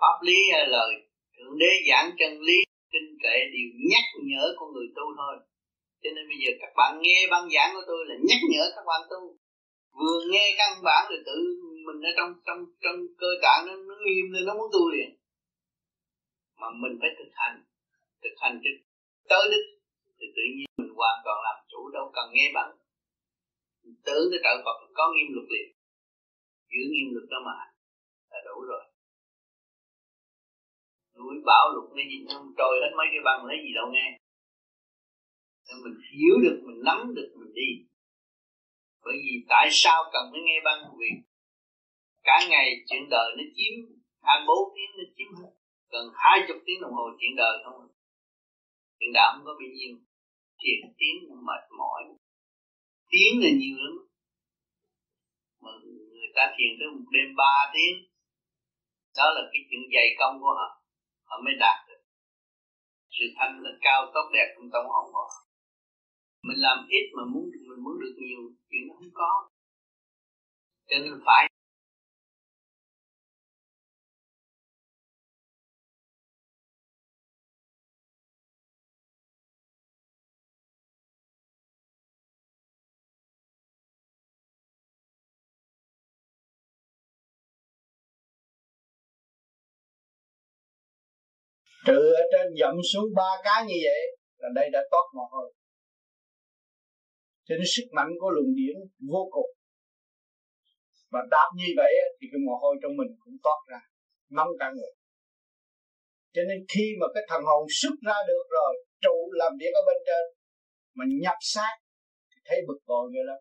[0.00, 0.90] Pháp lý hay lời
[1.34, 2.58] thượng đế giảng chân lý
[2.92, 5.34] kinh kệ đều nhắc nhở con người tu thôi.
[6.02, 8.84] Cho nên bây giờ các bạn nghe băng giảng của tôi là nhắc nhở các
[8.86, 9.20] bạn tu.
[9.98, 11.36] Vừa nghe căn bản thì tự
[11.86, 15.10] mình ở trong trong trong cơ tạng nó, nó nghiêm lên nó muốn tu liền
[16.62, 17.56] mà mình phải thực hành
[18.22, 18.76] thực hành đến
[19.30, 19.66] tới đích
[20.18, 22.68] thì tự nhiên mình hoàn toàn làm chủ, đâu cần nghe bắn
[24.06, 25.68] tưởng cái trợ Phật có nghiêm luật liền.
[26.72, 27.56] Giữ nghiêm luật đó mà,
[28.30, 28.84] là đủ rồi.
[31.18, 34.18] Núi bão lục nó gì không trôi hết mấy cái băng, lấy gì đâu nghe.
[35.66, 37.70] Nên mình hiểu được, mình nắm được, mình đi.
[39.04, 40.80] Bởi vì tại sao cần phải nghe băng?
[40.98, 41.10] Vì
[42.22, 43.74] cả ngày chuyện đời nó chiếm
[44.22, 45.52] 24 tiếng nó chiếm hết
[45.92, 47.88] gần hai chục tiếng đồng hồ chuyện đời không à.
[48.98, 49.94] chuyện đạo không có bao nhiêu
[50.60, 51.16] thiền tiếng
[51.46, 52.02] mệt mỏi.
[53.10, 53.96] Tiếng là nhiều lắm.
[55.62, 55.70] Mà
[56.12, 57.96] người ta thiền tới một đêm ba tiếng.
[59.16, 60.68] Đó là cái chuyện dày công của họ.
[61.28, 62.02] Họ mới đạt được.
[63.16, 65.26] Sự thanh là cao tốt đẹp trong tâm hồn họ.
[66.46, 68.40] Mình làm ít mà muốn, mình muốn được nhiều,
[68.70, 69.48] chuyện nó không có.
[70.88, 71.51] Cho nên phải
[91.86, 94.00] trừ ở trên dậm xuống ba cái như vậy
[94.40, 95.52] là đây đã toát mồ hôi
[97.46, 98.76] cho nên sức mạnh của luồng điển
[99.12, 99.50] vô cùng.
[101.12, 103.80] Và đáp như vậy thì cái mồ hôi trong mình cũng toát ra,
[104.36, 104.92] nóng cả người.
[106.34, 108.72] Cho nên khi mà cái thần hồn xuất ra được rồi,
[109.04, 110.24] trụ làm việc ở bên trên,
[110.96, 111.74] mà nhập sát,
[112.30, 113.40] thì thấy bực bội ghê lắm.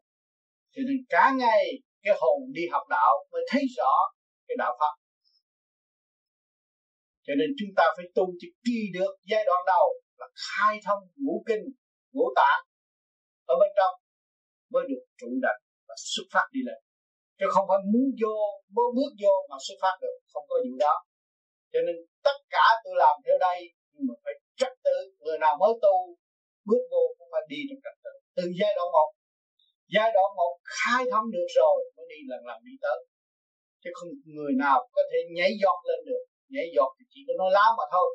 [0.73, 1.65] Cho nên cả ngày
[2.03, 3.93] cái hồn đi học đạo mới thấy rõ
[4.47, 4.93] cái đạo pháp
[7.31, 9.87] cho nên chúng ta phải tu cho kỳ được giai đoạn đầu
[10.19, 11.63] là khai thông ngũ kinh,
[12.15, 12.61] ngũ tạng
[13.51, 13.93] ở bên trong
[14.73, 16.79] mới được trụ đảnh và xuất phát đi lên.
[17.39, 18.35] Chứ không phải muốn vô
[18.75, 20.95] mới bước vô mà xuất phát được, không có vụ đó.
[21.71, 21.95] Cho nên
[22.27, 23.59] tất cả tôi làm theo đây,
[23.91, 25.95] nhưng mà phải trật tự người nào mới tu,
[26.69, 29.09] bước vô cũng phải đi trong trật tự từ giai đoạn một,
[29.95, 32.99] giai đoạn một khai thông được rồi mới đi lần lần đi tới.
[33.81, 37.33] Chứ không người nào có thể nhảy giọt lên được nhảy giọt thì chỉ có
[37.41, 38.09] nói láo mà thôi.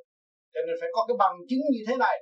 [0.53, 2.17] Cho nên phải có cái bằng chứng như thế này.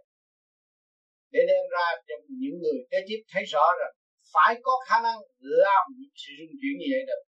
[1.34, 3.92] Để đem ra cho những người kế tiếp thấy rõ rằng
[4.34, 5.18] phải có khả năng
[5.62, 7.22] làm những sự rung chuyển như vậy được.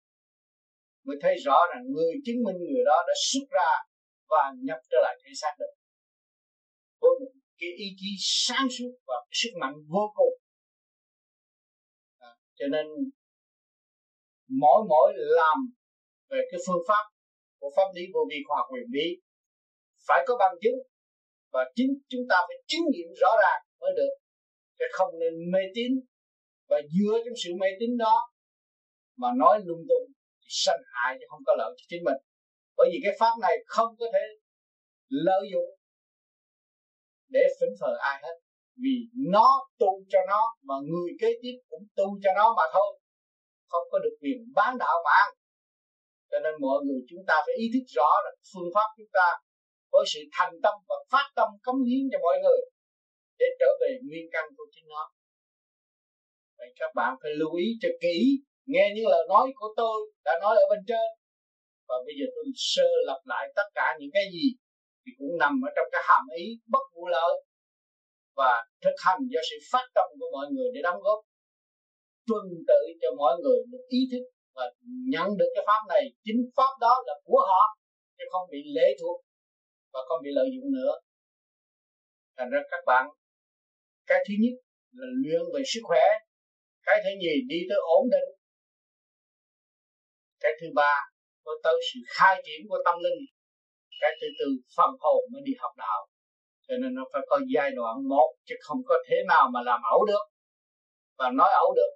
[1.06, 3.70] Mới thấy rõ rằng người chứng minh người đó đã xuất ra
[4.32, 5.72] và nhập trở lại thể xác được.
[7.00, 10.34] Với một cái ý chí sáng suốt và sức mạnh vô cùng.
[12.18, 12.86] À, cho nên
[14.48, 15.58] mỗi mỗi làm
[16.30, 17.04] về cái phương pháp
[17.60, 19.06] của pháp lý vô vi khoa học quyền bí.
[20.06, 20.78] Phải có bằng chứng,
[21.52, 24.12] và chính chúng ta phải chứng nghiệm rõ ràng mới được.
[24.78, 25.92] Chứ không nên mê tín,
[26.68, 28.16] và dựa trong sự mê tín đó
[29.16, 30.06] mà nói lung tung
[30.40, 32.20] thì sanh hại chứ không có lợi cho chính mình.
[32.76, 34.24] Bởi vì cái pháp này không có thể
[35.08, 35.70] lợi dụng
[37.28, 38.36] để phỉnh phờ ai hết.
[38.82, 38.96] Vì
[39.32, 43.00] nó tu cho nó mà người kế tiếp cũng tu cho nó mà thôi.
[43.68, 45.34] Không có được quyền bán đạo bạn
[46.36, 49.28] cho nên mọi người chúng ta phải ý thức rõ là phương pháp chúng ta
[49.92, 52.60] với sự thành tâm và phát tâm cống hiến cho mọi người
[53.38, 55.04] để trở về nguyên căn của chính nó.
[56.58, 58.18] Vậy các bạn phải lưu ý cho kỹ,
[58.66, 61.08] nghe những lời nói của tôi đã nói ở bên trên.
[61.88, 64.46] Và bây giờ tôi sơ lặp lại tất cả những cái gì
[65.02, 67.34] thì cũng nằm ở trong cái hàm ý bất vụ lợi
[68.36, 68.52] và
[68.82, 71.18] thực hành do sự phát tâm của mọi người để đóng góp.
[72.28, 74.64] Tuân tự cho mọi người được ý thức và
[75.12, 76.02] nhận được cái pháp này.
[76.24, 77.62] Chính pháp đó là của họ,
[78.18, 79.18] chứ không bị lệ thuộc
[79.92, 80.92] và không bị lợi dụng nữa.
[82.36, 83.04] Thành ra các bạn,
[84.06, 84.56] cái thứ nhất
[84.92, 86.04] là luyện về sức khỏe,
[86.86, 88.30] cái thứ nhì đi tới ổn định.
[90.40, 90.94] Cái thứ ba,
[91.44, 93.20] có tới sự khai triển của tâm linh.
[94.00, 94.46] Cái thứ tư,
[94.76, 96.00] phần hồn mới đi học đạo.
[96.68, 99.80] Cho nên nó phải có giai đoạn một, chứ không có thế nào mà làm
[99.92, 100.24] ẩu được.
[101.18, 101.92] Và nói ẩu được.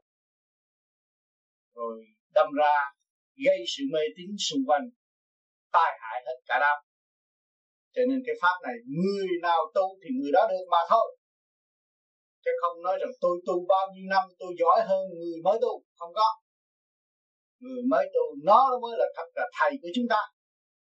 [1.74, 2.04] Rồi
[2.34, 2.74] đâm ra
[3.46, 4.86] gây sự mê tín xung quanh,
[5.72, 6.78] tai hại hết cả đám.
[7.94, 11.16] Cho nên cái pháp này, người nào tu thì người đó được mà thôi.
[12.44, 15.72] Chứ không nói rằng tôi tu bao nhiêu năm, tôi giỏi hơn người mới tu,
[15.98, 16.28] không có.
[17.58, 20.20] Người mới tu, nó mới là thật là thầy của chúng ta.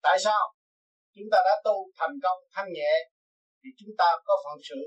[0.01, 0.41] Tại sao?
[1.15, 2.93] Chúng ta đã tu thành công thanh nhẹ,
[3.64, 4.80] thì chúng ta có phận sự.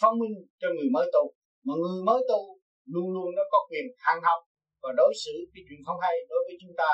[0.00, 1.34] Phong minh cho người mới tu.
[1.64, 2.59] Mà người mới tu
[2.94, 4.40] luôn luôn nó có quyền hàng học
[4.82, 6.90] và đối xử cái chuyện không hay đối với chúng ta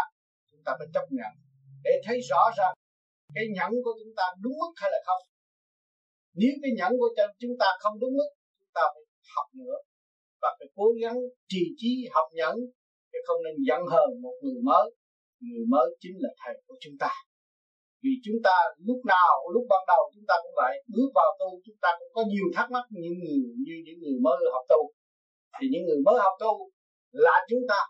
[0.50, 1.32] chúng ta phải chấp nhận
[1.84, 2.74] để thấy rõ rằng
[3.36, 5.22] cái nhẫn của chúng ta đúng mức hay là không.
[6.40, 7.10] Nếu cái nhẫn của
[7.42, 9.04] chúng ta không đúng mức, chúng ta phải
[9.34, 9.76] học nữa
[10.42, 11.18] và phải cố gắng
[11.50, 12.56] trì trí học nhẫn
[13.10, 14.86] chứ không nên giận hờn một người mới.
[15.44, 17.12] Người mới chính là thầy của chúng ta.
[18.02, 18.56] Vì chúng ta
[18.88, 22.10] lúc nào, lúc ban đầu chúng ta cũng vậy, bước vào tu chúng ta cũng
[22.16, 24.80] có nhiều thắc mắc như người, như những người mới học tu
[25.58, 26.52] thì những người mới học tu
[27.24, 27.80] là chúng ta.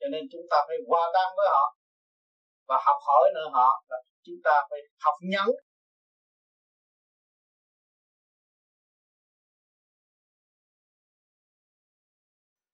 [0.00, 1.64] Cho nên chúng ta phải hòa tan với họ
[2.68, 5.48] và học hỏi nữa họ là chúng ta phải học nhẫn.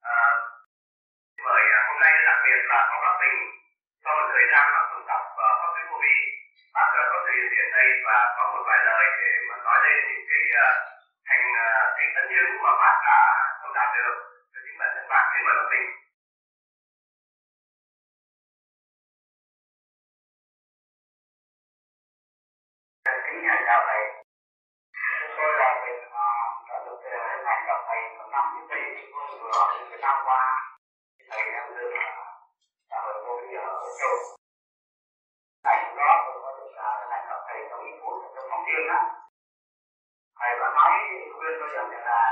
[0.00, 0.22] À,
[1.44, 3.38] mời à, hôm nay đặc biệt là có bác Bình.
[4.02, 6.16] Sau một thời gian mà tu tập và có cái vô vi
[6.74, 10.24] bác có thể hiện đây và có một vài lời để mà nói lên những
[10.30, 10.99] cái uh,
[11.30, 13.18] thành thành cái tấn chứng mà bác à, đã
[13.60, 14.14] không đạt được
[14.52, 15.88] cho chính bản thân bác xin mà bác mình,
[23.26, 24.02] kính nhà đạo thầy.
[25.20, 26.30] Chúng tôi là mình à,
[26.68, 28.82] đã được đến này gặp thầy một năm trước đây
[29.12, 30.42] tôi vừa ở Việt năm qua.
[31.30, 32.06] Thầy em đưa à,
[32.90, 34.14] là hội vô vi ở châu.
[35.64, 38.88] Thầy đó tôi có được là này gặp thầy trong ý phút trong phòng riêng
[38.88, 39.19] á
[40.40, 40.92] thầy đã nói
[41.36, 42.22] khuyên tôi rằng là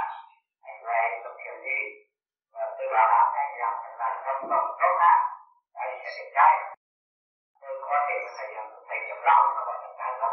[0.62, 1.78] thầy về tập thiền đi.
[2.52, 5.20] Và tôi bảo đảm anh rằng là trong vòng sáu tháng
[5.74, 6.54] thầy sẽ được trai.
[7.60, 8.48] Tôi có thể thầy
[8.88, 10.32] thầy kiểm rõ mà còn là trai lắm.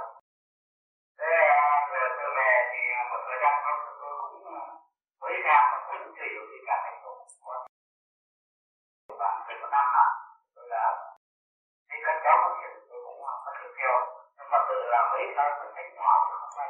[1.19, 1.31] Thế
[1.91, 2.79] rồi tôi về thì
[3.09, 4.59] một thời gian sau tôi cũng ờ,
[5.21, 7.11] mới ra mà tôi cũng chưa hiểu gì cả thầy tổ
[9.07, 10.09] của bạn phải có năm năm
[10.55, 10.83] tôi là
[11.89, 13.93] thấy các cháu phát hiện tôi cũng phát hiện theo.
[14.37, 16.69] Nhưng mà từ là mấy tháng mình thành nhỏ thì không phải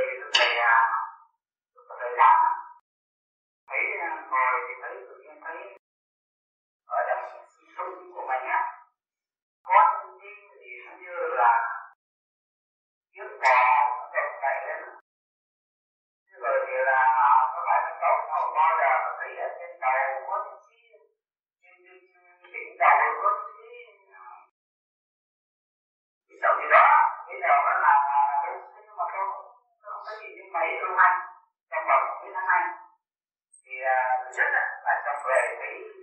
[35.05, 36.00] là trong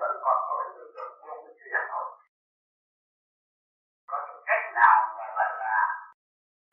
[0.00, 2.04] vẫn còn có cái tư tưởng buông cái chữ giác thôi
[4.10, 5.76] có những cách nào mà gọi là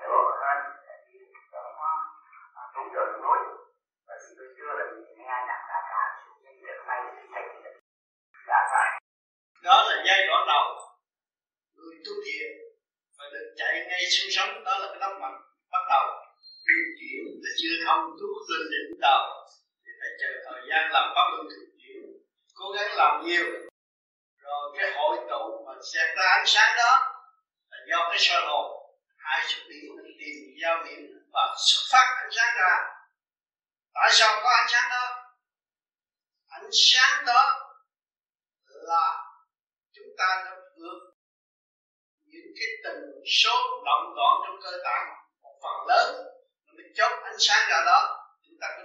[0.01, 0.57] hiểu hơn
[0.87, 1.19] để đi
[1.51, 1.91] cho nó
[2.59, 3.39] à, đúng đường lối?
[4.07, 4.85] Bởi vì tôi chưa là
[5.17, 7.01] nghe nhạc đã cả sự nhân được này
[7.33, 7.73] thành thành
[8.47, 8.89] đã dạ, phải.
[9.63, 10.65] Đó là giai đoạn đầu.
[11.75, 12.49] Người tu thiền
[13.17, 15.37] và được chạy ngay xuống sống đó là cái tóc mạnh
[15.71, 16.05] bắt đầu.
[16.67, 19.23] Điều chuyển là chưa không tuốt lên đỉnh đầu,
[19.83, 21.66] thì phải chờ thời gian làm pháp luân thường
[22.67, 23.45] cố gắng làm nhiều.
[24.37, 27.23] Rồi cái hội tụ mà xẹt ra ánh sáng đó
[27.69, 31.01] là do cái soi hồn hai xuất điểm tìm giao điểm
[31.33, 32.75] và xuất phát ánh sáng ra.
[33.93, 35.23] Tại sao có ánh sáng đó?
[36.47, 37.43] Ánh sáng đó
[38.67, 39.23] là
[39.93, 40.99] chúng ta đã vượt
[42.23, 42.95] những cái tần
[43.41, 45.07] số động loạn trong cơ tạng.
[45.41, 46.27] Một phần lớn
[46.73, 48.29] mình chốt ánh sáng ra đó.
[48.47, 48.83] Chúng ta cứ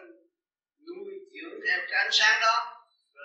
[0.86, 2.71] nuôi dưỡng theo cái ánh sáng đó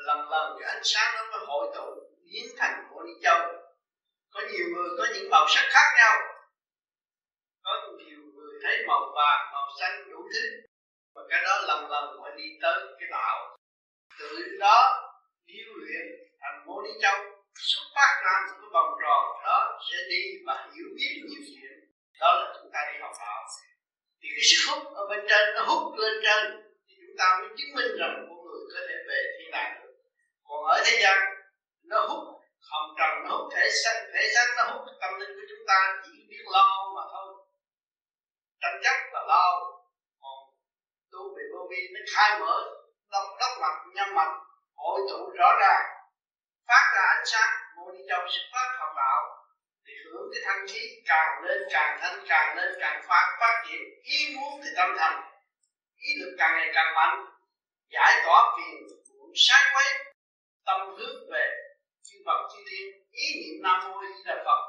[0.07, 1.87] lần lần cái ánh sáng đó mới hội tụ,
[2.25, 3.39] biến thành của đi châu
[4.33, 6.15] có nhiều người có những màu sắc khác nhau.
[7.63, 10.45] Có nhiều người thấy màu vàng, màu xanh đủ thứ.
[11.15, 13.57] Và cái đó lần lần mới đi tới cái đạo.
[14.19, 14.79] Từ đó,
[15.45, 16.05] điêu luyện
[16.41, 17.15] thành mô đi châu
[17.55, 21.73] xuất phát ra một cái vòng tròn đó sẽ đi và hiểu biết nhiều chuyện.
[22.19, 23.43] Đó là chúng ta đi học đạo.
[24.21, 26.41] Thì cái sức hút ở bên trên nó hút lên trên,
[26.87, 29.81] thì chúng ta mới chứng minh rằng con người có thể về thiên đàng.
[29.81, 29.86] được
[30.47, 31.17] còn ở thế gian,
[31.83, 32.23] nó hút
[32.71, 35.95] hồng trần nó hút thể xác thể xác nó hút tâm linh của chúng ta,
[36.03, 37.29] chỉ biết lo mà thôi.
[38.61, 39.45] Tranh chấp là lo.
[40.21, 40.37] Còn
[41.11, 42.55] tu về vô vi, nó khai mở
[43.11, 44.33] đốc đốc mạch nhân mạch,
[44.75, 45.85] hội tụ rõ ràng,
[46.67, 49.21] phát ra ánh sáng, mô đi châu xuất phát học đạo,
[49.85, 53.81] thì hưởng cái thanh khí càng lên, càng thanh, càng lên, càng phát phát triển,
[54.03, 55.21] ý muốn thì tâm thành.
[55.95, 57.25] Ý lực càng ngày càng mạnh,
[57.89, 58.87] giải tỏa phiền
[59.17, 59.85] muộn sáng quấy
[60.67, 61.45] tâm hướng về
[62.03, 64.61] chư Phật chư thiên, ý niệm nam mô di đà Phật.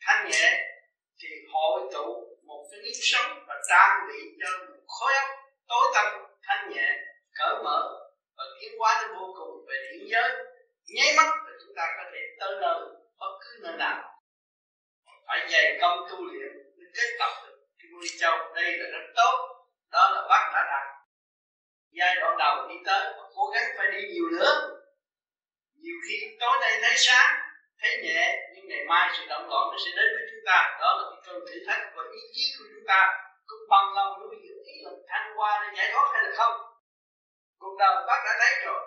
[0.00, 0.68] Thanh nhẹ
[1.22, 5.28] thì hội tụ một cái nếp sống và trang bị cho một khối óc
[5.68, 6.06] tối tâm,
[6.42, 6.88] thanh nhẹ,
[7.34, 7.80] cởi mở
[8.36, 10.30] và tiến hóa đến vô cùng về thiện giới.
[10.86, 12.80] Nháy mắt là chúng ta có thể tới nơi
[13.18, 14.20] bất cứ nơi nào.
[15.26, 18.52] Phải dày công tu luyện mới kết tập được cái môi châu.
[18.54, 19.48] Đây là rất tốt.
[19.92, 21.02] Đó là bác đã đạt
[21.92, 24.71] giai đoạn đầu đi tới và cố gắng phải đi nhiều nữa
[25.84, 27.30] nhiều khi tối nay thấy sáng,
[27.80, 28.22] thấy nhẹ,
[28.52, 30.58] nhưng ngày mai sự động loạn nó sẽ đến với chúng ta.
[30.80, 33.00] Đó là cái cơn thử thách và ý chí của chúng ta.
[33.46, 36.54] Có bằng lòng với dưỡng ý lực thăng qua để giải thoát hay là không?
[37.58, 38.80] Cuộc đời bác đã thấy rồi.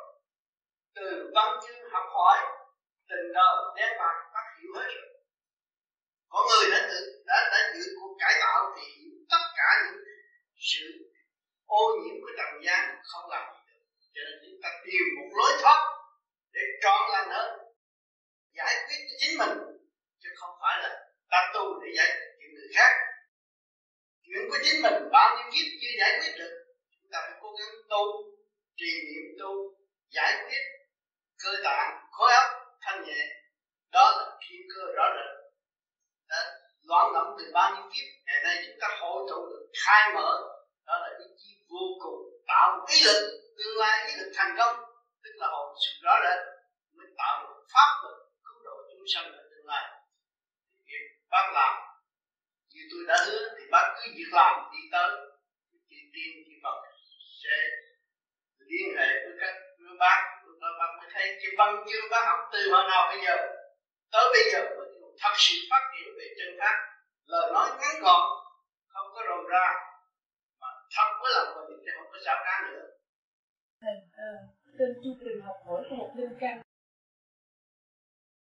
[0.96, 2.38] Từ văn chương học hỏi
[3.10, 5.10] tình đời đem bạc bác hiểu hết rồi.
[6.30, 10.04] Có người đã tự, đã đã dự cuộc cải tạo thì hiểu tất cả những
[10.58, 10.86] sự
[11.66, 13.84] ô nhiễm của trần gian không làm gì được.
[14.14, 15.95] Cho nên chúng ta tìm một lối thoát
[16.56, 17.50] để trọn lành hơn
[18.58, 19.58] giải quyết cho chính mình
[20.22, 20.90] chứ không phải là
[21.30, 22.92] ta tu để giải quyết chuyện người khác.
[24.24, 26.54] Chuyện của chính mình bao nhiêu kiếp chưa giải quyết được
[26.92, 28.04] chúng ta phải cố gắng tu
[28.78, 29.52] trì niệm tu
[30.10, 30.64] giải quyết
[31.44, 32.48] cơ tạng khối óc
[32.82, 33.22] thanh nhẹ.
[33.92, 35.32] Đó là thiên cơ rõ rệt.
[36.30, 36.42] Đó,
[36.84, 40.32] loạn động từ bao nhiêu kiếp ngày nay chúng ta hội tụ được khai mở.
[40.88, 43.20] Đó là ý chí vô cùng tạo ý lực
[43.58, 44.95] tương lai ý lực thành công
[45.26, 46.40] tức là hồn xuất rõ rệt
[46.98, 49.86] mới tạo được pháp lực cứu độ chúng sanh ở tương lai.
[50.72, 51.74] Thì việc bác làm,
[52.74, 55.12] như tôi đã hứa, thì bác cứ việc làm đi tới.
[55.90, 56.78] Chị tiên chị Phật
[57.44, 57.56] sẽ
[58.70, 60.20] liên hệ với các với bác.
[60.46, 63.36] Lúc bác mới thấy cái văn chương bác học từ hồi nào bây giờ.
[64.12, 64.88] Tới bây giờ mới
[65.22, 66.78] thật sự phát triển về chân pháp.
[67.26, 68.46] Lời nói ngắn gọn
[68.94, 69.68] không có rồn ra
[70.62, 72.86] mà thật với lòng mình thì không có xảo trá nữa
[73.82, 74.32] thầy à,
[74.78, 76.62] trên chương trình học hỏi của một linh căn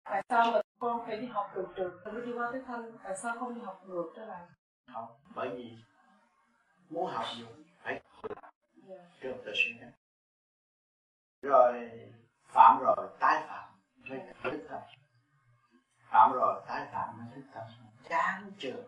[0.03, 3.17] tại sao mà con phải đi học từ trường mới đi qua cái thanh tại
[3.17, 4.47] sao không đi học ngược trở lại
[4.87, 5.77] học bởi vì
[6.89, 7.45] muốn học gì
[7.83, 8.01] phải
[8.87, 9.01] yeah.
[9.21, 9.53] trường tự
[11.43, 11.89] rồi
[12.53, 13.69] phạm rồi tái phạm.
[13.95, 14.81] Mới thức tâm.
[15.97, 17.63] Phạm rồi tái phạm mới thức tâm.
[18.09, 18.85] Chán trường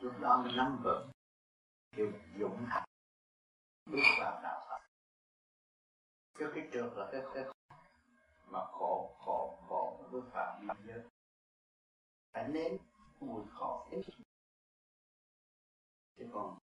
[0.00, 1.10] lúc đó mình nắm vững.
[1.96, 2.84] Kêu dũng thành
[3.86, 4.80] bước vào đạo Phật.
[6.38, 7.44] Chứ cái trượt là cái cái
[8.46, 10.47] mà khổ khổ khổ bước vào
[12.38, 12.72] phải nếm
[13.20, 13.86] mùi khổ.
[16.18, 16.58] Chứ còn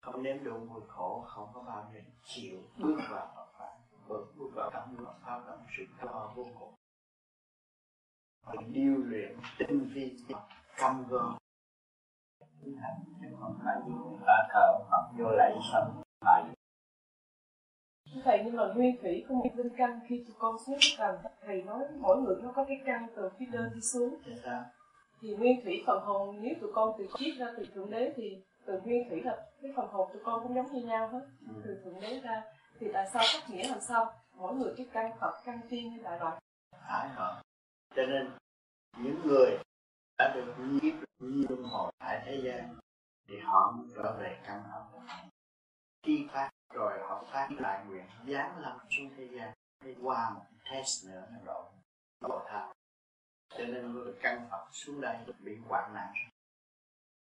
[0.00, 3.26] không nếm được mùi khổ không có bao giờ chịu bước vào
[3.58, 3.74] Phật
[4.08, 6.74] bước bước vào cảm ngưỡng pháp động sự to vô cùng.
[8.46, 10.16] Mình điêu luyện tinh vi
[10.76, 11.38] căm gom
[12.60, 13.94] tiến hành chứ không phải như
[14.26, 16.44] ta thờ Phật vô lạy xong phải.
[18.24, 21.62] Thầy nhưng mà nguyên thủy không biết bên căn khi tụi con xuống tầng thầy
[21.62, 24.14] nói mỗi người nó có cái căn từ phía trên đi xuống
[25.20, 28.42] thì nguyên thủy phần hồn nếu tụi con từ chiết ra từ thượng đế thì
[28.66, 31.26] từ nguyên thủy là cái phần hồn tụi con cũng giống như nhau hết.
[31.48, 31.54] Ừ.
[31.64, 32.42] từ thượng đế ra
[32.80, 34.12] thì tại sao cách nghĩa làm sao?
[34.36, 36.40] Mỗi người cái căn phật căn tiên như đại loại
[36.88, 37.32] phải rồi
[37.96, 38.30] cho nên
[38.96, 39.58] những người
[40.18, 42.74] đã được nhiếp luân hồi tại thế gian
[43.28, 44.82] thì họ trở về căn âm
[46.02, 49.52] khi phát rồi họ phát lại nguyện giáng lâm xuống thế gian.
[49.84, 51.64] Để qua một test nữa rồi
[52.20, 52.74] lộ thao
[53.50, 56.12] cho nên người căn phật xuống đây bị hoạn nạn.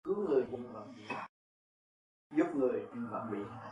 [0.04, 1.08] Cứu người nhưng vẫn bị
[2.30, 3.66] giúp người nhưng vẫn bị hành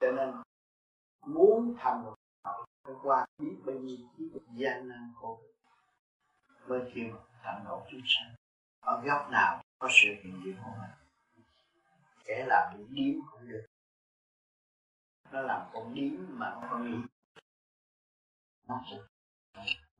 [0.00, 0.34] cho nên
[1.26, 2.14] muốn thành một
[2.84, 5.40] phải qua biết bao nhiêu chi gian nan khổ
[6.66, 8.34] mới kêu thành độ chúng sanh.
[8.80, 11.44] Ở góc nào có sự hiện diện của mình,
[12.24, 13.66] kẻ làm bị điếm cũng được.
[15.32, 16.98] Nó làm con điếm mà nó không nghĩ
[18.68, 18.98] nó sẽ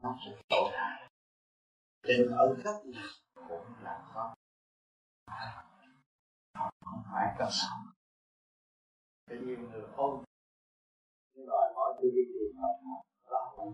[0.03, 1.11] nó sẽ tội hại.
[2.03, 4.35] Nên ở góc nào cũng là có
[6.85, 7.93] không phải cần nào
[9.27, 10.25] Có nhiều người ôm
[11.47, 12.77] đòi hỏi tôi đi tìm học
[13.31, 13.73] đó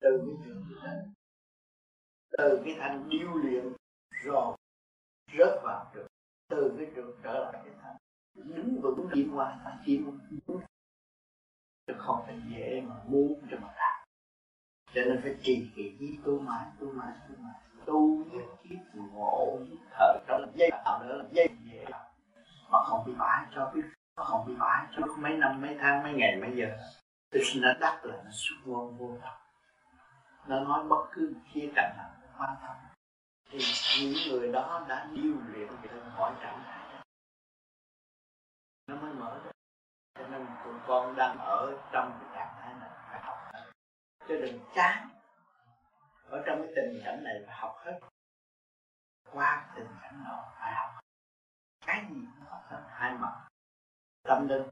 [0.00, 1.12] từ cái chuyện
[2.38, 3.72] từ cái thanh điêu luyện
[4.24, 4.56] rồi
[5.38, 6.06] rớt vào được,
[6.48, 7.96] từ cái trường trở lại cái thành
[8.34, 10.18] đứng vững đi qua ta chỉ muốn
[11.86, 13.91] chứ không phải dễ mà muốn cho mà làm
[14.94, 17.54] cho nên phải trì kỳ với tu mãi tu mãi tu mãi.
[17.86, 19.58] Tu nhất kiếp ngộ,
[19.90, 21.84] thở trong dây tạo nữa là dây dễ
[22.70, 23.82] mà không bị bãi cho biết
[24.16, 26.66] nó không bị bãi cho mấy năm, mấy tháng, mấy ngày, mấy giờ.
[27.30, 29.36] Tôi xin nó đắc là nó xuất vô vô thật.
[30.46, 32.76] Nó nói bất cứ khía cạnh nào quan tâm
[33.52, 33.58] thì
[34.00, 37.02] những người đó đã điều luyện về hỏi trạng thái
[38.86, 39.50] nó mới mở được
[40.18, 43.70] cho nên tụi con đang ở trong cái trạng thái này phải học hết
[44.32, 45.08] cho đừng chán
[46.24, 48.00] ở trong cái tình cảnh này phải học hết.
[49.32, 51.00] Qua tình cảnh nào phải học
[51.86, 52.82] cái gì cũng có hết.
[52.88, 53.48] Hai mặt.
[54.22, 54.62] Tâm linh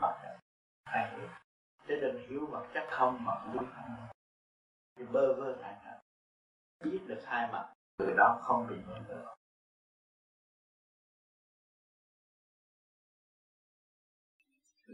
[0.00, 0.38] mặt chất
[0.84, 1.28] phải hiểu
[1.88, 4.08] chứ đừng hiểu vật chất không mà biết không
[4.96, 5.76] thì bơ vơ tại
[6.84, 7.72] biết được hai mặt.
[7.98, 9.34] Người đó không bị mơ vơ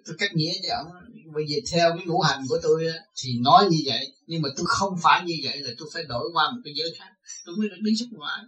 [0.06, 2.86] tôi cách nghĩa cho ông bây giờ theo cái ngũ hành của tôi
[3.22, 6.28] thì nói như vậy, nhưng mà tôi không phải như vậy là tôi phải đổi
[6.32, 7.10] qua một cái giới khác.
[7.44, 8.42] Tôi mới được đi xuất ngoại.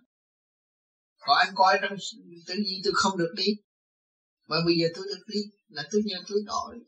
[1.18, 1.98] Còn anh coi trong
[2.46, 3.46] tự nhiên tôi không được đi.
[4.48, 6.78] Mà bây giờ tôi được đi là tôi nhờ tôi đổi.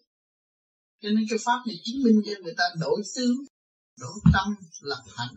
[1.03, 3.37] Cho nên cái pháp này chứng minh cho người ta đổi tướng
[4.01, 5.35] đổi tâm, lập hạnh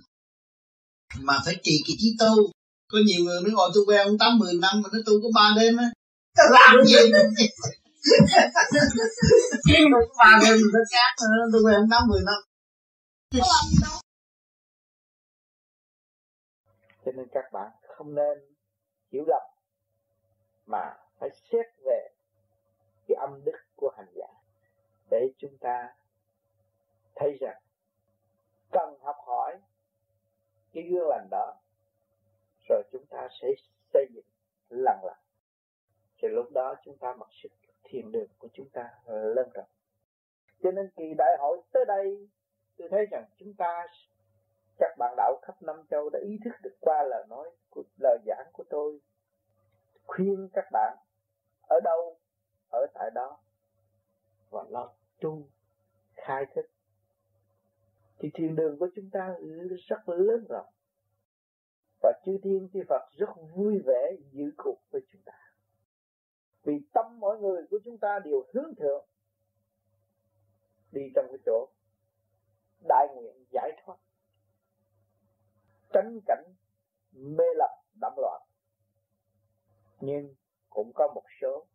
[1.19, 2.51] mà phải trì cái trí tu.
[2.91, 5.29] Có nhiều người mới ngồi tôi quen ông tám mười năm mà nó tu có
[5.35, 5.91] ba đêm á.
[6.51, 6.95] Làm gì?
[10.17, 11.11] Ba đêm nó cát
[11.51, 12.41] tôi quen ông mười năm
[17.05, 18.37] cho nên các bạn không nên
[19.11, 19.41] hiểu lầm,
[20.65, 22.07] mà phải xét về
[23.07, 24.27] cái âm đức của hành giả
[25.11, 25.95] để chúng ta
[27.15, 27.61] thấy rằng
[28.71, 29.59] cần học hỏi
[30.73, 31.55] cái gương lành đó,
[32.69, 33.47] rồi chúng ta sẽ
[33.93, 34.25] xây dựng
[34.69, 35.17] lần lần
[36.17, 37.62] thì lúc đó chúng ta mặc sức
[37.93, 39.69] thiền đường của chúng ta ờ, lên rộng
[40.63, 42.29] cho nên kỳ đại hội tới đây,
[42.77, 43.87] tôi thấy rằng chúng ta,
[44.77, 48.17] các bạn đạo khắp năm châu đã ý thức được qua lời nói của, lời
[48.25, 48.99] giảng của tôi,
[50.05, 50.97] khuyên các bạn
[51.61, 52.17] ở đâu,
[52.71, 53.39] ở tại đó,
[54.49, 55.43] và lo tu,
[56.13, 56.65] khai thức.
[58.19, 59.35] Thì thiền đường của chúng ta
[59.87, 60.73] rất lớn rộng
[62.01, 65.42] và chư thiên chư Phật rất vui vẻ giữ cuộc với chúng ta
[66.63, 69.05] vì tâm mọi người của chúng ta đều hướng thượng,
[70.91, 71.67] đi trong cái chỗ
[72.89, 73.97] đại nguyện giải thoát.
[75.93, 76.43] Tránh cảnh
[77.11, 78.41] mê lập đậm loạn,
[79.99, 80.35] nhưng
[80.69, 81.65] cũng có một số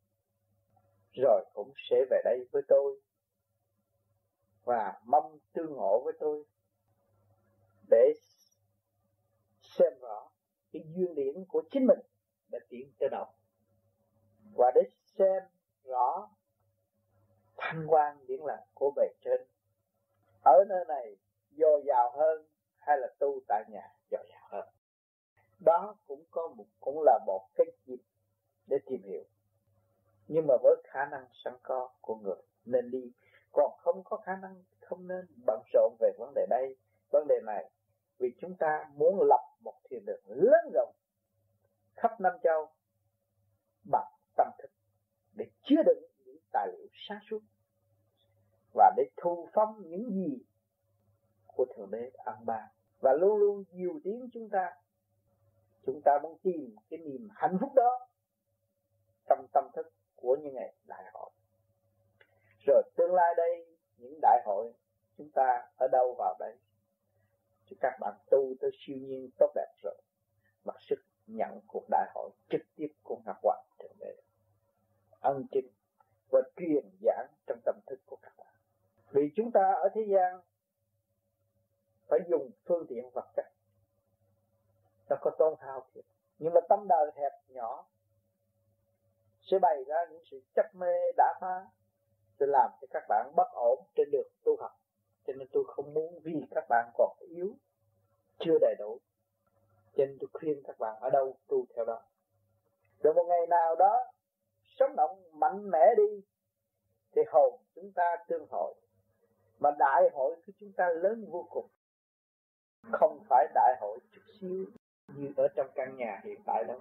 [1.12, 3.01] rồi cũng sẽ về đây với tôi
[4.65, 6.44] và mong tương ngộ với tôi
[7.90, 8.12] để
[9.60, 10.31] xem rõ
[10.73, 11.98] cái duyên điển của chính mình
[12.48, 13.27] đã tiến tới đâu
[14.55, 14.81] và để
[15.19, 15.43] xem
[15.85, 16.29] rõ
[17.57, 19.41] thanh quan điển lạc của bề trên,
[20.45, 21.16] ở nơi này
[21.51, 22.47] dồi dào hơn
[22.77, 24.69] hay là tu tại nhà dồi dào hơn?
[25.61, 28.03] Đó cũng có một, cũng là một cái dịp
[28.66, 29.25] để tìm hiểu.
[30.29, 33.12] Nhưng mà với khả năng sẵn có của người nên đi.
[33.53, 36.77] Còn không có khả năng, không nên bận rộn về vấn đề đây,
[37.11, 37.70] vấn đề này.
[38.19, 40.93] Vì chúng ta muốn lập một thiền đường lớn rộng,
[41.97, 42.69] khắp năm châu,
[43.91, 44.18] bằng
[45.39, 47.40] để chứa đựng những tài liệu sáng suốt
[48.74, 50.39] và để thu phóng những gì
[51.47, 52.70] của thượng đế an ba.
[53.01, 54.73] Và luôn luôn dìu tiếng chúng ta
[55.86, 58.09] chúng ta muốn tìm cái niềm hạnh phúc đó
[59.28, 61.31] trong tâm thức của những ngày đại hội.
[62.66, 64.73] Rồi tương lai đây, những đại hội
[65.19, 66.56] chúng ta ở đâu vào đây
[67.70, 70.02] cho các bạn tu tới siêu nhiên tốt đẹp rồi,
[70.65, 70.97] mặc sức
[71.27, 74.16] nhận cuộc đại hội trực tiếp của ngọc hoàng thượng đế
[75.20, 75.69] ân chính
[76.31, 78.55] và truyền giảng trong tâm thức của các bạn.
[79.11, 80.40] Vì chúng ta ở thế gian
[82.09, 83.47] phải dùng phương tiện vật chất.
[85.09, 86.05] Nó có tôn thao thiệt.
[86.39, 87.86] Nhưng mà tâm đời hẹp nhỏ,
[89.43, 91.66] sẽ bày ra những sự chấp mê đã phá,
[92.40, 94.73] sẽ làm cho các bạn bất ổn trên đường tu học.
[95.27, 97.55] Cho nên tôi không muốn vì các bạn còn yếu,
[98.39, 98.99] chưa đầy đủ.
[99.97, 102.03] Cho nên tôi khuyên các bạn ở đâu tu theo đó.
[103.03, 104.07] Rồi một ngày nào đó
[104.79, 106.23] sống động mạnh mẽ đi,
[107.13, 108.75] thì hồn chúng ta tương hội.
[109.59, 111.67] Mà đại hội của chúng ta lớn vô cùng.
[112.93, 114.67] Không phải đại hội chút xíu
[115.17, 116.81] như ở trong căn nhà hiện tại đâu.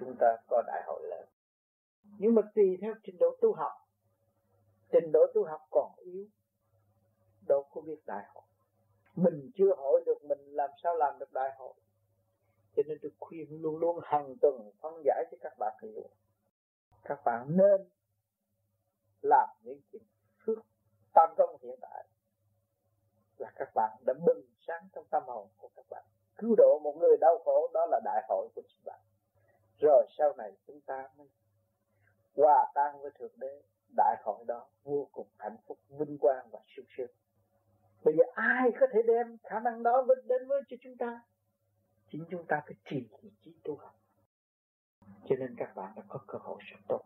[0.00, 1.26] Chúng ta có đại hội lớn.
[2.18, 3.72] Nhưng mà tùy theo trình độ tu học,
[4.92, 6.24] trình độ tu học còn yếu.
[7.48, 8.44] Đâu có biết đại hội.
[9.16, 11.74] Mình chưa hội được mình làm sao làm được đại hội.
[12.76, 16.08] Cho nên tôi khuyên luôn luôn hàng tuần phân giải cho các bạn hiểu
[17.08, 17.88] các bạn nên
[19.22, 20.02] làm những chuyện
[20.44, 20.58] phước
[21.14, 22.04] tam công hiện tại
[23.38, 26.04] là các bạn đã bừng sáng trong tâm hồn của các bạn.
[26.36, 29.00] Cứu độ một người đau khổ, đó là đại hội của chúng bạn.
[29.80, 31.28] Rồi sau này chúng ta mới
[32.36, 33.62] hòa tan với thượng đế.
[33.96, 37.10] Đại hội đó vô cùng hạnh phúc, vinh quang và sung sướng.
[38.04, 41.20] Bây giờ ai có thể đem khả năng đó đến với cho chúng ta?
[42.10, 43.08] Chính chúng ta phải trì
[43.40, 43.94] trí tu học
[45.28, 47.00] cho nên các bạn đã có cơ hội rất tốt.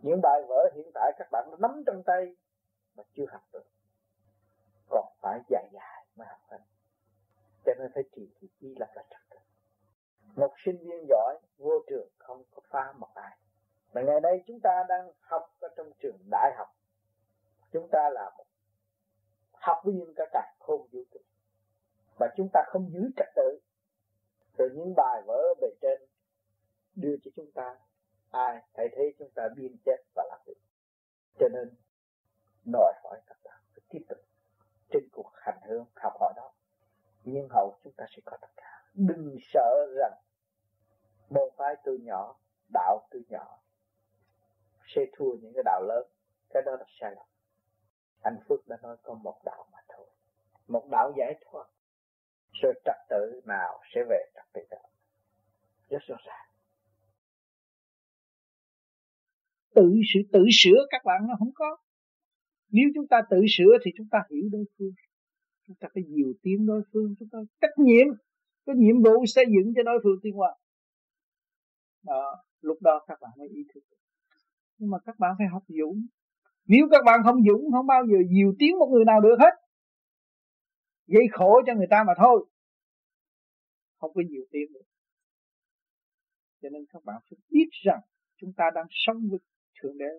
[0.00, 2.36] Những bài vở hiện tại các bạn đã nắm trong tay
[2.96, 3.64] mà chưa học được.
[4.88, 6.64] Còn phải dài dài mới học được.
[7.64, 9.22] cho nên phải trì trì trí là phải trật
[10.36, 13.38] một sinh viên giỏi, vô trường không có phá một ai.
[13.94, 16.68] Mà ngày nay chúng ta đang học ở trong trường đại học.
[17.72, 18.44] Chúng ta là một
[19.52, 21.20] học viên cả cả không vũ trụ.
[22.20, 23.60] Mà chúng ta không giữ trật tự.
[24.58, 26.02] Rồi những bài vở bề trên
[26.94, 27.76] đưa cho chúng ta.
[28.30, 30.60] Ai thay thế, chúng ta biên chết và làm việc.
[31.38, 31.74] Cho nên,
[32.72, 34.18] đòi hỏi các bạn phải tiếp tục
[34.90, 36.52] trên cuộc hành hương học hỏi đó.
[37.24, 38.84] Nhưng hậu chúng ta sẽ có tất cả.
[38.94, 40.12] Đừng sợ rằng
[41.30, 42.36] môn phái từ nhỏ,
[42.72, 43.58] đạo từ nhỏ,
[44.86, 46.06] sẽ thua những cái đạo lớn.
[46.50, 47.26] Cái đó là sai lầm.
[48.22, 50.06] Anh Phước đã nói có một đạo mà thôi.
[50.68, 51.64] Một đạo giải thoát.
[52.62, 54.78] Sự trật tự nào sẽ về trật tự đó?
[55.88, 56.51] Rất rõ ràng.
[59.74, 61.76] Tự sự, tự sửa các bạn nó không có.
[62.70, 64.92] Nếu chúng ta tự sửa thì chúng ta hiểu đối phương.
[65.66, 67.14] Chúng ta phải nhiều tiếng đối phương.
[67.18, 68.06] Chúng ta trách nhiệm.
[68.66, 70.54] Có nhiệm vụ xây dựng cho đối phương tiên hóa.
[72.02, 73.80] Đó, lúc đó các bạn mới ý thức
[74.78, 76.06] nhưng mà các bạn phải học dũng.
[76.66, 79.54] Nếu các bạn không dũng, không bao giờ nhiều tiếng một người nào được hết.
[81.06, 82.46] Gây khổ cho người ta mà thôi.
[83.98, 84.82] Không có nhiều tiếng được
[86.62, 88.00] cho nên các bạn phải biết rằng
[88.36, 89.38] chúng ta đang sống với
[89.82, 90.12] thượng đế.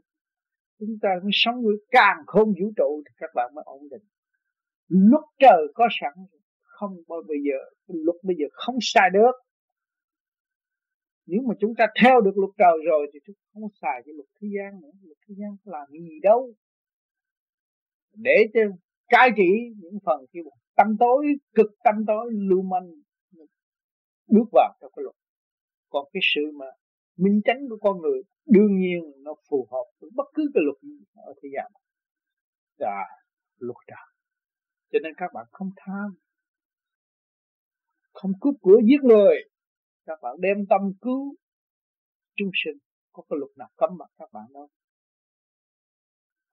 [0.80, 4.04] Chúng ta mới sống với càng không vũ trụ thì các bạn mới ổn định.
[4.88, 6.14] Luật trời có sẵn
[6.64, 7.58] không bao bây giờ
[7.88, 9.32] luật bây giờ không sai được.
[11.26, 14.30] Nếu mà chúng ta theo được luật trời rồi thì chúng không xài cái luật
[14.42, 14.92] thế gian nữa.
[15.04, 16.54] Luật thế gian làm gì đâu.
[18.14, 18.62] Để cho
[19.08, 20.40] cai trị những phần kia
[20.76, 22.90] tâm tối, cực tâm tối lưu manh,
[24.28, 25.16] bước vào trong cái luật.
[25.90, 26.66] Còn cái sự mà
[27.18, 30.78] minh chánh của con người đương nhiên nó phù hợp với bất cứ cái luật
[30.82, 31.72] gì ở thế gian.
[32.78, 33.06] Là
[33.58, 34.14] luật trời
[34.94, 36.16] cho nên các bạn không tham,
[38.14, 39.36] không cướp của giết người.
[40.06, 41.36] Các bạn đem tâm cứu
[42.36, 42.78] chúng sinh.
[43.14, 44.68] Có cái luật nào cấm mà các bạn đâu?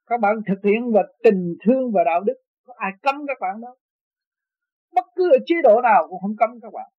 [0.07, 2.35] Các bạn thực hiện và tình thương và đạo đức,
[2.65, 3.77] có ai cấm các bạn đâu?
[4.93, 6.91] Bất cứ ở chế độ nào cũng không cấm các bạn.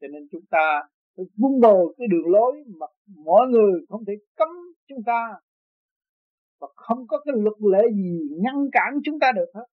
[0.00, 0.82] Cho nên chúng ta
[1.16, 4.48] phải vun bồi cái đường lối mà mọi người không thể cấm
[4.88, 5.34] chúng ta.
[6.60, 9.66] Và không có cái luật lệ gì ngăn cản chúng ta được hết.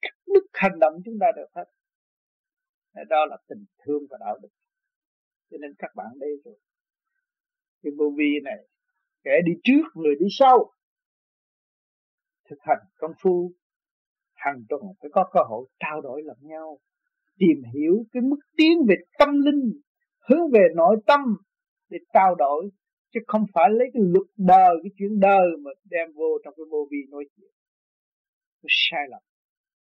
[0.00, 1.64] Cắt đứt hành động chúng ta được hết.
[3.08, 4.48] Đó là tình thương và đạo đức.
[5.50, 6.58] Cho nên các bạn đây rồi.
[7.82, 8.66] Cái vô vi này,
[9.24, 10.72] kẻ đi trước, người đi sau,
[12.50, 13.52] thực hành công phu,
[14.34, 16.78] hàng tuần phải có cơ hội trao đổi lẫn nhau,
[17.38, 19.80] tìm hiểu cái mức tiến về tâm linh
[20.28, 21.20] hướng về nội tâm
[21.90, 22.70] để trao đổi,
[23.12, 26.64] chứ không phải lấy cái luật đời, cái chuyện đời mà đem vô trong cái
[26.70, 27.50] vô vi nói chuyện.
[28.62, 29.22] Nó sai lầm.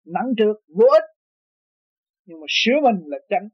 [0.05, 1.09] Nắng trước, vô ích.
[2.25, 3.49] Nhưng mà sửa mình là tránh.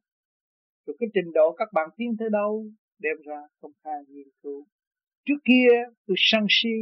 [0.85, 2.65] Rồi cái trình độ các bạn tiến tới đâu,
[2.99, 4.65] đem ra công khai nghiên cứu.
[5.25, 5.69] Trước kia,
[6.07, 6.75] tôi sân si,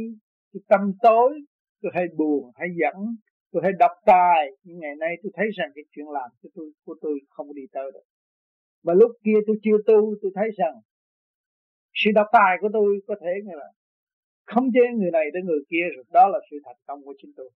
[0.52, 1.40] tôi tâm tối,
[1.82, 3.16] tôi hay buồn, hay giận,
[3.52, 4.50] tôi hay độc tài.
[4.62, 7.62] Nhưng ngày nay tôi thấy rằng cái chuyện làm của tôi của tôi không đi
[7.72, 8.04] tới được
[8.82, 10.74] và lúc kia tôi chưa tu, tôi thấy rằng
[11.94, 13.68] sự độc tài của tôi có thể như là
[14.46, 17.32] không chế người này tới người kia rồi, đó là sự thành công của chính
[17.36, 17.50] tôi.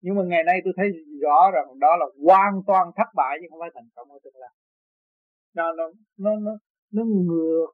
[0.00, 0.88] Nhưng mà ngày nay tôi thấy
[1.22, 4.36] rõ rằng đó là hoàn toàn thất bại chứ không phải thành công của tương
[4.36, 4.50] lai.
[5.54, 5.84] Nó nó
[6.18, 6.52] nó nó
[6.92, 7.70] nó ngược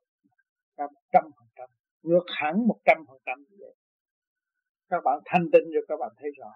[0.79, 1.69] một trăm phần trăm,
[2.03, 3.45] ngược hẳn một trăm phần trăm
[4.91, 6.51] các bạn thanh tinh rồi các bạn thấy rõ.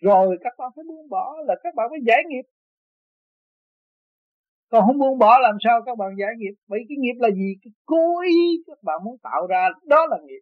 [0.00, 2.42] Rồi các bạn phải buông bỏ là các bạn mới giải nghiệp
[4.70, 6.54] còn không buông bỏ làm sao các bạn giải nghiệp?
[6.68, 7.54] Vậy cái nghiệp là gì?
[7.62, 10.40] Cái cố ý các bạn muốn tạo ra, đó là nghiệp.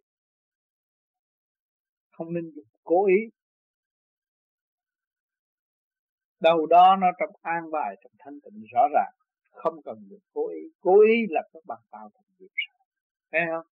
[2.11, 3.29] Không nên dùng cố ý.
[6.39, 9.13] Đâu đó nó trong an bài, trong thanh tịnh, rõ ràng.
[9.51, 10.61] Không cần được cố ý.
[10.81, 12.47] Cố ý là các bạn tạo thành nghiệp
[13.31, 13.65] thấy không?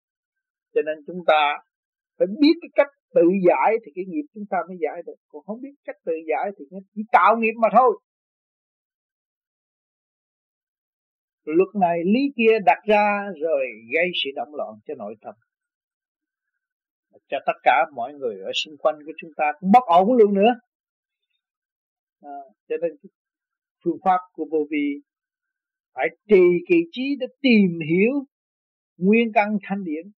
[0.73, 1.57] Cho nên chúng ta
[2.17, 5.15] phải biết cái cách tự giải thì cái nghiệp chúng ta mới giải được.
[5.27, 7.99] Còn không biết cách tự giải thì nó chỉ tạo nghiệp mà thôi.
[11.55, 15.35] Luật này lý kia đặt ra rồi gây sự động loạn cho nội tâm.
[17.29, 20.33] Cho tất cả mọi người ở xung quanh của chúng ta cũng bất ổn luôn
[20.33, 20.53] nữa.
[22.21, 22.37] À,
[22.69, 22.91] cho nên
[23.83, 25.01] phương pháp của vô vi
[25.93, 28.11] phải trì kỳ trí để tìm hiểu
[28.97, 30.11] nguyên căn thanh điển.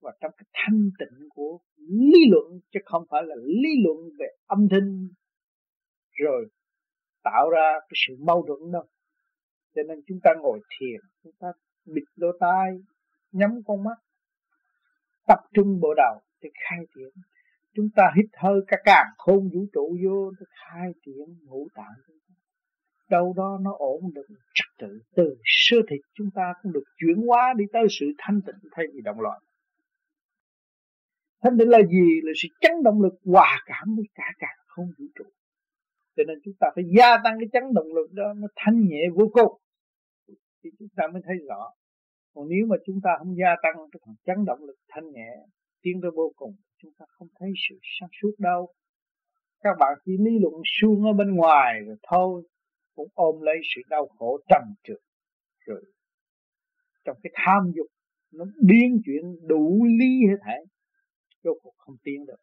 [0.00, 4.26] Và trong cái thanh tịnh của lý luận chứ không phải là lý luận về
[4.46, 5.08] âm thanh
[6.12, 6.48] rồi
[7.22, 8.86] tạo ra cái sự mâu thuẫn đâu
[9.78, 11.48] cho nên chúng ta ngồi thiền, chúng ta
[11.86, 12.70] bịt lỗ tai,
[13.32, 13.98] nhắm con mắt,
[15.26, 17.22] tập trung bộ đầu để khai triển.
[17.74, 22.18] Chúng ta hít hơi cả càng khôn vũ trụ vô để khai triển ngũ tạng
[23.10, 24.98] đâu đó nó ổn định trật tự.
[25.16, 28.86] Từ sơ thịt chúng ta cũng được chuyển hóa đi tới sự thanh tịnh thay
[28.94, 29.40] vì động loạn.
[31.42, 32.20] Thanh tịnh là gì?
[32.22, 35.24] Là sự chấn động lực, hòa cảm với cả càng không vũ trụ.
[36.16, 39.02] Cho nên chúng ta phải gia tăng cái chấn động lực đó, nó thanh nhẹ
[39.14, 39.60] vô cùng
[40.62, 41.72] thì chúng ta mới thấy rõ.
[42.34, 45.30] Còn nếu mà chúng ta không gia tăng cái phần chấn động lực thanh nhẹ
[45.82, 48.72] tiến tới vô cùng chúng ta không thấy sự sáng suốt đâu.
[49.60, 52.42] Các bạn chỉ lý luận suông ở bên ngoài rồi thôi
[52.94, 55.00] cũng ôm lấy sự đau khổ trầm trượt.
[55.66, 55.82] Rồi
[57.04, 57.86] trong cái tham dục
[58.32, 60.64] nó biến chuyển đủ lý hết thể,
[61.42, 62.40] rốt cuộc không tiến được.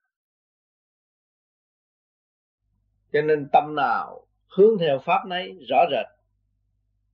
[3.14, 4.28] Cho nên tâm nào
[4.58, 6.06] hướng theo pháp nấy rõ rệt.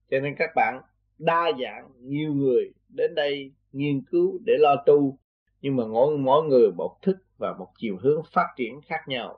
[0.09, 0.81] Cho nên các bạn
[1.21, 5.19] đa dạng, nhiều người đến đây nghiên cứu để lo tu,
[5.61, 9.37] nhưng mà mỗi mỗi người một thức và một chiều hướng phát triển khác nhau.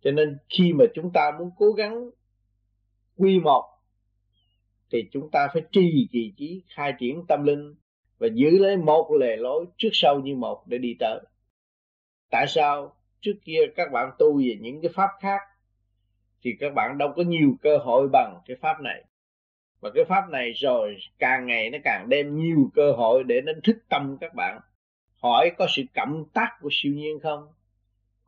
[0.00, 2.10] Cho nên khi mà chúng ta muốn cố gắng
[3.16, 3.64] quy một,
[4.92, 7.74] thì chúng ta phải trì kỳ trí, khai triển tâm linh
[8.18, 11.20] và giữ lấy một lề lối trước sau như một để đi tới.
[12.30, 12.94] Tại sao?
[13.20, 15.40] Trước kia các bạn tu về những cái pháp khác
[16.42, 19.04] thì các bạn đâu có nhiều cơ hội bằng cái pháp này
[19.80, 23.52] và cái pháp này rồi, càng ngày nó càng đem nhiều cơ hội để nó
[23.64, 24.60] thức tâm các bạn.
[25.22, 27.48] Hỏi có sự cộng tác của siêu nhiên không?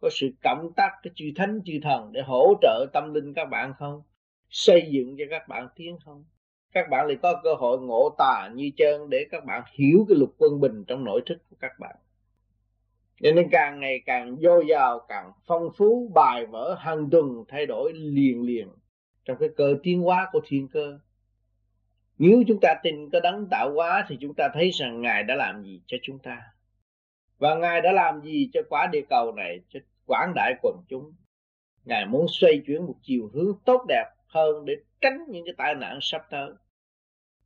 [0.00, 3.44] Có sự cộng tác cái chư thánh, chư thần để hỗ trợ tâm linh các
[3.44, 4.02] bạn không?
[4.50, 6.24] Xây dựng cho các bạn tiến không?
[6.72, 10.18] Các bạn lại có cơ hội ngộ tà như chân để các bạn hiểu cái
[10.18, 11.96] luật quân bình trong nội thức của các bạn.
[13.22, 17.66] Cho nên càng ngày càng dồi dào, càng phong phú, bài vở hàng tuần thay
[17.66, 18.68] đổi liền liền
[19.24, 20.98] trong cái cơ tiến hóa của thiên cơ
[22.20, 25.34] nếu chúng ta tin có đấng tạo hóa thì chúng ta thấy rằng ngài đã
[25.34, 26.42] làm gì cho chúng ta.
[27.38, 31.12] Và ngài đã làm gì cho quả địa cầu này, cho quảng đại quần chúng.
[31.84, 35.74] Ngài muốn xoay chuyển một chiều hướng tốt đẹp hơn để tránh những cái tai
[35.74, 36.50] nạn sắp tới.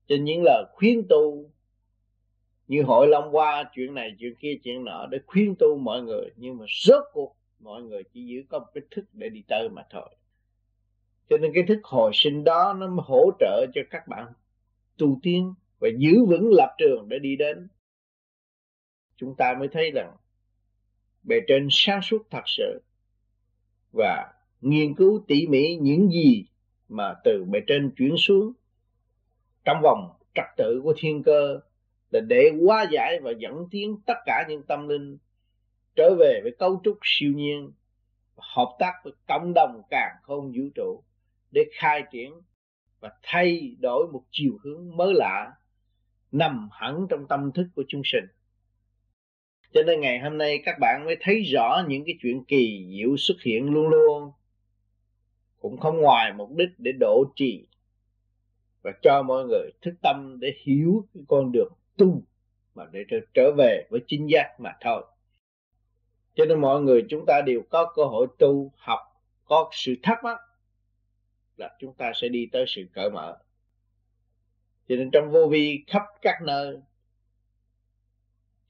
[0.09, 1.51] Trên những lời khuyên tu,
[2.67, 6.31] như hội long qua chuyện này, chuyện kia, chuyện nọ, để khuyên tu mọi người,
[6.37, 9.69] nhưng mà rốt cuộc mọi người chỉ giữ có một cái thức để đi tới
[9.69, 10.09] mà thôi.
[11.29, 14.27] Cho nên cái thức hồi sinh đó nó mới hỗ trợ cho các bạn
[14.99, 17.69] tu tiên và giữ vững lập trường để đi đến.
[19.16, 20.16] Chúng ta mới thấy rằng
[21.23, 22.83] bề trên sáng suốt thật sự
[23.93, 26.45] và nghiên cứu tỉ mỉ những gì
[26.89, 28.53] mà từ bề trên chuyển xuống
[29.65, 31.61] trong vòng trật tự của thiên cơ
[32.11, 35.19] là để hóa giải và dẫn tiến tất cả những tâm linh
[35.97, 37.73] trở về với cấu trúc siêu nhiên,
[38.37, 41.03] hợp tác với cộng đồng càng không vũ trụ
[41.51, 42.33] để khai triển
[43.05, 45.53] và thay đổi một chiều hướng mới lạ
[46.33, 48.25] nằm hẳn trong tâm thức của chúng sinh.
[49.73, 53.17] Cho nên ngày hôm nay các bạn mới thấy rõ những cái chuyện kỳ diệu
[53.17, 54.33] xuất hiện luôn luôn.
[55.61, 57.67] Cũng không ngoài mục đích để độ trì
[58.83, 62.23] và cho mọi người thức tâm để hiểu cái con đường tu
[62.75, 63.05] mà để
[63.35, 65.05] trở, về với chính giác mà thôi.
[66.35, 69.01] Cho nên mọi người chúng ta đều có cơ hội tu học
[69.45, 70.39] có sự thắc mắc
[71.57, 73.39] là chúng ta sẽ đi tới sự cởi mở.
[74.89, 76.79] Cho nên trong vô vi khắp các nơi,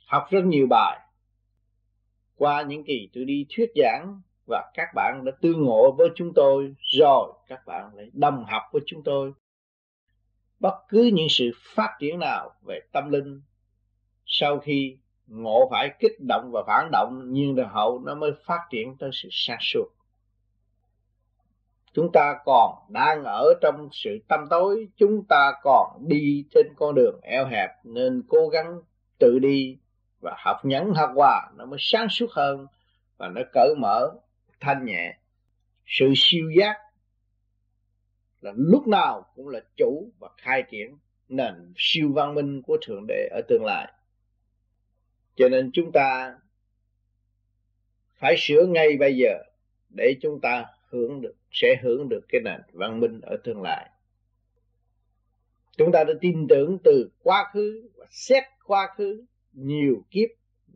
[0.07, 1.01] học rất nhiều bài.
[2.37, 6.33] Qua những kỳ tôi đi thuyết giảng và các bạn đã tương ngộ với chúng
[6.35, 9.33] tôi rồi, các bạn lại đồng học với chúng tôi.
[10.61, 13.43] Bất cứ những sự phát triển nào về tâm linh,
[14.27, 18.61] sau khi ngộ phải kích động và phản động, nhưng rồi hậu nó mới phát
[18.71, 19.87] triển tới sự sáng suốt
[21.95, 26.95] chúng ta còn đang ở trong sự tâm tối, chúng ta còn đi trên con
[26.95, 28.81] đường eo hẹp, nên cố gắng
[29.19, 29.79] tự đi
[30.21, 32.67] và học nhẫn học hòa, nó mới sáng suốt hơn
[33.17, 34.11] và nó cởi mở,
[34.61, 35.19] thanh nhẹ.
[35.87, 36.77] Sự siêu giác
[38.41, 40.99] là lúc nào cũng là chủ và khai triển
[41.29, 43.93] nền siêu văn minh của thượng đế ở tương lai.
[45.37, 46.35] Cho nên chúng ta
[48.17, 49.39] phải sửa ngay bây giờ
[49.89, 53.91] để chúng ta hưởng được sẽ hưởng được cái nền văn minh ở tương lai.
[55.77, 60.29] Chúng ta đã tin tưởng từ quá khứ và xét quá khứ nhiều kiếp.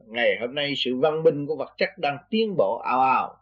[0.07, 3.37] Ngày hôm nay sự văn minh của vật chất đang tiến bộ ào ào.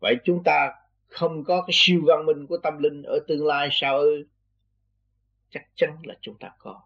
[0.00, 0.72] Vậy chúng ta
[1.08, 4.26] không có cái siêu văn minh của tâm linh ở tương lai sao ư?
[5.50, 6.82] Chắc chắn là chúng ta có.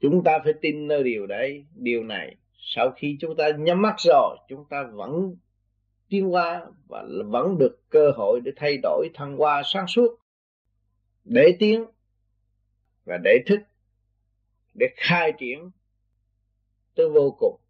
[0.00, 2.36] Chúng ta phải tin nơi điều đấy, điều này.
[2.56, 5.36] Sau khi chúng ta nhắm mắt rồi, chúng ta vẫn
[6.14, 10.18] tiến qua và vẫn được cơ hội để thay đổi thăng hoa sáng suốt,
[11.24, 11.84] để tiến
[13.04, 13.58] và để thức,
[14.74, 15.70] để khai triển
[16.96, 17.60] tới vô cùng.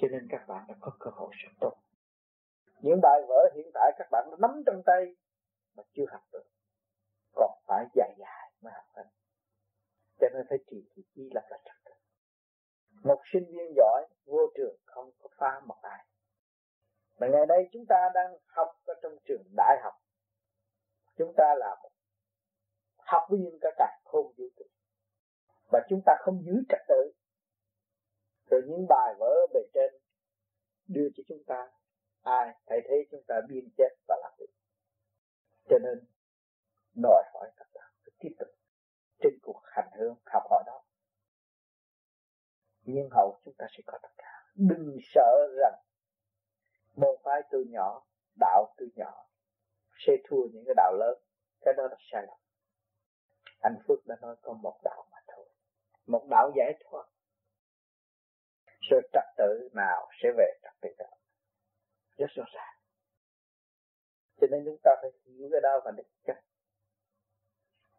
[0.00, 1.76] Cho nên các bạn đã có cơ hội rất tốt.
[2.80, 5.14] Những bài vở hiện tại các bạn đã nắm trong tay
[5.76, 6.44] mà chưa học được.
[7.34, 9.10] Còn phải dài dài mới học được.
[10.20, 11.87] Cho nên phải trì trì chi lập là trật
[13.04, 16.04] một sinh viên giỏi, vô trường không có phá một ai.
[17.18, 19.94] Mà ngày nay chúng ta đang học ở trong trường đại học.
[21.16, 21.90] Chúng ta là một
[22.98, 24.64] học viên cả cả không vũ trụ.
[25.72, 27.12] Và chúng ta không giữ trật tự.
[28.50, 29.94] Rồi những bài vở bề trên
[30.88, 31.68] đưa cho chúng ta,
[32.22, 34.52] ai thay thế chúng ta biên chết và làm việc.
[35.68, 36.04] Cho nên,
[37.02, 38.48] đòi hỏi các bạn phải tiếp tục
[39.20, 40.82] trên cuộc hành hương học hỏi đó
[42.94, 44.44] nhưng hậu chúng ta sẽ có tất cả.
[44.54, 45.74] Đừng sợ rằng
[46.96, 48.06] môn phái từ nhỏ,
[48.40, 49.26] đạo từ nhỏ
[49.98, 51.18] sẽ thua những cái đạo lớn.
[51.60, 52.38] Cái đó là sai lầm.
[53.60, 55.48] Anh Phước đã nói có một đạo mà thôi.
[56.06, 57.04] Một đạo giải thoát.
[58.90, 61.16] Rồi trật tự nào sẽ về trật tự đó.
[62.16, 62.74] Rất rõ ràng.
[64.40, 66.36] Cho nên chúng ta phải hiểu cái đó và định chắc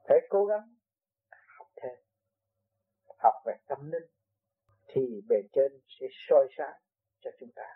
[0.07, 0.75] phải cố gắng
[1.57, 1.95] học thêm.
[3.17, 4.18] Học về tâm linh
[4.93, 6.79] thì bề trên sẽ soi sáng
[7.21, 7.67] cho chúng ta.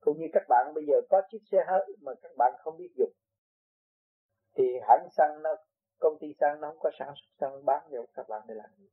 [0.00, 2.90] Cũng như các bạn bây giờ có chiếc xe hơi mà các bạn không biết
[2.96, 3.12] dùng,
[4.54, 5.50] thì hãng xăng nó,
[5.98, 8.70] công ty xăng nó không có sản xuất xăng bán cho các bạn để làm
[8.78, 8.88] gì.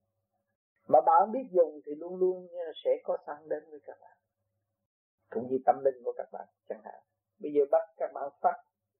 [0.88, 2.48] Mà bạn biết dùng thì luôn luôn
[2.84, 4.18] sẽ có xăng đến với các bạn,
[5.30, 7.02] cũng như tâm linh của các bạn chẳng hạn.
[7.40, 8.56] Bây giờ bắt các bạn phát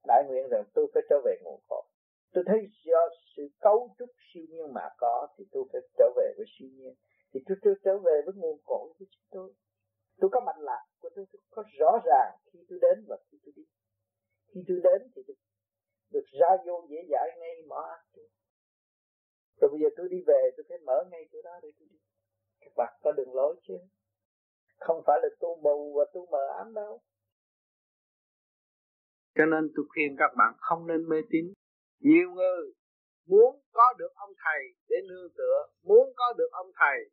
[0.08, 1.84] đại nguyện rằng tôi phải trở về nguồn cội.
[2.34, 6.34] Tôi thấy do sự cấu trúc siêu nhiên mà có thì tôi phải trở về
[6.38, 6.96] với siêu nhiên
[7.34, 9.54] thì tôi, tôi trở về với nguồn cội của chúng tôi.
[10.20, 13.38] Tôi có mạch lạc của tôi, tôi có rõ ràng khi tôi đến và khi
[13.46, 13.64] tôi đi.
[14.54, 15.36] Khi tôi đến thì tôi
[16.12, 18.28] được ra vô dễ dãi ngay mở ác tôi.
[19.62, 21.98] Rồi bây giờ tôi đi về tôi phải mở ngay chỗ đó để tôi đi.
[22.60, 23.78] Các bạn có đường lối chứ?
[24.80, 27.02] Không phải là tu mù và tu mờ ám đâu.
[29.36, 31.54] Cho nên tôi khuyên các bạn không nên mê tín.
[32.00, 32.74] Nhiều người
[33.28, 37.10] muốn có được ông thầy để nương tựa muốn có được ông thầy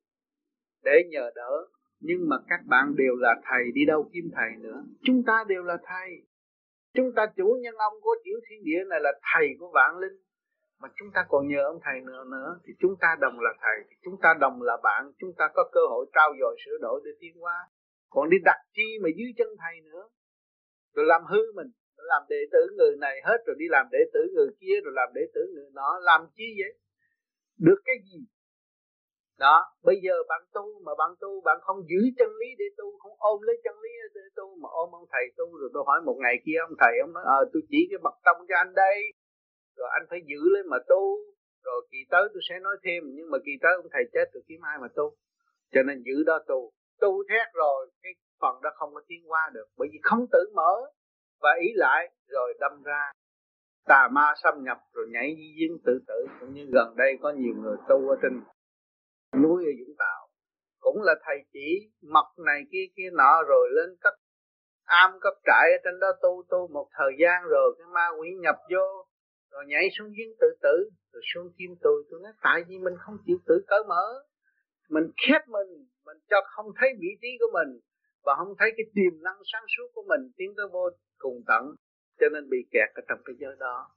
[0.87, 1.53] để nhờ đỡ.
[2.01, 4.81] Nhưng mà các bạn đều là thầy, đi đâu kiếm thầy nữa?
[5.07, 6.09] Chúng ta đều là thầy.
[6.97, 10.17] Chúng ta chủ nhân ông của tiểu thiên địa này là thầy của vạn linh.
[10.81, 13.79] Mà chúng ta còn nhờ ông thầy nữa nữa, thì chúng ta đồng là thầy,
[13.89, 15.13] thì chúng ta đồng là bạn.
[15.19, 17.57] Chúng ta có cơ hội trao dồi sửa đổi để tiến hóa.
[18.11, 20.09] Còn đi đặt chi mà dưới chân thầy nữa.
[20.95, 23.99] Rồi làm hư mình, rồi làm đệ tử người này hết, rồi đi làm đệ
[24.13, 25.99] tử người kia, rồi làm đệ tử người nọ.
[26.03, 26.73] Làm chi vậy?
[27.59, 28.19] Được cái gì?
[29.39, 32.99] Đó bây giờ bạn tu mà bạn tu bạn không giữ chân lý để tu
[32.99, 36.01] không ôm lấy chân lý để tu mà ôm ông thầy tu rồi tôi hỏi
[36.05, 38.55] một ngày kia ông thầy ông nói ờ à, tôi chỉ cái bậc tông cho
[38.57, 38.97] anh đây.
[39.77, 41.03] Rồi anh phải giữ lên mà tu.
[41.65, 44.43] Rồi kỳ tới tôi sẽ nói thêm nhưng mà kỳ tới ông thầy chết tôi
[44.49, 45.07] kiếm ai mà tu?
[45.73, 46.71] Cho nên giữ đó tu.
[47.01, 50.43] Tu thét rồi cái phần đó không có tiến qua được bởi vì không tự
[50.55, 50.73] mở.
[51.41, 53.13] Và ý lại rồi đâm ra
[53.87, 56.27] tà ma xâm nhập rồi nhảy di dính tự tử.
[56.41, 58.41] Cũng như gần đây có nhiều người tu ở trên
[59.43, 60.29] núi ở Vũng Tàu.
[60.81, 64.15] Cũng là thầy chỉ mật này kia kia nọ, rồi lên cấp
[64.85, 68.29] am, cấp trại ở trên đó tu tu một thời gian rồi cái ma quỷ
[68.41, 68.87] nhập vô,
[69.53, 72.95] rồi nhảy xuống giếng tự tử, rồi xuống kim tôi tôi nói, tại vì mình
[72.99, 74.05] không chịu tự cởi mở.
[74.91, 75.71] Mình khép mình
[76.07, 77.81] mình cho không thấy vị trí của mình
[78.25, 81.63] và không thấy cái tiềm năng sáng suốt của mình, tiến tới vô cùng tận.
[82.21, 83.91] Cho nên bị kẹt ở trong cái giới đó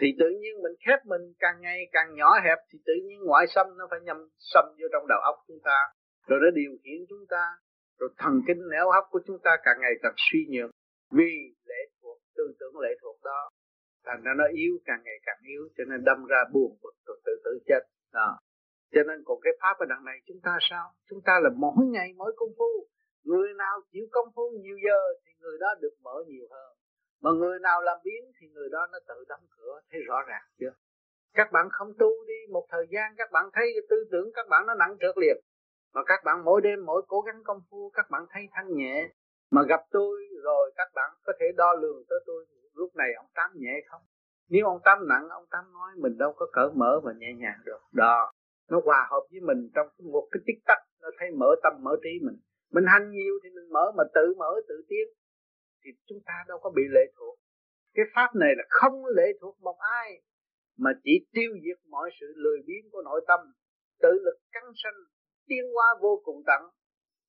[0.00, 3.46] thì tự nhiên mình khép mình càng ngày càng nhỏ hẹp, thì tự nhiên ngoại
[3.54, 4.16] xâm nó phải nhầm
[4.52, 5.78] xâm vô trong đầu óc chúng ta.
[6.28, 7.44] Rồi nó điều khiển chúng ta.
[7.98, 10.70] Rồi thần kinh não óc của chúng ta càng ngày càng suy nhược
[11.18, 11.32] vì
[11.64, 13.50] lệ thuộc, tư tưởng lệ thuộc đó.
[14.06, 17.16] Thành ra nó yếu, càng ngày càng yếu, cho nên đâm ra buồn bực rồi
[17.24, 17.82] tự tử chết.
[18.12, 18.38] Đó.
[18.92, 20.86] Cho nên còn cái pháp ở đằng này chúng ta sao?
[21.08, 22.72] Chúng ta là mỗi ngày, mỗi công phu.
[23.24, 26.70] Người nào chịu công phu nhiều giờ thì người đó được mở nhiều hơn
[27.22, 30.42] mà người nào làm biến thì người đó nó tự đóng cửa, thấy rõ ràng
[30.60, 30.72] chưa?
[31.34, 34.46] Các bạn không tu đi một thời gian, các bạn thấy cái tư tưởng các
[34.48, 35.36] bạn nó nặng trượt liệt
[35.94, 39.08] mà các bạn mỗi đêm mỗi cố gắng công phu, các bạn thấy thanh nhẹ.
[39.50, 43.26] Mà gặp tôi rồi, các bạn có thể đo lường tới tôi, lúc này ông
[43.34, 44.02] tám nhẹ không?
[44.48, 47.58] Nếu ông tám nặng, ông tám nói mình đâu có cỡ mở và nhẹ nhàng
[47.64, 47.78] được.
[47.92, 48.32] Đó,
[48.70, 51.96] nó hòa hợp với mình trong một cái tích tắc, nó thấy mở tâm, mở
[52.02, 52.36] trí mình.
[52.72, 55.08] Mình hành nhiều thì mình mở, mà tự mở, tự tiến
[55.84, 57.38] thì chúng ta đâu có bị lệ thuộc.
[57.94, 60.22] Cái pháp này là không lệ thuộc một ai
[60.78, 63.40] mà chỉ tiêu diệt mọi sự lười biếng của nội tâm
[64.02, 64.98] tự lực căng sanh
[65.48, 66.62] tiến hóa vô cùng tận.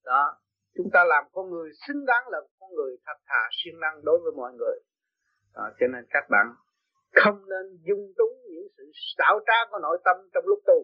[0.06, 0.42] Đó
[0.76, 4.20] chúng ta làm con người xứng đáng là con người thật thà siêng năng đối
[4.24, 4.78] với mọi người.
[5.56, 6.48] Đó, cho nên các bạn
[7.12, 8.84] không nên dung túng những sự
[9.18, 10.80] xảo trá của nội tâm trong lúc tu.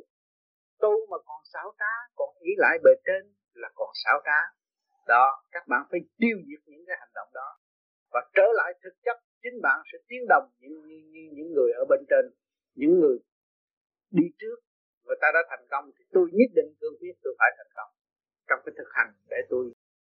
[0.80, 4.39] Tu mà còn xảo trá còn ý lại bề trên là còn xảo trá
[5.08, 7.50] đó các bạn phải tiêu diệt những cái hành động đó.
[8.14, 11.72] Và trở lại thực chất chính bạn sẽ tiến đồng những như, như những người
[11.82, 12.26] ở bên trên
[12.76, 13.18] những người
[14.12, 14.58] đi trước.
[15.06, 17.92] Người ta đã thành công thì tôi nhất định tôi biết tôi phải thành công
[18.48, 19.64] trong cái thực hành để tôi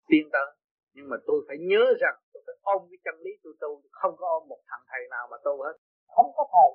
[0.08, 0.50] tiến tới.
[0.94, 4.16] Nhưng mà tôi phải nhớ rằng tôi phải ôm cái chân lý tôi tu không
[4.18, 5.76] có ôm một thằng thầy nào mà tu hết.
[6.16, 6.70] Không có thầy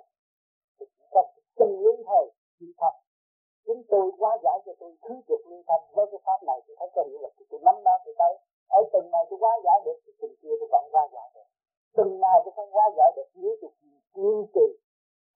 [0.79, 1.27] thì chỉ cần
[1.59, 2.25] chân lý thôi
[2.59, 2.95] chỉ thật
[3.67, 6.77] chúng tôi quá giải cho tôi thứ được liên thanh với cái pháp này tôi
[6.79, 8.15] thấy có hiệu lực thì tôi nắm đó tôi.
[8.19, 8.33] Tới
[8.69, 11.49] ở từng này tôi quá giải được thì từng kia tôi vẫn quá giải được.
[11.97, 13.71] Từng nào tôi không quá giải được nếu tôi
[14.15, 14.67] kiên trì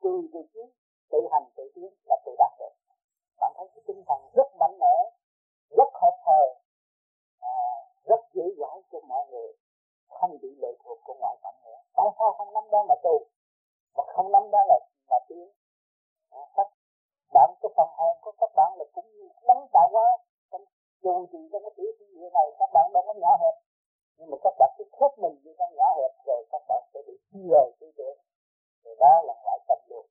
[0.02, 0.60] từ từ trí
[1.10, 2.74] tự hành tự tiến là tôi đạt được.
[3.40, 4.94] Bạn thấy cái tinh thần rất mạnh mẽ
[5.70, 6.46] rất hợp thời
[7.40, 7.56] à,
[8.04, 9.52] rất dễ dãi cho mọi người
[10.08, 11.78] không bị lệ thuộc của ngoại cảnh nữa.
[11.96, 13.26] Tại sao không nắm đó mà tu?
[13.96, 14.78] Mà không nắm đó là
[15.10, 15.48] mà tiến.
[16.30, 16.68] À, tất
[17.34, 19.10] bạn có phần hồn của các bạn là cũng
[19.48, 20.08] nắm tạo quá.
[20.50, 20.64] Trong
[21.02, 23.54] dù gì trong cái tiểu thiên địa này, các bạn đâu có nhỏ hẹp.
[24.18, 27.00] Nhưng mà các bạn cứ khép mình như trong nhỏ hẹp, rồi các bạn sẽ
[27.06, 28.18] bị chi rời tư tưởng.
[28.84, 30.06] Rồi đó là ngoại tâm luôn.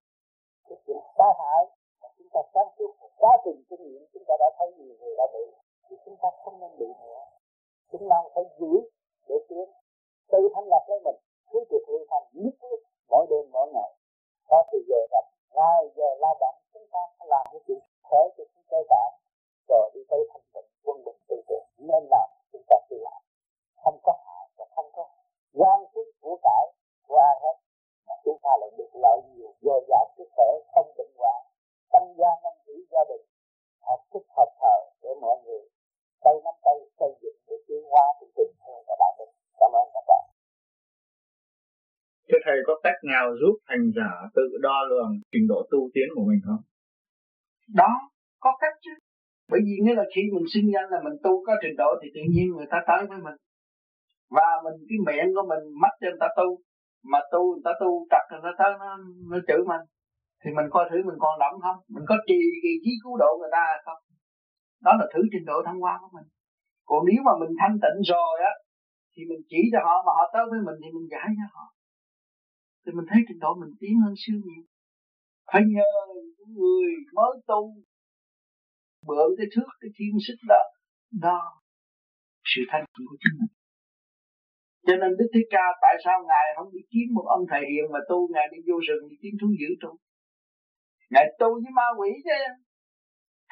[0.70, 1.66] Cái chuyện phá hại
[2.02, 5.16] mà chúng ta sáng suốt quá trình kinh nghiệm, chúng ta đã thấy nhiều người
[5.18, 5.46] đã bị,
[5.90, 7.22] thì chúng ta không nên bị nữa.
[7.92, 8.74] Chúng ta phải giữ
[9.28, 9.68] để tiến,
[10.32, 11.16] tự thanh lập lấy mình.
[11.52, 12.80] Cứ việc lưu thành nhất quyết
[13.10, 13.92] mỗi đêm, mỗi ngày.
[14.50, 18.22] Có từ giờ rảnh ngoài giờ lao động chúng ta phải làm những chuyện khỏe
[18.38, 19.12] cho chúng cơ bản
[19.68, 23.22] rồi đi tới thanh tịnh, quân bình tư tưởng nên làm chúng ta tự làm.
[23.84, 25.04] Không có hại và không có
[25.54, 26.66] gian phí của cải
[27.08, 27.56] qua hết.
[28.08, 31.42] Mà chúng ta lại được lợi nhiều, dồi dào sức khỏe, không bệnh hoạn,
[31.92, 33.26] tâm gia năng chỉ gia đình.
[33.82, 35.70] Hợp phúc hợp thờ để mọi người
[36.24, 39.16] tay nắm tay, xây dựng để tiến hóa chương trình hơn các bạn.
[39.20, 39.30] Mình
[39.60, 40.05] cảm ơn các bạn
[42.56, 46.26] thầy có cách nào giúp hành giả tự đo lường trình độ tu tiến của
[46.30, 46.62] mình không?
[47.82, 47.92] Đó,
[48.40, 48.92] có cách chứ.
[49.52, 52.08] Bởi vì nghĩa là khi mình sinh ra là mình tu có trình độ thì
[52.16, 53.38] tự nhiên người ta tới với mình.
[54.36, 56.48] Và mình cái miệng của mình mắt cho người ta tu.
[57.12, 58.90] Mà tu người ta tu trật người ta tới nó,
[59.32, 59.84] nó chửi mình.
[60.42, 61.78] Thì mình coi thử mình còn động không?
[61.94, 64.00] Mình có trì kỳ trí cứu độ người ta hay không?
[64.86, 66.28] Đó là thử trình độ thăng hoa của mình.
[66.90, 68.54] Còn nếu mà mình thanh tịnh rồi á
[69.14, 71.75] thì mình chỉ cho họ mà họ tới với mình thì mình giải cho họ
[72.86, 74.64] thì mình thấy trình độ mình tiến hơn siêu nhiều.
[75.52, 75.92] Phải nhờ
[76.38, 77.62] những người mới tu
[79.08, 80.62] mượn cái thước, cái thiên sức đó
[81.26, 81.42] đo
[82.52, 83.54] sự thanh tịnh của chính mình.
[84.88, 87.86] Cho nên Đức Thế Ca tại sao Ngài không đi kiếm một ông thầy hiền
[87.94, 89.92] mà tu, Ngài đi vô rừng đi kiếm thú dữ tu?
[91.12, 92.40] Ngài tu với ma quỷ chứ.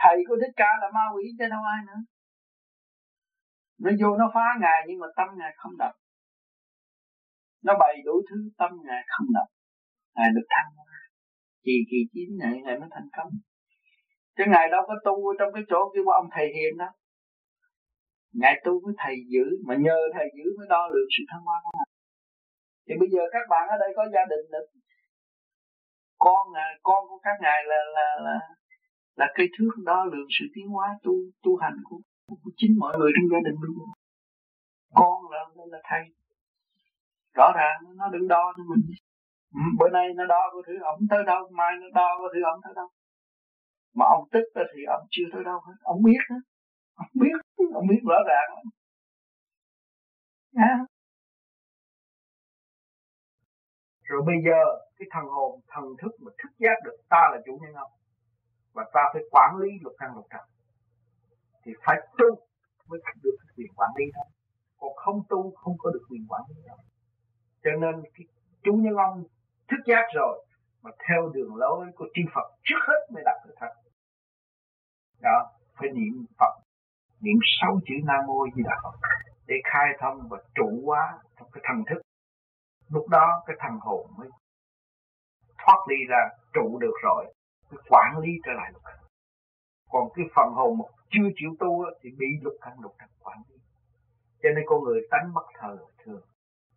[0.01, 2.01] Thầy của Thích Ca là ma quỷ chứ, đâu ai nữa.
[3.83, 5.93] Nó vô nó phá Ngài nhưng mà tâm Ngài không đập
[7.65, 9.51] nó bày đủ thứ tâm ngài không động
[10.15, 10.95] ngài được thăng hoa.
[11.65, 13.31] Kỳ kỳ chín ngày ngày mới thành công.
[14.37, 16.89] Chứ ngài đâu có tu trong cái chỗ kêu ông thầy hiền đó.
[18.41, 21.57] Ngài tu với thầy giữ mà nhờ thầy giữ mới đo lường sự thăng hoa
[21.63, 21.89] của ngài.
[22.85, 24.67] Thì bây giờ các bạn ở đây có gia đình được.
[26.25, 26.43] Con
[26.83, 28.39] con của các ngài là là là
[29.15, 31.13] là cây thước đo lường sự tiến hóa tu
[31.43, 33.89] tu hành của, của chính mọi người trong gia đình luôn.
[34.93, 35.39] Con là
[35.71, 36.03] là thầy
[37.33, 38.83] rõ ràng, nó đừng đo cho mình.
[39.53, 42.39] Ừ, bữa nay nó đo có thứ ông tới đâu, mai nó đo có thứ
[42.51, 42.89] ông tới đâu.
[43.95, 45.73] Mà ông tức thì ông chưa tới đâu hết.
[45.83, 46.41] Ông biết hết
[46.95, 47.37] ông biết
[47.73, 48.49] ông biết rõ ràng
[50.51, 50.85] Nha?
[54.03, 54.59] rồi bây giờ,
[54.97, 57.91] cái thần hồn, thần thức mà thức giác được ta là chủ nhân ông,
[58.73, 60.45] và ta phải quản lý luật căn luật trần
[61.65, 62.29] thì phải tu
[62.87, 64.23] mới được quyền quản lý đó.
[64.77, 66.77] Còn không tu, không có được quyền quản lý đâu
[67.63, 68.27] cho nên cái
[68.63, 69.23] chú nhân ông
[69.67, 70.45] thức giác rồi,
[70.81, 73.73] mà theo đường lối của chư Phật trước hết mới đạt được thật.
[75.21, 76.53] Đó, phải niệm Phật,
[77.21, 79.09] niệm sáu chữ Nam Mô Di Đà Phật
[79.47, 82.01] để khai thông và trụ hóa trong cái thần thức.
[82.89, 84.29] Lúc đó cái thần hồn mới
[85.57, 87.33] thoát ly ra, trụ được rồi,
[87.71, 89.03] mới quản lý trở lại lục căn
[89.93, 93.37] còn cái phần hồn mà chưa chịu tu thì bị lục căn lục căn quản
[93.49, 93.57] lý.
[94.43, 96.21] Cho nên con người tánh bất thờ thường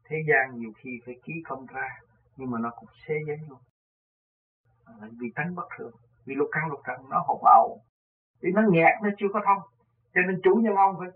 [0.08, 1.88] thế gian nhiều khi phải ký không ra,
[2.36, 3.58] nhưng mà nó cũng xé giấy luôn.
[4.84, 5.92] À, vì tánh bất thường,
[6.24, 7.80] vì lục căn lục trần nó hỗn ẩu.
[8.40, 9.62] Vì nó nghẹt, nó chưa có thông,
[10.14, 11.08] cho nên chủ nhân ông phải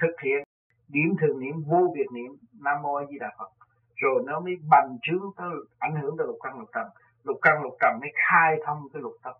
[0.00, 0.44] thực hiện
[0.88, 3.50] điểm thường niệm, vô việt niệm, nam mô a di đà phật.
[3.96, 6.88] Rồi nó mới bành trướng tới ảnh hưởng tới lục căn lục trần
[7.24, 9.34] lục căn lục trần mới khai thông cái lục tâm.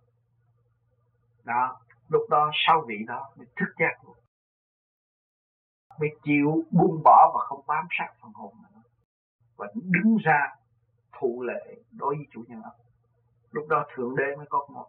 [1.45, 4.18] Đó, lúc đó sau vị đó mới thức giác luôn
[6.01, 8.81] mới chịu buông bỏ và không bám sát phần hồn nữa.
[9.57, 10.57] Và đứng ra
[11.21, 12.77] thụ lệ đối với chủ nhân ông
[13.51, 14.89] lúc đó thượng đế mới có ngồi.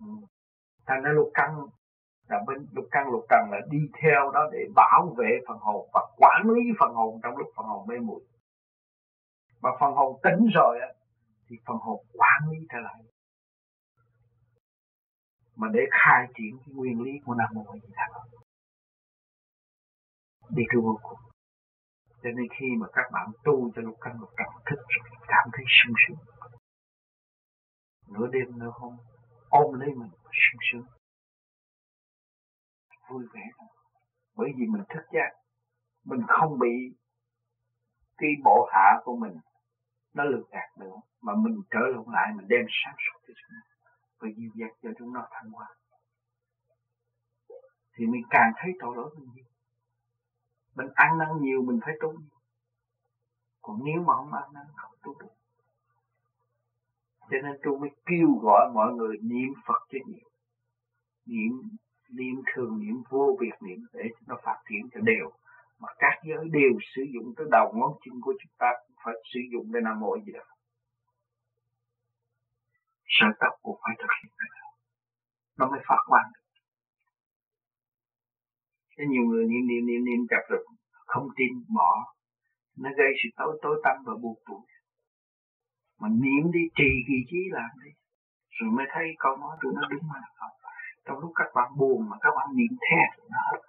[0.00, 0.06] ừ.
[0.86, 1.66] thành ra lục căn,
[2.28, 5.88] là bên lục căn, lục trần là đi theo đó để bảo vệ phần hồn
[5.92, 8.20] và quản lý phần hồn trong lúc phần hồn mê muội.
[9.60, 10.88] Mà phần hồn tỉnh rồi á,
[11.48, 13.02] thì phần hồn quản lý trở lại.
[15.56, 18.08] Mà để khai triển cái nguyên lý của nam mô a di đà
[20.56, 21.18] đi cái vô cùng.
[22.22, 25.48] Cho nên khi mà các bạn tu cho lục căn lục trần, thức rồi, cảm
[25.52, 26.18] thấy sung sướng.
[28.08, 28.96] Nửa đêm nửa hôm,
[29.48, 30.86] ôm lấy mình, sung sướng.
[33.10, 33.42] Vui vẻ
[34.36, 35.30] bởi vì mình thức giác,
[36.04, 36.74] mình không bị
[38.16, 39.32] cái bộ hạ của mình
[40.14, 43.50] nó lừa gạt nữa, mà mình trở lộn lại, mình đem sáng suốt cho chúng
[43.54, 43.62] nó,
[44.20, 45.68] và dịu dàng cho chúng nó thăng hoa.
[47.94, 49.49] Thì mình càng thấy tội lỗi mình nhiều
[50.74, 52.14] mình ăn năn nhiều, mình phải tu.
[53.62, 55.34] Còn nếu mà không ăn năn, không tu được.
[57.20, 60.28] Cho nên tôi mới kêu gọi mọi người niệm Phật cho nhiều.
[61.26, 61.62] Niệm
[62.08, 65.30] niệm thường, niệm vô việc niệm để nó phát triển cho đều.
[65.78, 69.14] Mà các giới đều sử dụng tới đầu ngón chân của chúng ta cũng phải
[69.34, 70.44] sử dụng để nam mô gì đó
[73.10, 74.32] sợi tóc cũng phải thực hiện.
[75.58, 76.39] Nó mới phát quang được.
[79.00, 80.64] Thế nhiều người niệm niệm niệm niệm, chập rồi
[81.06, 82.14] không tin, bỏ.
[82.76, 84.64] Nó gây sự tối tối tâm và buồn tủi
[86.00, 87.90] mà niệm đi, trì kỳ trí làm đi,
[88.50, 90.50] rồi mới thấy câu nói tụi nó đúng mà không
[91.04, 93.62] trong lúc các bạn buồn mà các bạn niệm theo nó hết.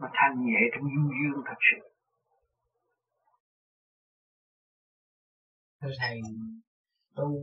[0.00, 1.88] Nó thanh nhẹ trong du dương thật sự.
[5.80, 6.20] Thưa thầy,
[7.14, 7.40] tu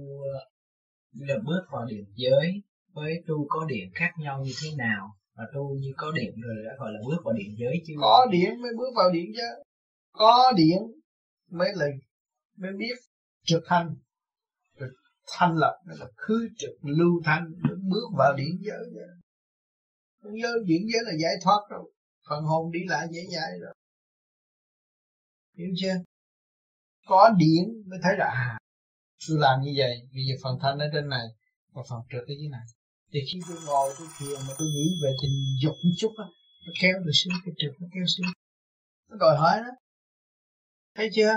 [1.13, 2.63] là bước vào điện giới
[2.93, 5.15] với tu có điện khác nhau như thế nào?
[5.35, 7.93] Mà tu như có điện rồi đã gọi là bước vào điện giới chứ.
[8.01, 9.63] Có điện mới bước vào điện chứ.
[10.11, 10.77] Có điện
[11.51, 11.85] mới là,
[12.57, 12.95] mới biết
[13.43, 13.95] trực thanh.
[14.79, 14.89] Trực
[15.27, 18.77] thanh lập là khứ trực lưu thanh bước vào điện giới
[20.23, 21.91] điện giới điện giới là giải thoát rồi.
[22.29, 23.73] Phần hồn đi lại dễ dãi rồi.
[25.57, 25.93] Hiểu chưa?
[27.07, 28.57] Có điện mới thấy là à
[29.29, 30.01] tôi làm như vậy.
[30.13, 31.27] Bây giờ phần thanh ở trên này,
[31.73, 32.61] và phần trực ở dưới này
[33.13, 36.25] thì khi tôi ngồi tôi thiền mà tôi nghĩ về tình dục một chút á
[36.65, 38.27] nó kéo được xuống cái trực nó kéo xuống
[39.09, 39.71] nó đòi hỏi đó
[40.95, 41.33] thấy chưa?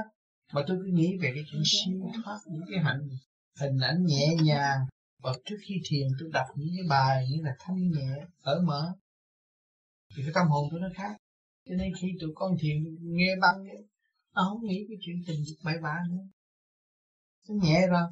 [0.53, 3.09] Mà tôi cứ nghĩ về cái chuyện siêu thoát những cái hạnh
[3.61, 4.81] hình ảnh nhẹ nhàng.
[5.23, 8.95] Và trước khi thiền tôi đọc những cái bài như là thanh nhẹ ở mở.
[10.17, 11.17] Thì cái tâm hồn tôi nó khác.
[11.69, 13.65] Cho nên khi tụi con thiền nghe băng
[14.35, 16.25] nó không nghĩ cái chuyện tình dục bậy bạ nữa.
[17.49, 18.03] Nó nhẹ rồi.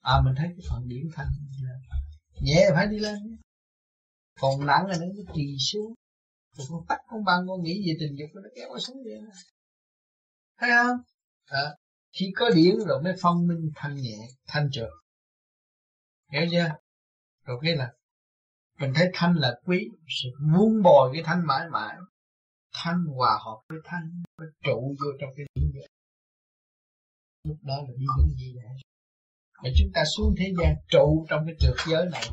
[0.00, 1.28] À mình thấy cái phần điểm thanh
[1.62, 1.74] là
[2.42, 3.38] nhẹ phải đi lên.
[4.40, 5.94] Còn nặng là nó trì xuống.
[6.52, 9.20] Rồi con tắt con băng con nghĩ về tình dục nó kéo nó xuống vậy
[10.62, 10.96] thấy không?
[11.44, 11.76] À,
[12.12, 14.90] khi có điển rồi mới phong minh thanh nhẹ thanh trượt
[16.32, 16.68] hiểu chưa?
[17.44, 17.92] Rồi cái là
[18.78, 19.88] mình thấy thanh là quý
[20.22, 21.96] sự muốn bồi cái thanh mãi mãi.
[22.74, 25.88] Thanh hòa hợp với thanh với trụ vô trong cái điển vậy.
[27.44, 28.82] Lúc đó là đi những gì vậy?
[29.62, 32.24] Và chúng ta xuống thế gian trụ trong cái trượt giới này,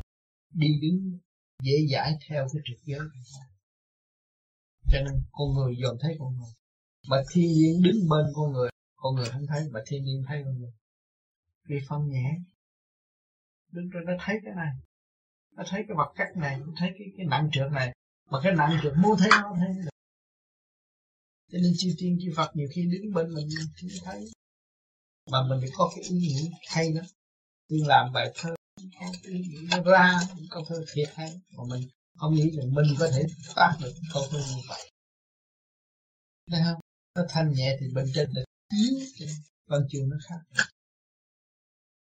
[0.54, 1.18] đi đứng
[1.62, 3.46] dễ dãi theo cái trượt giới này
[4.90, 6.52] cho nên con người dòm thấy con người.
[7.08, 10.42] Mà thiên nhiên đứng bên con người con người không thấy, mà thiên nhiên thấy
[10.44, 10.72] con người.
[11.68, 12.38] Vì phân nhẹ
[13.72, 14.72] đứng trên nó thấy cái này,
[15.56, 17.94] nó thấy cái vật cắt này, nó thấy cái cái nặng trượt này.
[18.30, 19.90] Mà cái nặng trượt muốn thấy nó thấy được.
[21.52, 23.48] Cho nên chư tiên, chư Phật nhiều khi đứng bên mình
[23.80, 24.24] không thấy.
[25.30, 27.02] Mà mình phải có cái ý nghĩ hay đó
[27.70, 28.54] nhưng làm bài thơ
[29.70, 30.20] nó ra
[30.50, 33.22] câu thơ thiệt hay mà mình không nghĩ rằng mình có thể
[33.54, 34.90] phát được câu thơ như vậy.
[36.50, 36.80] Thấy không?
[37.14, 38.42] Nó thanh nhẹ thì bên trên là
[38.76, 39.26] yếu
[39.66, 40.62] văn chương nó khác.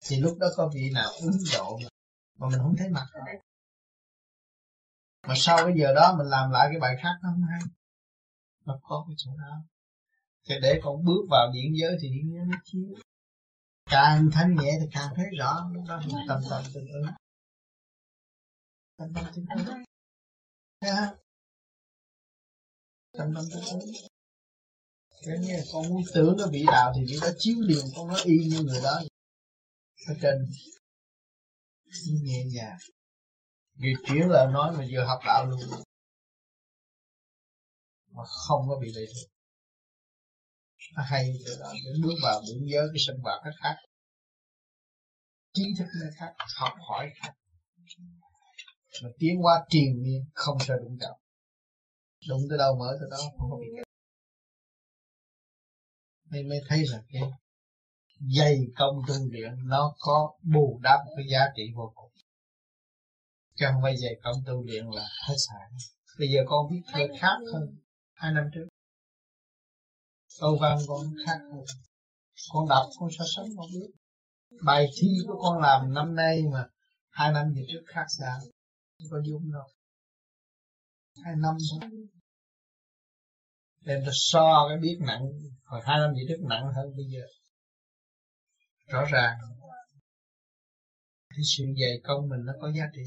[0.04, 1.88] Thì lúc đó có vị nào ứng độ mà,
[2.38, 3.06] mà mình không thấy mặt.
[3.14, 3.20] Đó.
[5.28, 7.60] mà sau cái giờ đó mình làm lại cái bài khác nó không hay.
[8.64, 9.62] Nó có cái chỗ đó.
[10.48, 12.94] Thì để con bước vào điện giới thì điện giới nó chiếu
[13.92, 15.70] càng thanh nhẹ thì càng thấy rõ.
[15.72, 17.06] Lúc đó mình tâm tâm tương ứng
[18.96, 19.66] tâm tâm tương ứng
[20.80, 21.16] thấy không
[23.12, 23.80] tâm tâm tương ứng
[25.26, 28.16] cái như con muốn tưởng nó bị đạo thì vị đó chiếu liền, con nó
[28.24, 29.00] y như người đó.
[30.08, 30.50] Ở trên.
[32.22, 32.78] Nhẹ nhàng.
[33.74, 35.60] Vì chuyển là nói mà vừa học đạo luôn.
[38.10, 39.31] Mà không có bị lệ thuộc
[40.96, 43.76] nó hay từ đó để bước vào biển giới cái sinh hoạt nó khác.
[45.54, 47.32] Kiến thức nó khác, học hỏi khác.
[49.02, 51.16] Mà tiến qua triền miên, không sợ đụng chạm.
[52.28, 53.92] Đụng tới đâu mở tới đó, không có bị kẹt
[56.32, 57.22] nên mới thấy rằng cái
[58.36, 62.10] dày công tu luyện nó có bù đắp cái giá trị vô cùng.
[63.54, 65.86] Chứ không phải dày công tu luyện là hết sạch.
[66.18, 67.76] bây giờ con biết thơ khác hơn
[68.14, 68.66] hai năm trước
[70.40, 71.64] câu văn con khác hơn
[72.52, 73.90] con đọc, con so sánh, con biết.
[74.64, 76.66] Bài thi của con làm năm nay mà,
[77.10, 78.38] hai năm về trước khác xa.
[78.98, 79.68] Không có dung đâu.
[81.24, 81.90] Hai năm thôi.
[83.80, 85.22] Nên ta so cái biết nặng.
[85.64, 87.26] Hồi hai năm về trước nặng hơn bây giờ.
[88.86, 89.38] Rõ ràng.
[91.28, 93.02] Cái sự dày công mình nó có giá trị.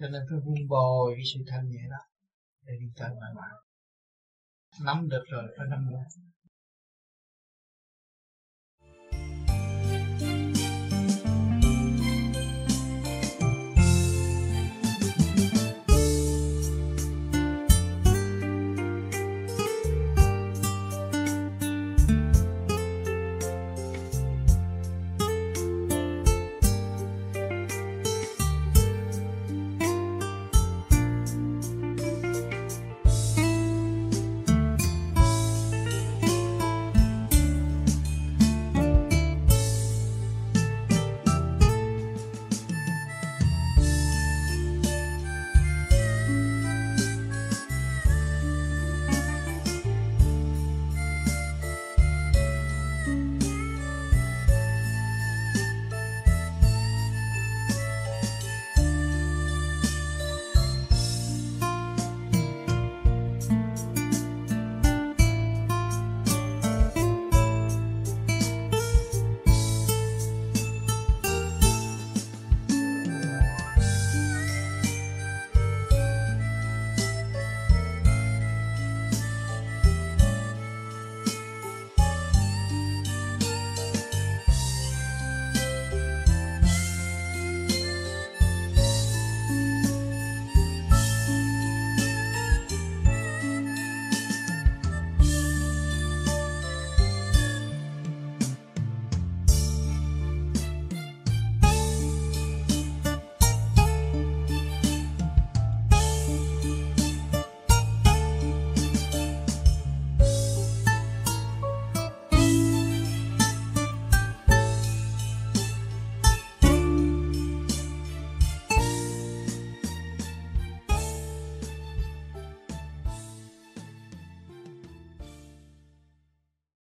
[0.00, 2.04] Cho nên phải vun bồi cái sự thanh nhẹ đó.
[2.62, 3.69] Để đi tới mãi mãi
[4.80, 6.29] nắm được rồi phải nắm được.